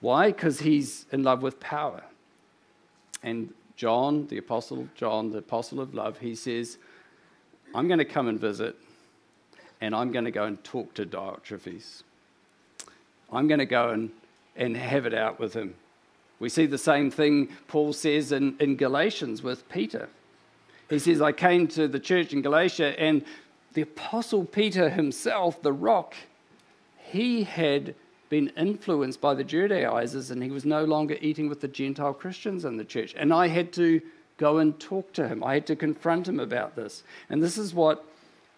Why? 0.00 0.32
Because 0.32 0.60
he's 0.60 1.06
in 1.10 1.22
love 1.22 1.42
with 1.42 1.58
power. 1.60 2.02
And 3.22 3.52
John, 3.76 4.26
the 4.28 4.38
Apostle 4.38 4.88
John, 4.94 5.30
the 5.30 5.38
Apostle 5.38 5.80
of 5.80 5.94
love, 5.94 6.18
he 6.18 6.34
says, 6.34 6.78
I'm 7.74 7.88
going 7.88 7.98
to 7.98 8.04
come 8.04 8.28
and 8.28 8.40
visit, 8.40 8.76
and 9.80 9.94
I'm 9.94 10.12
going 10.12 10.24
to 10.24 10.30
go 10.30 10.44
and 10.44 10.62
talk 10.64 10.94
to 10.94 11.04
Diotrephes. 11.04 12.02
I'm 13.32 13.48
going 13.48 13.58
to 13.58 13.66
go 13.66 13.90
and, 13.90 14.10
and 14.54 14.76
have 14.76 15.06
it 15.06 15.14
out 15.14 15.38
with 15.38 15.54
him. 15.54 15.74
We 16.38 16.48
see 16.48 16.66
the 16.66 16.78
same 16.78 17.10
thing 17.10 17.48
Paul 17.66 17.92
says 17.92 18.32
in, 18.32 18.56
in 18.60 18.76
Galatians 18.76 19.42
with 19.42 19.68
Peter. 19.68 20.08
He 20.88 20.98
says, 20.98 21.20
I 21.20 21.32
came 21.32 21.66
to 21.68 21.88
the 21.88 21.98
church 21.98 22.32
in 22.32 22.42
Galatia, 22.42 22.98
and 23.00 23.24
the 23.72 23.82
Apostle 23.82 24.44
Peter 24.44 24.88
himself, 24.88 25.60
the 25.60 25.72
rock, 25.72 26.14
he 26.98 27.44
had 27.44 27.94
been 28.28 28.48
influenced 28.56 29.20
by 29.20 29.34
the 29.34 29.44
Judaizers 29.44 30.30
and 30.30 30.42
he 30.42 30.50
was 30.50 30.64
no 30.64 30.84
longer 30.84 31.16
eating 31.20 31.48
with 31.48 31.60
the 31.60 31.68
Gentile 31.68 32.14
Christians 32.14 32.64
in 32.64 32.76
the 32.76 32.84
church. 32.84 33.14
And 33.16 33.32
I 33.32 33.48
had 33.48 33.72
to 33.74 34.00
go 34.36 34.58
and 34.58 34.78
talk 34.78 35.12
to 35.14 35.28
him, 35.28 35.42
I 35.42 35.54
had 35.54 35.66
to 35.66 35.76
confront 35.76 36.28
him 36.28 36.40
about 36.40 36.76
this. 36.76 37.02
And 37.30 37.42
this 37.42 37.56
is 37.56 37.72
what 37.72 38.04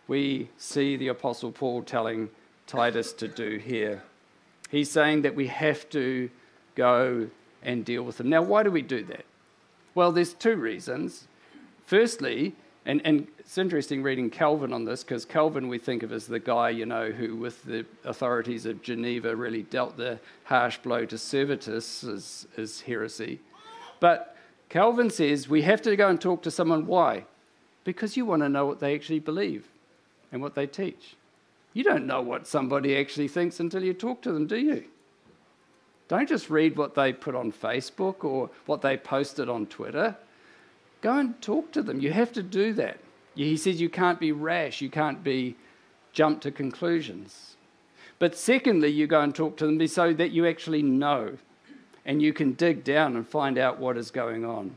we 0.09 0.49
see 0.57 0.97
the 0.97 1.09
Apostle 1.09 1.53
Paul 1.53 1.82
telling 1.82 2.31
Titus 2.66 3.12
to 3.15 3.28
do 3.28 3.59
here. 3.59 4.03
He's 4.70 4.90
saying 4.90 5.23
that 5.23 5.35
we 5.35 5.47
have 5.47 5.89
to 5.90 6.31
go 6.74 7.28
and 7.62 7.85
deal 7.85 8.03
with 8.03 8.19
them. 8.19 8.28
Now, 8.28 8.43
why 8.43 8.62
do 8.62 8.70
we 8.70 8.82
do 8.82 9.05
that? 9.05 9.24
Well, 9.95 10.12
there's 10.12 10.35
two 10.35 10.57
reasons. 10.57 11.27
Firstly, 11.85 12.55
and, 12.89 13.02
and 13.05 13.28
it's 13.39 13.59
interesting 13.59 14.02
reading 14.02 14.31
Calvin 14.31 14.73
on 14.73 14.86
this 14.86 15.05
because 15.05 15.27
Calvin 15.27 15.69
we 15.69 15.78
think 15.78 16.02
of 16.02 16.10
as 16.10 16.27
the 16.27 16.39
guy, 16.39 16.70
you 16.70 16.86
know, 16.86 17.10
who 17.10 17.36
with 17.36 17.62
the 17.65 17.85
authorities 18.05 18.65
of 18.65 18.82
Geneva 18.82 19.36
really 19.36 19.62
dealt 19.62 19.98
the 19.98 20.19
harsh 20.44 20.78
blow 20.78 21.05
to 21.05 21.16
Servetus 21.16 22.02
as, 22.10 22.47
as 22.56 22.81
heresy. 22.81 23.40
But 24.01 24.35
Calvin 24.70 25.10
says 25.10 25.51
we 25.51 25.60
have 25.62 25.82
to 25.82 25.94
go 25.97 26.09
and 26.09 26.19
talk 26.19 26.43
to 26.44 26.51
someone. 26.51 26.86
Why? 26.86 27.24
Because 27.85 28.16
you 28.16 28.24
want 28.24 28.40
to 28.40 28.48
know 28.48 28.65
what 28.65 28.81
they 28.81 28.94
actually 28.94 29.20
believe 29.20 29.69
and 30.32 30.40
what 30.40 30.55
they 30.55 30.66
teach. 30.66 31.15
You 31.74 31.85
don't 31.85 32.06
know 32.06 32.23
what 32.23 32.47
somebody 32.47 32.97
actually 32.97 33.28
thinks 33.28 33.60
until 33.60 33.85
you 33.85 33.93
talk 33.93 34.23
to 34.23 34.32
them, 34.32 34.47
do 34.47 34.56
you? 34.56 34.85
Don't 36.09 36.28
just 36.28 36.48
read 36.48 36.78
what 36.78 36.94
they 36.94 37.12
put 37.12 37.35
on 37.35 37.52
Facebook 37.52 38.24
or 38.24 38.48
what 38.65 38.81
they 38.81 38.97
posted 38.97 39.51
on 39.51 39.66
Twitter. 39.66 40.16
Go 41.01 41.19
and 41.19 41.41
talk 41.41 41.73
to 41.73 41.83
them. 41.83 42.01
You 42.01 42.12
have 42.12 42.33
to 42.33 42.43
do 42.43 42.73
that. 42.75 42.99
He 43.35 43.57
says 43.57 43.81
you 43.81 43.89
can't 43.89 44.19
be 44.19 44.33
rash, 44.33 44.81
you 44.81 44.91
can't 44.91 45.23
be 45.23 45.57
jump 46.12 46.41
to 46.43 46.51
conclusions. 46.51 47.57
But 48.19 48.37
secondly, 48.37 48.89
you 48.89 49.07
go 49.07 49.20
and 49.20 49.33
talk 49.33 49.57
to 49.59 49.66
them 49.66 49.87
so 49.87 50.12
that 50.12 50.33
you 50.33 50.47
actually 50.47 50.83
know 50.83 51.39
and 52.05 52.23
you 52.23 52.33
can 52.33 52.53
dig 52.55 52.83
down 52.83 53.15
and 53.15 53.29
find 53.29 53.59
out 53.59 53.79
what 53.79 53.97
is 53.97 54.11
going 54.11 54.45
on. 54.45 54.77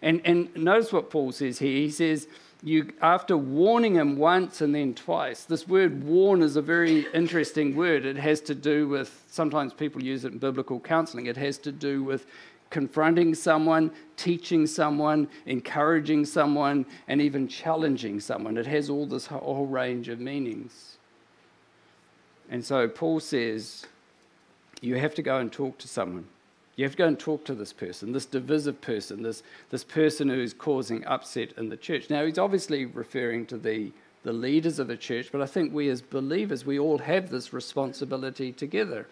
And, 0.00 0.20
and 0.24 0.54
notice 0.56 0.92
what 0.92 1.10
Paul 1.10 1.30
says 1.30 1.58
here. 1.58 1.76
He 1.76 1.90
says, 1.90 2.26
you, 2.62 2.92
after 3.02 3.36
warning 3.36 3.94
him 3.96 4.16
once 4.16 4.60
and 4.60 4.74
then 4.74 4.94
twice, 4.94 5.44
this 5.44 5.68
word 5.68 6.02
warn 6.02 6.42
is 6.42 6.56
a 6.56 6.62
very 6.62 7.06
interesting 7.12 7.76
word. 7.76 8.04
It 8.04 8.16
has 8.16 8.40
to 8.42 8.54
do 8.54 8.88
with, 8.88 9.22
sometimes 9.28 9.74
people 9.74 10.02
use 10.02 10.24
it 10.24 10.32
in 10.32 10.38
biblical 10.38 10.80
counseling, 10.80 11.26
it 11.26 11.36
has 11.36 11.58
to 11.58 11.72
do 11.72 12.02
with 12.02 12.26
confronting 12.72 13.34
someone, 13.34 13.92
teaching 14.16 14.66
someone, 14.66 15.28
encouraging 15.44 16.24
someone, 16.24 16.86
and 17.06 17.20
even 17.20 17.46
challenging 17.46 18.18
someone. 18.18 18.56
It 18.56 18.66
has 18.66 18.88
all 18.88 19.06
this 19.06 19.26
whole 19.26 19.66
range 19.66 20.08
of 20.08 20.18
meanings. 20.18 20.96
And 22.48 22.64
so 22.64 22.88
Paul 22.88 23.20
says, 23.20 23.84
you 24.80 24.96
have 24.96 25.14
to 25.16 25.22
go 25.22 25.36
and 25.36 25.52
talk 25.52 25.76
to 25.78 25.86
someone. 25.86 26.24
You 26.76 26.84
have 26.84 26.92
to 26.92 26.98
go 26.98 27.06
and 27.06 27.18
talk 27.18 27.44
to 27.44 27.54
this 27.54 27.74
person, 27.74 28.12
this 28.12 28.24
divisive 28.24 28.80
person, 28.80 29.22
this, 29.22 29.42
this 29.68 29.84
person 29.84 30.30
who 30.30 30.40
is 30.40 30.54
causing 30.54 31.04
upset 31.04 31.52
in 31.58 31.68
the 31.68 31.76
church. 31.76 32.08
Now, 32.08 32.24
he's 32.24 32.38
obviously 32.38 32.86
referring 32.86 33.44
to 33.46 33.58
the, 33.58 33.92
the 34.22 34.32
leaders 34.32 34.78
of 34.78 34.88
a 34.88 34.96
church, 34.96 35.28
but 35.30 35.42
I 35.42 35.46
think 35.46 35.74
we 35.74 35.90
as 35.90 36.00
believers, 36.00 36.64
we 36.64 36.78
all 36.78 36.98
have 36.98 37.28
this 37.28 37.52
responsibility 37.52 38.50
together. 38.50 39.06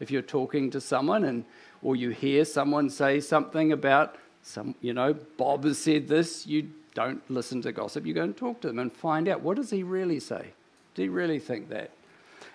If 0.00 0.10
you're 0.10 0.20
talking 0.20 0.70
to 0.72 0.80
someone 0.82 1.24
and 1.24 1.46
or 1.86 1.94
you 1.94 2.10
hear 2.10 2.44
someone 2.44 2.90
say 2.90 3.20
something 3.20 3.70
about 3.70 4.16
some, 4.42 4.74
you 4.80 4.92
know, 4.92 5.14
Bob 5.36 5.62
has 5.62 5.78
said 5.78 6.08
this, 6.08 6.44
you 6.44 6.68
don't 6.94 7.22
listen 7.30 7.62
to 7.62 7.70
gossip, 7.70 8.04
you 8.04 8.12
go 8.12 8.24
and 8.24 8.36
talk 8.36 8.60
to 8.60 8.66
them 8.66 8.80
and 8.80 8.92
find 8.92 9.28
out 9.28 9.40
what 9.40 9.56
does 9.56 9.70
he 9.70 9.84
really 9.84 10.18
say? 10.18 10.48
Do 10.96 11.02
he 11.02 11.08
really 11.08 11.38
think 11.38 11.68
that? 11.68 11.92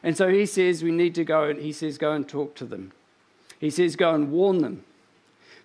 And 0.03 0.17
so 0.17 0.27
he 0.27 0.45
says 0.45 0.83
we 0.83 0.91
need 0.91 1.15
to 1.15 1.23
go 1.23 1.43
and 1.45 1.61
he 1.61 1.71
says 1.71 1.97
go 1.97 2.11
and 2.11 2.27
talk 2.27 2.55
to 2.55 2.65
them. 2.65 2.91
He 3.57 3.69
says 3.69 3.95
go 3.95 4.13
and 4.13 4.33
warn 4.33 4.57
them. 4.57 4.83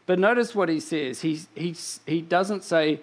But 0.06 0.20
notice 0.20 0.55
what 0.55 0.68
he 0.68 0.78
says. 0.78 1.22
He, 1.22 1.40
he, 1.56 1.74
he 2.06 2.20
doesn't 2.20 2.62
say 2.62 3.01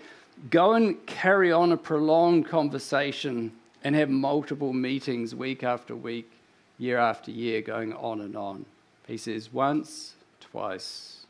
go 0.49 0.75
and 0.75 1.05
carry 1.05 1.51
on 1.51 1.73
a 1.73 1.77
prolonged 1.77 2.47
conversation 2.47 3.51
and 3.83 3.95
have 3.97 4.09
multiple 4.09 4.71
meetings 4.71 5.35
week 5.35 5.61
after 5.61 5.93
week, 5.93 6.31
year 6.77 6.99
after 6.99 7.31
year, 7.31 7.61
going 7.61 7.91
on 7.91 8.21
and 8.21 8.37
on. 8.37 8.65
He 9.07 9.17
says 9.17 9.51
once, 9.51 10.13
twice. 10.53 11.25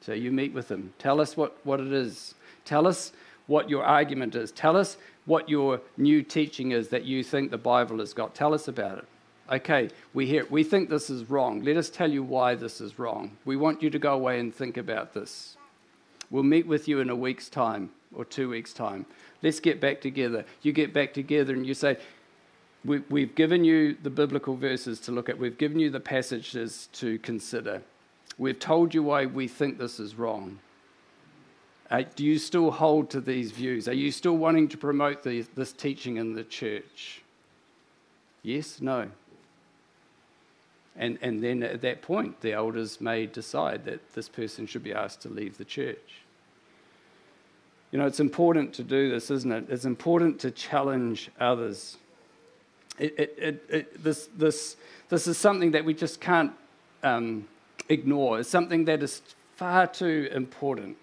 So 0.00 0.14
you 0.14 0.32
meet 0.32 0.54
with 0.54 0.68
them. 0.68 0.94
Tell 0.98 1.20
us 1.20 1.36
what, 1.36 1.58
what 1.64 1.78
it 1.78 1.92
is. 1.92 2.34
Tell 2.64 2.86
us 2.86 3.12
what 3.46 3.68
your 3.68 3.84
argument 3.84 4.34
is. 4.34 4.50
Tell 4.50 4.78
us 4.78 4.96
what 5.26 5.50
your 5.50 5.82
new 5.98 6.22
teaching 6.22 6.72
is 6.72 6.88
that 6.88 7.04
you 7.04 7.22
think 7.22 7.50
the 7.50 7.58
Bible 7.58 7.98
has 7.98 8.14
got. 8.14 8.34
Tell 8.34 8.54
us 8.54 8.66
about 8.66 8.98
it. 8.98 9.04
Okay, 9.50 9.90
we 10.14 10.26
hear 10.26 10.46
we 10.48 10.64
think 10.64 10.88
this 10.88 11.10
is 11.10 11.28
wrong. 11.28 11.62
Let 11.62 11.76
us 11.76 11.90
tell 11.90 12.10
you 12.10 12.22
why 12.22 12.54
this 12.54 12.80
is 12.80 12.98
wrong. 12.98 13.36
We 13.44 13.56
want 13.56 13.82
you 13.82 13.90
to 13.90 13.98
go 13.98 14.14
away 14.14 14.40
and 14.40 14.54
think 14.54 14.78
about 14.78 15.12
this. 15.12 15.56
We'll 16.30 16.42
meet 16.42 16.66
with 16.66 16.88
you 16.88 17.00
in 17.00 17.10
a 17.10 17.16
week's 17.16 17.48
time 17.50 17.90
or 18.14 18.24
two 18.24 18.48
weeks' 18.48 18.72
time. 18.72 19.04
Let's 19.42 19.60
get 19.60 19.80
back 19.80 20.00
together. 20.00 20.44
You 20.62 20.72
get 20.72 20.94
back 20.94 21.12
together 21.12 21.52
and 21.52 21.66
you 21.66 21.74
say, 21.74 21.98
we, 22.84 23.20
have 23.20 23.34
given 23.34 23.64
you 23.64 23.96
the 24.02 24.10
biblical 24.10 24.56
verses 24.56 25.00
to 25.00 25.12
look 25.12 25.28
at, 25.28 25.38
we've 25.38 25.58
given 25.58 25.78
you 25.78 25.90
the 25.90 26.00
passages 26.00 26.88
to 26.94 27.18
consider. 27.18 27.82
We've 28.38 28.58
told 28.58 28.94
you 28.94 29.02
why 29.02 29.26
we 29.26 29.48
think 29.48 29.78
this 29.78 29.98
is 29.98 30.14
wrong. 30.14 30.60
Uh, 31.90 32.04
do 32.14 32.24
you 32.24 32.38
still 32.38 32.70
hold 32.70 33.10
to 33.10 33.20
these 33.20 33.50
views? 33.50 33.88
Are 33.88 33.94
you 33.94 34.12
still 34.12 34.36
wanting 34.36 34.68
to 34.68 34.76
promote 34.76 35.22
the, 35.22 35.42
this 35.54 35.72
teaching 35.72 36.18
in 36.18 36.34
the 36.34 36.44
church? 36.44 37.22
Yes, 38.42 38.80
no. 38.80 39.08
And, 40.96 41.18
and 41.22 41.42
then 41.42 41.62
at 41.62 41.80
that 41.82 42.02
point, 42.02 42.40
the 42.40 42.52
elders 42.52 43.00
may 43.00 43.26
decide 43.26 43.84
that 43.86 44.12
this 44.14 44.28
person 44.28 44.66
should 44.66 44.84
be 44.84 44.92
asked 44.92 45.22
to 45.22 45.28
leave 45.28 45.56
the 45.56 45.64
church. 45.64 46.22
You 47.90 47.98
know, 47.98 48.06
it's 48.06 48.20
important 48.20 48.74
to 48.74 48.82
do 48.82 49.10
this, 49.10 49.30
isn't 49.30 49.50
it? 49.50 49.66
It's 49.70 49.86
important 49.86 50.38
to 50.40 50.50
challenge 50.50 51.30
others. 51.40 51.96
It, 52.98 53.18
it, 53.18 53.64
it, 53.70 54.04
this, 54.04 54.28
this, 54.36 54.76
this 55.08 55.26
is 55.26 55.38
something 55.38 55.70
that 55.70 55.84
we 55.84 55.94
just 55.94 56.20
can't 56.20 56.52
um, 57.02 57.46
ignore. 57.88 58.40
It's 58.40 58.48
something 58.48 58.84
that 58.86 59.02
is 59.02 59.22
far 59.56 59.86
too 59.86 60.28
important 60.32 60.96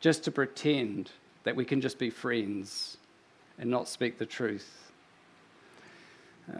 just 0.00 0.24
to 0.24 0.30
pretend 0.30 1.10
that 1.44 1.56
we 1.56 1.64
can 1.64 1.80
just 1.80 1.98
be 1.98 2.10
friends 2.10 2.96
and 3.58 3.70
not 3.70 3.88
speak 3.88 4.18
the 4.18 4.26
truth. 4.26 4.92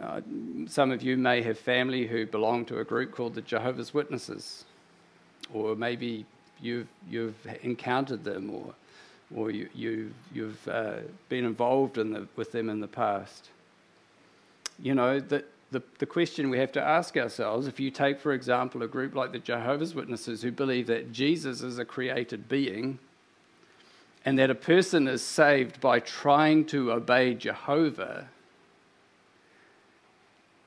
Uh, 0.01 0.21
some 0.67 0.91
of 0.91 1.01
you 1.01 1.17
may 1.17 1.41
have 1.41 1.57
family 1.57 2.07
who 2.07 2.25
belong 2.25 2.65
to 2.65 2.79
a 2.79 2.83
group 2.83 3.11
called 3.11 3.33
the 3.33 3.41
Jehovah's 3.41 3.93
Witnesses, 3.93 4.65
or 5.53 5.75
maybe 5.75 6.25
you've, 6.61 6.87
you've 7.09 7.35
encountered 7.61 8.23
them 8.23 8.49
or, 8.49 8.73
or 9.35 9.51
you, 9.51 9.69
you, 9.73 10.13
you've 10.33 10.67
uh, 10.67 10.97
been 11.29 11.43
involved 11.43 11.97
in 11.97 12.13
the, 12.13 12.27
with 12.35 12.51
them 12.51 12.69
in 12.69 12.79
the 12.79 12.87
past. 12.87 13.49
You 14.79 14.95
know, 14.95 15.19
that 15.19 15.45
the, 15.71 15.81
the 15.99 16.05
question 16.05 16.49
we 16.49 16.59
have 16.59 16.73
to 16.73 16.81
ask 16.81 17.15
ourselves 17.15 17.65
if 17.65 17.79
you 17.79 17.91
take, 17.91 18.19
for 18.19 18.33
example, 18.33 18.83
a 18.83 18.87
group 18.87 19.15
like 19.15 19.31
the 19.31 19.39
Jehovah's 19.39 19.95
Witnesses 19.95 20.41
who 20.41 20.51
believe 20.51 20.87
that 20.87 21.13
Jesus 21.13 21.61
is 21.61 21.79
a 21.79 21.85
created 21.85 22.49
being 22.49 22.99
and 24.25 24.37
that 24.37 24.49
a 24.49 24.55
person 24.55 25.07
is 25.07 25.21
saved 25.21 25.79
by 25.79 25.99
trying 25.99 26.65
to 26.65 26.91
obey 26.91 27.33
Jehovah, 27.33 28.27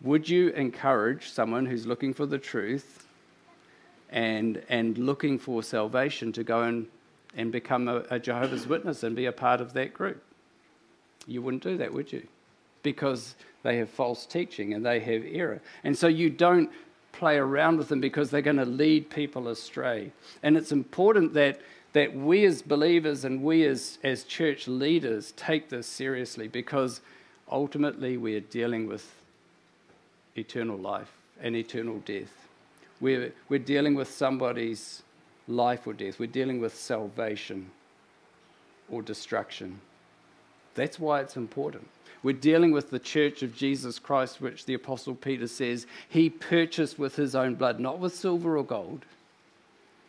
would 0.00 0.28
you 0.28 0.48
encourage 0.50 1.28
someone 1.28 1.66
who's 1.66 1.86
looking 1.86 2.14
for 2.14 2.26
the 2.26 2.38
truth 2.38 3.06
and, 4.10 4.62
and 4.68 4.96
looking 4.96 5.38
for 5.38 5.62
salvation 5.62 6.32
to 6.32 6.42
go 6.42 6.62
and, 6.62 6.86
and 7.36 7.52
become 7.52 7.88
a, 7.88 8.04
a 8.10 8.18
Jehovah's 8.18 8.66
Witness 8.66 9.02
and 9.02 9.14
be 9.14 9.26
a 9.26 9.32
part 9.32 9.60
of 9.60 9.74
that 9.74 9.92
group? 9.92 10.22
You 11.26 11.42
wouldn't 11.42 11.62
do 11.62 11.76
that, 11.76 11.92
would 11.92 12.10
you? 12.10 12.26
Because 12.82 13.34
they 13.64 13.78
have 13.78 13.88
false 13.88 14.26
teaching 14.26 14.74
and 14.74 14.86
they 14.86 15.00
have 15.00 15.24
error. 15.26 15.60
And 15.82 15.98
so 15.98 16.06
you 16.06 16.30
don't 16.30 16.70
play 17.12 17.36
around 17.36 17.78
with 17.78 17.88
them 17.88 18.00
because 18.00 18.30
they're 18.30 18.42
going 18.42 18.58
to 18.58 18.64
lead 18.64 19.10
people 19.10 19.48
astray. 19.48 20.12
And 20.42 20.56
it's 20.56 20.70
important 20.70 21.32
that, 21.34 21.60
that 21.94 22.14
we 22.14 22.44
as 22.44 22.60
believers 22.60 23.24
and 23.24 23.42
we 23.42 23.64
as, 23.64 23.98
as 24.04 24.22
church 24.24 24.68
leaders 24.68 25.32
take 25.36 25.70
this 25.70 25.86
seriously 25.86 26.46
because 26.46 27.00
ultimately 27.50 28.16
we 28.18 28.36
are 28.36 28.40
dealing 28.40 28.86
with 28.86 29.10
eternal 30.36 30.76
life 30.76 31.12
and 31.40 31.56
eternal 31.56 32.00
death. 32.00 32.32
We're, 33.00 33.32
we're 33.48 33.58
dealing 33.58 33.94
with 33.94 34.10
somebody's 34.10 35.02
life 35.48 35.86
or 35.86 35.94
death. 35.94 36.18
We're 36.18 36.26
dealing 36.26 36.60
with 36.60 36.74
salvation 36.74 37.70
or 38.90 39.00
destruction. 39.00 39.80
That's 40.74 40.98
why 40.98 41.20
it's 41.20 41.36
important. 41.36 41.88
We're 42.24 42.32
dealing 42.32 42.72
with 42.72 42.88
the 42.88 42.98
church 42.98 43.42
of 43.42 43.54
Jesus 43.54 43.98
Christ, 43.98 44.40
which 44.40 44.64
the 44.64 44.72
Apostle 44.72 45.14
Peter 45.14 45.46
says 45.46 45.86
he 46.08 46.30
purchased 46.30 46.98
with 46.98 47.16
his 47.16 47.34
own 47.34 47.54
blood, 47.54 47.78
not 47.78 47.98
with 47.98 48.16
silver 48.16 48.56
or 48.56 48.64
gold 48.64 49.04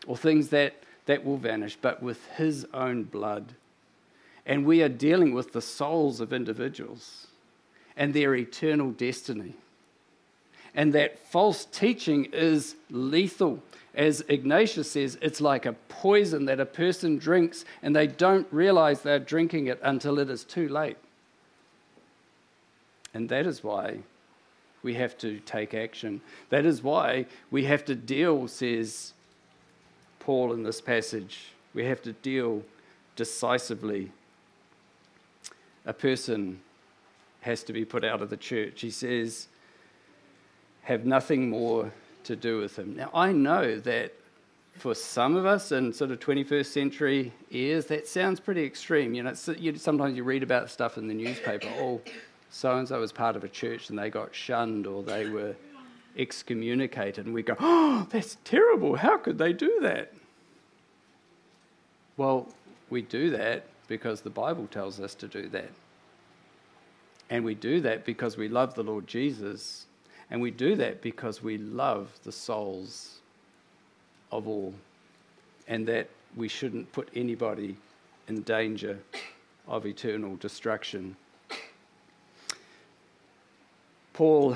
or 0.07 0.15
things 0.15 0.47
that, 0.49 0.75
that 1.07 1.25
will 1.25 1.35
vanish, 1.35 1.77
but 1.81 2.01
with 2.01 2.25
his 2.37 2.65
own 2.73 3.03
blood. 3.03 3.53
And 4.45 4.65
we 4.65 4.81
are 4.81 4.89
dealing 4.89 5.33
with 5.33 5.51
the 5.51 5.61
souls 5.61 6.21
of 6.21 6.31
individuals 6.31 7.27
and 7.97 8.13
their 8.13 8.33
eternal 8.33 8.91
destiny. 8.91 9.55
And 10.73 10.93
that 10.93 11.19
false 11.19 11.65
teaching 11.65 12.25
is 12.31 12.75
lethal. 12.89 13.61
As 13.93 14.23
Ignatius 14.29 14.91
says, 14.91 15.17
it's 15.21 15.41
like 15.41 15.65
a 15.65 15.73
poison 15.89 16.45
that 16.45 16.61
a 16.61 16.65
person 16.65 17.17
drinks 17.17 17.65
and 17.81 17.93
they 17.93 18.07
don't 18.07 18.47
realize 18.51 19.01
they're 19.01 19.19
drinking 19.19 19.67
it 19.67 19.81
until 19.83 20.17
it 20.17 20.29
is 20.29 20.45
too 20.45 20.69
late. 20.69 20.97
And 23.15 23.29
that 23.29 23.47
is 23.47 23.63
why 23.63 23.99
we 24.83 24.93
have 24.95 25.17
to 25.19 25.39
take 25.39 25.73
action. 25.73 26.19
That 26.49 26.65
is 26.65 26.83
why 26.83 27.27
we 27.49 27.63
have 27.63 27.85
to 27.85 27.95
deal, 27.95 28.49
says 28.49 29.13
Paul 30.19 30.51
in 30.51 30.63
this 30.63 30.81
passage, 30.81 31.53
we 31.73 31.85
have 31.85 32.01
to 32.03 32.11
deal 32.11 32.61
decisively 33.15 34.11
a 35.85 35.93
person 35.93 36.59
has 37.41 37.63
to 37.63 37.73
be 37.73 37.85
put 37.85 38.03
out 38.03 38.21
of 38.21 38.29
the 38.29 38.37
church. 38.37 38.81
He 38.81 38.89
says, 38.91 39.47
have 40.81 41.05
nothing 41.05 41.49
more 41.49 41.91
to 42.25 42.35
do 42.35 42.59
with 42.59 42.77
him. 42.77 42.97
Now, 42.97 43.11
I 43.13 43.31
know 43.31 43.79
that 43.79 44.13
for 44.73 44.93
some 44.93 45.37
of 45.37 45.45
us 45.45 45.71
in 45.71 45.93
sort 45.93 46.11
of 46.11 46.19
21st 46.19 46.65
century 46.65 47.31
ears, 47.51 47.85
that 47.85 48.07
sounds 48.07 48.41
pretty 48.41 48.65
extreme. 48.65 49.13
You 49.13 49.23
know, 49.23 49.33
you, 49.57 49.75
sometimes 49.77 50.17
you 50.17 50.23
read 50.23 50.43
about 50.43 50.69
stuff 50.69 50.97
in 50.97 51.07
the 51.07 51.13
newspaper. 51.13 51.69
Oh, 51.79 52.01
so 52.55 52.77
and 52.77 52.87
so 52.87 52.97
was 53.01 53.11
part 53.11 53.35
of 53.35 53.43
a 53.43 53.49
church 53.49 53.89
and 53.89 53.99
they 53.99 54.09
got 54.09 54.33
shunned 54.33 54.87
or 54.87 55.03
they 55.03 55.27
were 55.27 55.57
excommunicated, 56.17 57.25
and 57.25 57.35
we 57.35 57.43
go, 57.43 57.53
"Oh, 57.59 58.07
that's 58.09 58.37
terrible! 58.45 58.95
How 58.95 59.17
could 59.17 59.37
they 59.37 59.51
do 59.51 59.79
that?" 59.81 60.13
Well, 62.15 62.47
we 62.89 63.01
do 63.01 63.29
that 63.31 63.65
because 63.89 64.21
the 64.21 64.29
Bible 64.29 64.67
tells 64.67 65.01
us 65.01 65.15
to 65.15 65.27
do 65.27 65.49
that. 65.49 65.69
And 67.29 67.43
we 67.43 67.55
do 67.55 67.81
that 67.81 68.05
because 68.05 68.37
we 68.37 68.47
love 68.47 68.73
the 68.73 68.83
Lord 68.83 69.05
Jesus. 69.05 69.85
And 70.31 70.39
we 70.41 70.49
do 70.49 70.77
that 70.77 71.01
because 71.01 71.43
we 71.43 71.57
love 71.57 72.09
the 72.23 72.31
souls 72.31 73.19
of 74.31 74.47
all. 74.47 74.73
And 75.67 75.85
that 75.87 76.07
we 76.37 76.47
shouldn't 76.47 76.89
put 76.93 77.09
anybody 77.13 77.75
in 78.29 78.43
danger 78.43 78.99
of 79.67 79.85
eternal 79.85 80.37
destruction. 80.37 81.17
Paul 84.15 84.55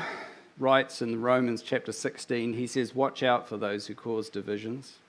writes 0.57 1.01
in 1.01 1.21
Romans 1.21 1.61
chapter 1.61 1.91
16, 1.91 2.53
he 2.53 2.65
says, 2.65 2.95
Watch 2.95 3.23
out 3.23 3.49
for 3.49 3.57
those 3.57 3.87
who 3.87 3.93
cause 3.93 4.29
divisions 4.29 4.99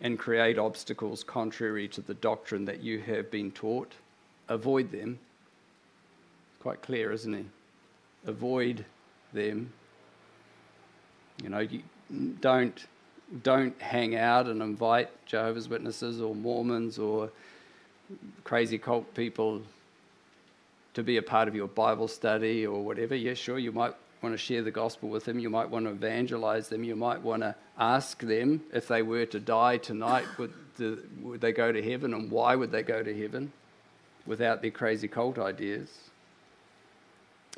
and 0.00 0.16
create 0.16 0.56
obstacles 0.56 1.24
contrary 1.24 1.88
to 1.88 2.00
the 2.00 2.14
doctrine 2.14 2.64
that 2.66 2.80
you 2.80 3.00
have 3.00 3.28
been 3.28 3.50
taught. 3.50 3.94
Avoid 4.48 4.92
them. 4.92 5.18
Quite 6.60 6.80
clear, 6.80 7.10
isn't 7.10 7.34
it? 7.34 7.46
Avoid 8.24 8.84
them. 9.32 9.72
You 11.42 11.48
know, 11.48 11.58
you 11.58 11.82
don't, 12.40 12.86
don't 13.42 13.82
hang 13.82 14.14
out 14.14 14.46
and 14.46 14.62
invite 14.62 15.10
Jehovah's 15.26 15.68
Witnesses 15.68 16.20
or 16.20 16.36
Mormons 16.36 17.00
or 17.00 17.32
crazy 18.44 18.78
cult 18.78 19.12
people 19.14 19.60
to 20.94 21.02
be 21.02 21.16
a 21.16 21.22
part 21.22 21.48
of 21.48 21.54
your 21.54 21.68
Bible 21.68 22.08
study 22.08 22.66
or 22.66 22.84
whatever. 22.84 23.14
Yeah, 23.14 23.34
sure, 23.34 23.58
you 23.58 23.72
might 23.72 23.94
want 24.22 24.34
to 24.34 24.38
share 24.38 24.62
the 24.62 24.70
gospel 24.70 25.08
with 25.08 25.24
them. 25.24 25.38
You 25.38 25.50
might 25.50 25.68
want 25.68 25.86
to 25.86 25.90
evangelize 25.90 26.68
them. 26.68 26.84
You 26.84 26.96
might 26.96 27.22
want 27.22 27.42
to 27.42 27.54
ask 27.78 28.20
them 28.20 28.62
if 28.72 28.88
they 28.88 29.02
were 29.02 29.26
to 29.26 29.40
die 29.40 29.78
tonight, 29.78 30.26
would, 30.38 30.52
the, 30.76 30.98
would 31.20 31.40
they 31.40 31.52
go 31.52 31.72
to 31.72 31.82
heaven 31.82 32.14
and 32.14 32.30
why 32.30 32.54
would 32.54 32.70
they 32.70 32.82
go 32.82 33.02
to 33.02 33.20
heaven 33.20 33.52
without 34.26 34.62
their 34.62 34.70
crazy 34.70 35.08
cult 35.08 35.38
ideas? 35.38 35.88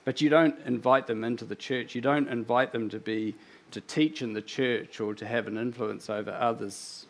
But 0.04 0.20
you 0.20 0.28
don't 0.28 0.56
invite 0.66 1.06
them 1.06 1.24
into 1.24 1.44
the 1.44 1.56
church. 1.56 1.94
You 1.94 2.00
don't 2.00 2.28
invite 2.28 2.72
them 2.72 2.88
to 2.90 2.98
be 2.98 3.34
to 3.70 3.80
teach 3.80 4.22
in 4.22 4.34
the 4.34 4.42
church 4.42 5.00
or 5.00 5.14
to 5.14 5.26
have 5.26 5.46
an 5.46 5.58
influence 5.58 6.08
over 6.08 6.30
others. 6.30 7.06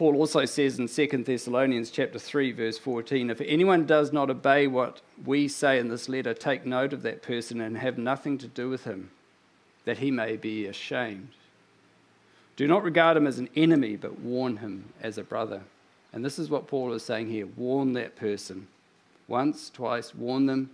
Paul 0.00 0.16
also 0.16 0.46
says 0.46 0.78
in 0.78 0.88
2 0.88 1.24
Thessalonians 1.24 1.90
chapter 1.90 2.18
3 2.18 2.52
verse 2.52 2.78
14 2.78 3.28
if 3.28 3.42
anyone 3.42 3.84
does 3.84 4.14
not 4.14 4.30
obey 4.30 4.66
what 4.66 5.02
we 5.26 5.46
say 5.46 5.78
in 5.78 5.88
this 5.88 6.08
letter 6.08 6.32
take 6.32 6.64
note 6.64 6.94
of 6.94 7.02
that 7.02 7.20
person 7.20 7.60
and 7.60 7.76
have 7.76 7.98
nothing 7.98 8.38
to 8.38 8.46
do 8.46 8.70
with 8.70 8.84
him 8.84 9.10
that 9.84 9.98
he 9.98 10.10
may 10.10 10.38
be 10.38 10.64
ashamed. 10.64 11.28
Do 12.56 12.66
not 12.66 12.82
regard 12.82 13.18
him 13.18 13.26
as 13.26 13.38
an 13.38 13.50
enemy 13.54 13.94
but 13.96 14.20
warn 14.20 14.56
him 14.56 14.86
as 15.02 15.18
a 15.18 15.22
brother. 15.22 15.60
And 16.14 16.24
this 16.24 16.38
is 16.38 16.48
what 16.48 16.66
Paul 16.66 16.94
is 16.94 17.02
saying 17.02 17.28
here 17.28 17.46
warn 17.54 17.92
that 17.92 18.16
person. 18.16 18.68
Once, 19.28 19.68
twice, 19.68 20.14
warn 20.14 20.46
them 20.46 20.70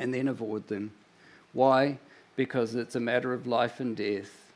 and 0.00 0.12
then 0.12 0.26
avoid 0.26 0.66
them. 0.66 0.90
Why? 1.52 1.98
Because 2.34 2.74
it's 2.74 2.96
a 2.96 3.00
matter 3.00 3.32
of 3.34 3.46
life 3.46 3.78
and 3.78 3.96
death. 3.96 4.50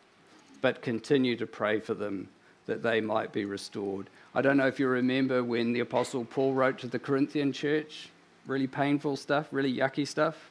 But 0.60 0.82
continue 0.82 1.36
to 1.36 1.46
pray 1.46 1.78
for 1.78 1.94
them 1.94 2.30
that 2.66 2.82
they 2.82 3.00
might 3.00 3.32
be 3.32 3.44
restored. 3.44 4.08
I 4.34 4.42
don't 4.42 4.56
know 4.56 4.66
if 4.66 4.78
you 4.78 4.88
remember 4.88 5.42
when 5.42 5.72
the 5.72 5.80
Apostle 5.80 6.24
Paul 6.24 6.52
wrote 6.52 6.78
to 6.80 6.88
the 6.88 6.98
Corinthian 6.98 7.52
church, 7.52 8.10
really 8.46 8.66
painful 8.66 9.16
stuff, 9.16 9.48
really 9.50 9.72
yucky 9.72 10.06
stuff. 10.06 10.50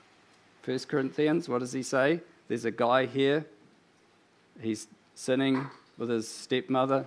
First 0.61 0.87
Corinthians, 0.87 1.47
what 1.47 1.59
does 1.59 1.73
he 1.73 1.83
say? 1.83 2.21
There's 2.47 2.65
a 2.65 2.71
guy 2.71 3.05
here, 3.05 3.45
he's 4.61 4.87
sinning 5.13 5.67
with 5.97 6.09
his 6.09 6.27
stepmother, 6.27 7.05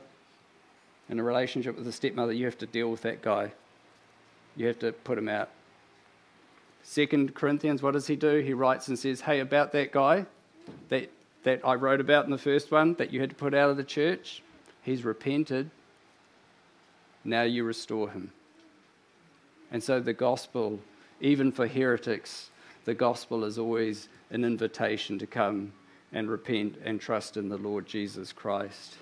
in 1.08 1.18
a 1.18 1.22
relationship 1.22 1.76
with 1.76 1.86
his 1.86 1.94
stepmother. 1.94 2.32
You 2.32 2.44
have 2.44 2.58
to 2.58 2.66
deal 2.66 2.90
with 2.90 3.02
that 3.02 3.22
guy, 3.22 3.52
you 4.56 4.66
have 4.66 4.78
to 4.80 4.92
put 4.92 5.18
him 5.18 5.28
out. 5.28 5.48
Second 6.82 7.34
Corinthians, 7.34 7.82
what 7.82 7.92
does 7.92 8.06
he 8.06 8.16
do? 8.16 8.38
He 8.38 8.54
writes 8.54 8.88
and 8.88 8.98
says, 8.98 9.22
Hey, 9.22 9.40
about 9.40 9.72
that 9.72 9.92
guy 9.92 10.26
that, 10.88 11.10
that 11.42 11.60
I 11.64 11.74
wrote 11.74 12.00
about 12.00 12.24
in 12.24 12.30
the 12.30 12.38
first 12.38 12.70
one 12.70 12.94
that 12.94 13.12
you 13.12 13.20
had 13.20 13.30
to 13.30 13.36
put 13.36 13.54
out 13.54 13.70
of 13.70 13.76
the 13.76 13.84
church, 13.84 14.42
He's 14.88 15.04
repented. 15.04 15.70
Now 17.22 17.42
you 17.42 17.62
restore 17.64 18.08
him. 18.08 18.32
And 19.70 19.82
so 19.82 20.00
the 20.00 20.14
gospel, 20.14 20.80
even 21.20 21.52
for 21.52 21.66
heretics, 21.66 22.48
the 22.86 22.94
gospel 22.94 23.44
is 23.44 23.58
always 23.58 24.08
an 24.30 24.46
invitation 24.46 25.18
to 25.18 25.26
come 25.26 25.74
and 26.10 26.30
repent 26.30 26.76
and 26.82 26.98
trust 26.98 27.36
in 27.36 27.50
the 27.50 27.58
Lord 27.58 27.84
Jesus 27.84 28.32
Christ. 28.32 28.96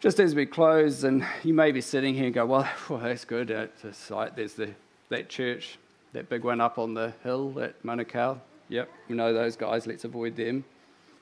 Just 0.00 0.20
as 0.20 0.34
we 0.34 0.46
close, 0.46 1.04
and 1.04 1.22
you 1.42 1.52
may 1.52 1.70
be 1.70 1.82
sitting 1.82 2.14
here 2.14 2.24
and 2.24 2.34
go, 2.34 2.46
Well, 2.46 2.66
well 2.88 3.00
that's 3.00 3.26
good. 3.26 3.50
At 3.50 3.78
the 3.82 3.92
site, 3.92 4.36
there's 4.36 4.54
the, 4.54 4.70
that 5.10 5.28
church, 5.28 5.78
that 6.14 6.30
big 6.30 6.44
one 6.44 6.62
up 6.62 6.78
on 6.78 6.94
the 6.94 7.12
hill 7.22 7.60
at 7.60 7.82
Manukau. 7.82 8.38
Yep, 8.70 8.88
we 9.10 9.16
know 9.16 9.34
those 9.34 9.54
guys, 9.54 9.86
let's 9.86 10.04
avoid 10.04 10.34
them 10.34 10.64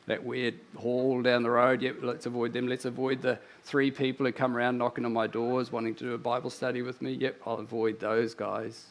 that 0.07 0.23
weird 0.23 0.55
hall 0.77 1.23
down 1.23 1.43
the 1.43 1.51
road. 1.51 1.81
Yep, 1.81 1.97
let's 2.03 2.27
avoid 2.27 2.53
them. 2.53 2.69
Let's 2.69 2.85
avoid 2.85 3.23
the 3.23 3.39
three 3.63 3.91
people 3.91 4.27
who 4.27 4.33
come 4.33 4.57
around 4.57 4.79
knocking 4.79 5.05
on 5.05 5.13
my 5.13 5.27
doors 5.27 5.73
wanting 5.73 5.95
to 5.97 6.05
do 6.05 6.13
a 6.13 6.19
Bible 6.19 6.51
study 6.51 6.83
with 6.83 7.01
me. 7.01 7.13
Yep, 7.13 7.41
I'll 7.47 7.55
avoid 7.55 8.01
those 8.01 8.35
guys. 8.35 8.85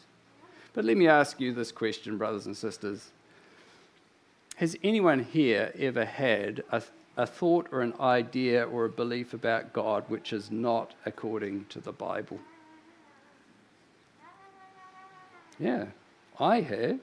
But 0.73 0.85
let 0.85 0.97
me 0.97 1.07
ask 1.07 1.39
you 1.39 1.53
this 1.53 1.71
question, 1.71 2.17
brothers 2.17 2.47
and 2.47 2.57
sisters. 2.57 3.11
Has 4.55 4.75
anyone 4.83 5.23
here 5.23 5.71
ever 5.77 6.05
had 6.05 6.63
a, 6.71 6.81
a 7.15 7.27
thought 7.27 7.67
or 7.71 7.81
an 7.81 7.93
idea 7.99 8.63
or 8.63 8.85
a 8.85 8.89
belief 8.89 9.33
about 9.33 9.73
God 9.73 10.05
which 10.07 10.33
is 10.33 10.49
not 10.49 10.93
according 11.05 11.65
to 11.65 11.79
the 11.79 11.91
Bible? 11.91 12.39
Yeah, 15.59 15.85
I 16.39 16.61
have. 16.61 16.99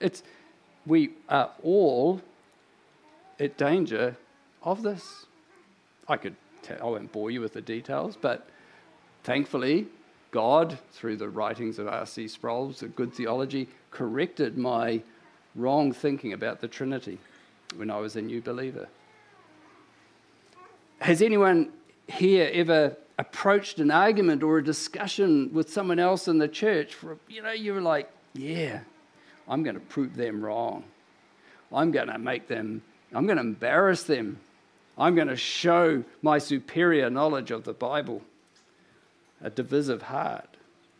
It's, 0.00 0.22
we 0.86 1.10
are 1.28 1.50
all 1.62 2.20
at 3.42 3.58
danger 3.58 4.16
of 4.62 4.82
this. 4.82 5.26
I 6.08 6.16
could 6.16 6.36
tell, 6.62 6.78
I 6.80 6.84
won't 6.84 7.12
bore 7.12 7.30
you 7.30 7.40
with 7.40 7.52
the 7.52 7.60
details, 7.60 8.16
but 8.20 8.48
thankfully, 9.24 9.88
God, 10.30 10.78
through 10.92 11.16
the 11.16 11.28
writings 11.28 11.78
of 11.78 11.88
R.C. 11.88 12.28
Sproul's, 12.28 12.82
a 12.82 12.88
good 12.88 13.12
theology, 13.12 13.68
corrected 13.90 14.56
my 14.56 15.02
wrong 15.56 15.92
thinking 15.92 16.32
about 16.32 16.60
the 16.60 16.68
Trinity 16.68 17.18
when 17.76 17.90
I 17.90 17.98
was 17.98 18.16
a 18.16 18.22
new 18.22 18.40
believer. 18.40 18.88
Has 21.00 21.20
anyone 21.20 21.72
here 22.06 22.48
ever 22.54 22.96
approached 23.18 23.80
an 23.80 23.90
argument 23.90 24.42
or 24.42 24.58
a 24.58 24.64
discussion 24.64 25.52
with 25.52 25.70
someone 25.70 25.98
else 25.98 26.28
in 26.28 26.38
the 26.38 26.48
church? 26.48 26.94
For, 26.94 27.18
you 27.28 27.42
know, 27.42 27.52
you 27.52 27.74
were 27.74 27.80
like, 27.80 28.08
yeah, 28.34 28.80
I'm 29.48 29.62
going 29.64 29.74
to 29.74 29.80
prove 29.80 30.14
them 30.14 30.44
wrong. 30.44 30.84
I'm 31.72 31.90
going 31.90 32.08
to 32.08 32.18
make 32.18 32.46
them 32.46 32.82
I'm 33.14 33.26
going 33.26 33.36
to 33.36 33.44
embarrass 33.44 34.04
them. 34.04 34.38
I'm 34.96 35.14
going 35.14 35.28
to 35.28 35.36
show 35.36 36.04
my 36.22 36.38
superior 36.38 37.10
knowledge 37.10 37.50
of 37.50 37.64
the 37.64 37.72
Bible. 37.72 38.22
A 39.42 39.50
divisive 39.50 40.02
heart, 40.02 40.48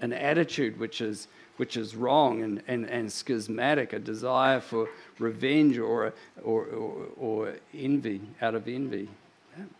an 0.01 0.13
attitude 0.13 0.79
which 0.79 1.01
is, 1.01 1.29
which 1.57 1.77
is 1.77 1.95
wrong 1.95 2.43
and, 2.43 2.63
and, 2.67 2.87
and 2.87 3.13
schismatic, 3.13 3.93
a 3.93 3.99
desire 3.99 4.61
for 4.61 4.89
revenge 5.19 5.79
or, 5.79 6.13
or, 6.43 6.65
or, 6.65 7.07
or 7.17 7.55
envy, 7.75 8.21
out 8.41 8.55
of 8.55 8.67
envy. 8.67 9.09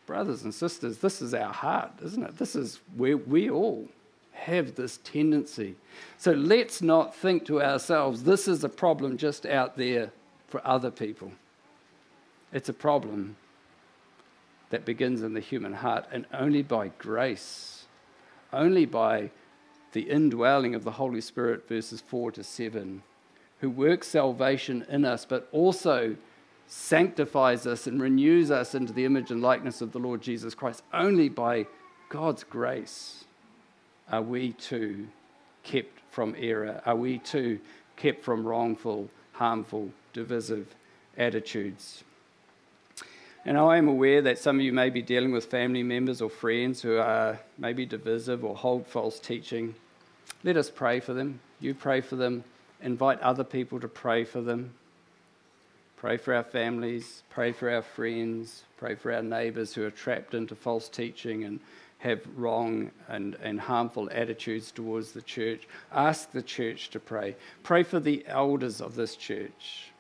Brothers 0.07 0.43
and 0.43 0.55
sisters, 0.55 0.99
this 0.99 1.23
is 1.23 1.35
our 1.35 1.53
heart, 1.53 1.93
isn't 2.05 2.23
it? 2.23 2.39
This 2.39 2.55
is 2.55 2.81
where 2.97 3.17
we 3.17 3.51
all 3.51 3.89
have 4.33 4.75
this 4.75 4.99
tendency. 4.99 5.75
So 6.19 6.33
let's 6.33 6.83
not 6.83 7.15
think 7.15 7.47
to 7.47 7.63
ourselves, 7.63 8.25
this 8.25 8.49
is 8.49 8.65
a 8.65 8.69
problem 8.69 9.17
just 9.17 9.47
out 9.47 9.77
there 9.77 10.11
for 10.49 10.61
other 10.67 10.91
people. 10.91 11.33
It's 12.53 12.69
a 12.69 12.75
problem 12.75 13.37
that 14.71 14.85
begins 14.85 15.23
in 15.23 15.35
the 15.35 15.41
human 15.41 15.75
heart, 15.75 16.07
and 16.11 16.27
only 16.33 16.63
by 16.63 16.89
grace, 16.99 17.85
only 18.53 18.87
by 18.87 19.31
the 19.93 20.03
indwelling 20.03 20.75
of 20.75 20.85
the 20.85 20.93
Holy 20.93 21.21
Spirit, 21.21 21.69
verses 21.69 22.01
4 22.01 22.33
to 22.33 22.45
7, 22.45 23.03
who 23.61 23.71
works 23.71 24.09
salvation 24.09 24.85
in 24.89 25.05
us, 25.05 25.25
but 25.25 25.49
also 25.53 26.17
sanctifies 26.67 27.67
us 27.67 27.87
and 27.87 28.01
renews 28.01 28.51
us 28.51 28.75
into 28.75 28.93
the 28.93 29.05
image 29.05 29.31
and 29.31 29.43
likeness 29.43 29.83
of 29.83 29.93
the 29.93 29.99
Lord 29.99 30.23
Jesus 30.23 30.55
Christ, 30.55 30.83
only 30.93 31.29
by 31.29 31.67
God's 32.09 32.45
grace 32.45 33.25
are 34.11 34.23
we 34.23 34.53
too 34.53 35.09
kept 35.63 36.01
from 36.11 36.35
error? 36.39 36.83
Are 36.85 36.97
we 36.97 37.19
too 37.19 37.61
kept 37.97 38.23
from 38.23 38.47
wrongful, 38.47 39.09
harmful, 39.33 39.91
divisive 40.13 40.75
attitudes? 41.17 42.05
And 43.45 43.59
I 43.59 43.77
am 43.77 43.89
aware 43.89 44.23
that 44.23 44.39
some 44.39 44.57
of 44.57 44.63
you 44.63 44.73
may 44.73 44.89
be 44.89 45.03
dealing 45.03 45.33
with 45.33 45.47
family 45.47 45.83
members 45.83 46.23
or 46.23 46.31
friends 46.31 46.81
who 46.81 46.97
are 46.99 47.41
maybe 47.59 47.85
divisive 47.85 48.45
or 48.45 48.55
hold 48.55 48.87
false 48.87 49.19
teaching. 49.19 49.75
Let 50.45 50.57
us 50.57 50.71
pray 50.71 51.01
for 51.01 51.13
them. 51.13 51.41
You 51.59 51.75
pray 51.75 52.01
for 52.01 52.15
them. 52.15 52.45
Invite 52.81 53.21
other 53.21 53.45
people 53.45 53.81
to 53.81 53.89
pray 53.89 54.25
for 54.25 54.41
them. 54.41 54.75
Pray 55.97 56.17
for 56.17 56.35
our 56.35 56.45
families. 56.45 57.23
Pray 57.31 57.53
for 57.53 57.69
our 57.69 57.83
friends. 57.83 58.63
Pray 58.77 58.95
for 58.95 59.13
our 59.13 59.23
neighbours 59.23 59.75
who 59.75 59.85
are 59.85 59.91
trapped 59.91 60.35
into 60.35 60.55
false 60.55 60.89
teaching 60.89 61.43
and 61.43 61.59
have 61.99 62.21
wrong 62.37 62.91
and, 63.09 63.37
and 63.43 63.61
harmful 63.61 64.09
attitudes 64.13 64.71
towards 64.71 65.13
the 65.13 65.23
church. 65.23 65.67
Ask 65.93 66.31
the 66.33 66.43
church 66.43 66.91
to 66.91 67.01
pray. 67.01 67.37
Pray 67.63 67.83
for 67.83 67.99
the 67.99 68.25
elders 68.27 68.81
of 68.81 68.95
this 68.95 69.17
church 69.17 69.91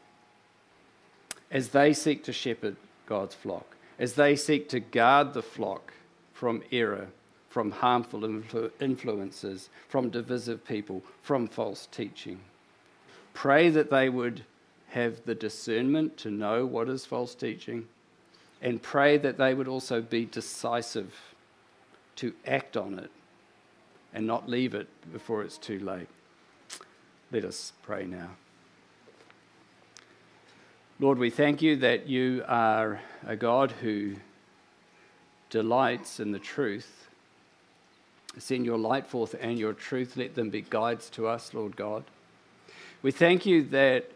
as 1.50 1.68
they 1.68 1.92
seek 1.92 2.24
to 2.24 2.32
shepherd 2.32 2.76
God's 3.06 3.34
flock, 3.34 3.76
as 3.98 4.14
they 4.14 4.36
seek 4.36 4.68
to 4.70 4.80
guard 4.80 5.34
the 5.34 5.42
flock 5.42 5.92
from 6.32 6.62
error, 6.72 7.08
from 7.48 7.70
harmful 7.70 8.20
influ- 8.20 8.70
influences, 8.80 9.68
from 9.88 10.10
divisive 10.10 10.64
people, 10.64 11.02
from 11.22 11.46
false 11.46 11.86
teaching. 11.90 12.40
Pray 13.34 13.68
that 13.70 13.90
they 13.90 14.08
would 14.08 14.44
have 14.88 15.24
the 15.24 15.34
discernment 15.34 16.16
to 16.18 16.30
know 16.30 16.66
what 16.66 16.88
is 16.88 17.06
false 17.06 17.34
teaching, 17.34 17.86
and 18.60 18.82
pray 18.82 19.16
that 19.18 19.38
they 19.38 19.54
would 19.54 19.68
also 19.68 20.00
be 20.00 20.24
decisive 20.24 21.14
to 22.16 22.32
act 22.46 22.76
on 22.76 22.98
it 22.98 23.10
and 24.14 24.26
not 24.26 24.48
leave 24.48 24.74
it 24.74 24.88
before 25.12 25.42
it's 25.42 25.58
too 25.58 25.78
late. 25.78 26.08
Let 27.30 27.44
us 27.44 27.72
pray 27.82 28.04
now. 28.04 28.30
Lord, 31.02 31.18
we 31.18 31.30
thank 31.30 31.62
you 31.62 31.74
that 31.78 32.06
you 32.06 32.44
are 32.46 33.00
a 33.26 33.34
God 33.34 33.72
who 33.72 34.14
delights 35.50 36.20
in 36.20 36.30
the 36.30 36.38
truth. 36.38 37.08
Send 38.38 38.64
your 38.64 38.78
light 38.78 39.08
forth 39.08 39.34
and 39.40 39.58
your 39.58 39.72
truth. 39.72 40.16
Let 40.16 40.36
them 40.36 40.50
be 40.50 40.60
guides 40.60 41.10
to 41.10 41.26
us, 41.26 41.54
Lord 41.54 41.74
God. 41.74 42.04
We 43.02 43.10
thank 43.10 43.44
you 43.44 43.64
that 43.64 44.12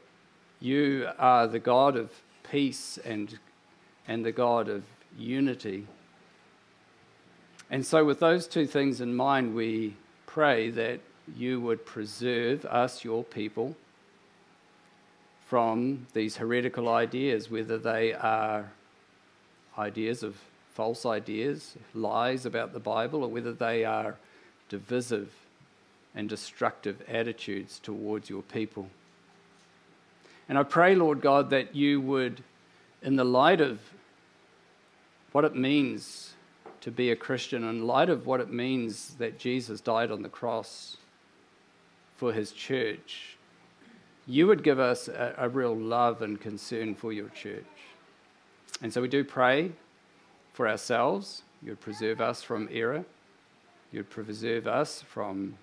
you 0.61 1.09
are 1.19 1.49
the 1.49 1.59
God 1.59 1.97
of 1.97 2.13
peace 2.49 3.01
and, 3.05 3.37
and 4.07 4.25
the 4.25 4.31
God 4.31 4.69
of 4.69 4.85
unity. 5.19 5.89
And 7.69 7.85
so, 7.85 8.05
with 8.05 8.21
those 8.21 8.47
two 8.47 8.69
things 8.69 9.01
in 9.01 9.17
mind, 9.17 9.57
we 9.57 9.97
pray 10.27 10.71
that 10.71 11.01
you 11.37 11.61
would 11.63 11.85
preserve 11.85 12.65
us, 12.65 13.03
your 13.03 13.25
people 13.25 13.75
from 15.47 16.07
these 16.13 16.37
heretical 16.37 16.89
ideas, 16.89 17.51
whether 17.51 17.79
they 17.79 18.13
are 18.13 18.71
ideas 19.79 20.23
of 20.23 20.37
false 20.75 21.07
ideas, 21.07 21.77
lies 21.95 22.45
about 22.45 22.73
the 22.73 22.81
Bible, 22.81 23.23
or 23.23 23.29
whether 23.29 23.53
they 23.53 23.85
are 23.85 24.17
divisive 24.69 25.33
and 26.15 26.29
destructive 26.29 27.03
attitudes 27.09 27.79
towards 27.79 28.29
your 28.29 28.43
people. 28.43 28.89
And 30.49 30.59
I 30.59 30.63
pray, 30.65 30.95
Lord 30.95 31.21
God, 31.21 31.51
that 31.51 31.75
you 31.75 32.01
would, 32.01 32.43
in 33.03 33.17
the 33.17 33.25
light 33.25 33.61
of 33.61 33.81
what 35.33 35.45
it 35.45 35.55
means 35.55 36.35
to 36.81 36.91
be 36.91 37.11
a 37.11 37.17
Christian, 37.17 37.65
in 37.65 37.87
light 37.87 38.09
of 38.09 38.27
what 38.27 38.41
it 38.41 38.51
means 38.51 39.15
that 39.19 39.39
Jesus 39.39 39.81
died 39.81 40.11
on 40.11 40.23
the 40.23 40.29
cross 40.29 40.97
for 42.17 42.33
his 42.33 42.53
church, 42.53 43.36
you 44.27 44.47
would 44.47 44.63
give 44.63 44.79
us 44.79 45.09
a, 45.09 45.35
a 45.39 45.49
real 45.49 45.77
love 45.77 46.23
and 46.23 46.41
concern 46.41 46.95
for 46.95 47.13
your 47.13 47.29
church. 47.29 47.65
And 48.83 48.93
so 48.93 49.01
we 49.01 49.09
do 49.09 49.25
pray 49.25 49.73
for 50.53 50.69
ourselves. 50.69 51.43
You 51.63 51.71
would 51.71 51.81
preserve 51.81 52.21
us 52.21 52.43
from 52.43 52.69
error. 52.73 53.05
You 53.93 54.01
would 54.01 54.11
preserve 54.11 54.67
us 54.67 55.03
from 55.03 55.57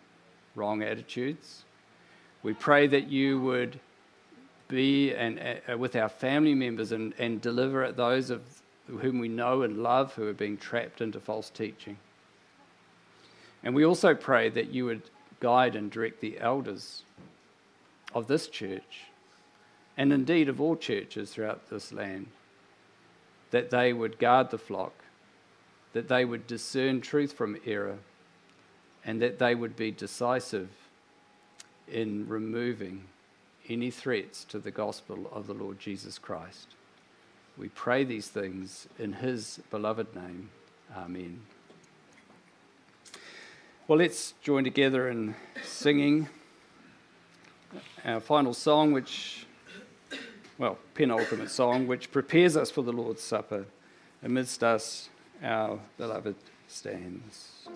wrong 0.56 0.82
attitudes. 0.82 1.66
We 2.42 2.54
pray 2.54 2.88
that 2.88 3.10
you 3.10 3.42
would 3.42 3.80
be 4.68 5.14
and, 5.14 5.40
uh, 5.70 5.78
with 5.78 5.96
our 5.96 6.10
family 6.10 6.56
members 6.56 6.92
and, 6.92 7.14
and 7.20 7.42
deliver 7.42 7.84
at 7.84 7.98
those 7.98 8.30
of 8.30 8.42
whom 8.88 9.20
we 9.20 9.28
know 9.28 9.62
and 9.62 9.84
love 9.84 10.14
who 10.14 10.28
are 10.28 10.34
being 10.34 10.58
trapped 10.58 11.02
into 11.02 11.20
false 11.20 11.50
teaching. 11.50 11.98
And 13.64 13.76
we 13.76 13.86
also 13.86 14.14
pray 14.14 14.50
that 14.50 14.74
you 14.74 14.86
would 14.86 15.04
guide 15.40 15.76
and 15.76 15.92
direct 15.92 16.22
the 16.22 16.40
elders 16.40 17.04
of 18.14 18.28
this 18.28 18.48
church, 18.48 19.06
and 19.98 20.12
indeed 20.14 20.50
of 20.50 20.60
all 20.62 20.76
churches 20.76 21.32
throughout 21.32 21.70
this 21.70 21.92
land, 21.92 22.28
that 23.52 23.70
they 23.70 23.94
would 23.94 24.20
guard 24.20 24.50
the 24.50 24.58
flock, 24.58 24.94
that 25.94 26.08
they 26.08 26.26
would 26.26 26.48
discern 26.48 27.02
truth 27.02 27.34
from 27.34 27.58
error, 27.66 27.98
and 29.06 29.22
that 29.22 29.40
they 29.40 29.54
would 29.54 29.76
be 29.76 29.92
decisive 29.92 30.70
in 31.88 32.28
removing 32.28 33.04
any 33.70 33.92
threats 33.92 34.44
to 34.46 34.60
the 34.60 34.72
gospel 34.72 35.30
of 35.32 35.48
the 35.48 35.54
Lord 35.54 35.80
Jesus 35.80 36.18
Christ. 36.18 36.68
We 37.58 37.70
pray 37.70 38.04
these 38.04 38.28
things 38.28 38.88
in 38.98 39.14
his 39.14 39.60
beloved 39.70 40.16
name. 40.16 40.50
Amen. 40.98 41.42
Well, 43.88 44.00
let's 44.00 44.34
join 44.42 44.64
together 44.64 45.10
in 45.10 45.36
singing 45.64 46.30
our 48.06 48.20
final 48.20 48.54
song, 48.54 48.92
which, 48.92 49.46
well, 50.58 50.78
penultimate 50.94 51.50
song, 51.50 51.88
which 51.88 52.12
prepares 52.12 52.58
us 52.58 52.70
for 52.72 52.82
the 52.82 52.94
Lord's 52.94 53.22
Supper. 53.22 53.66
Amidst 54.24 54.64
us, 54.64 55.10
our 55.42 55.80
beloved 55.98 56.36
stands. 56.68 57.68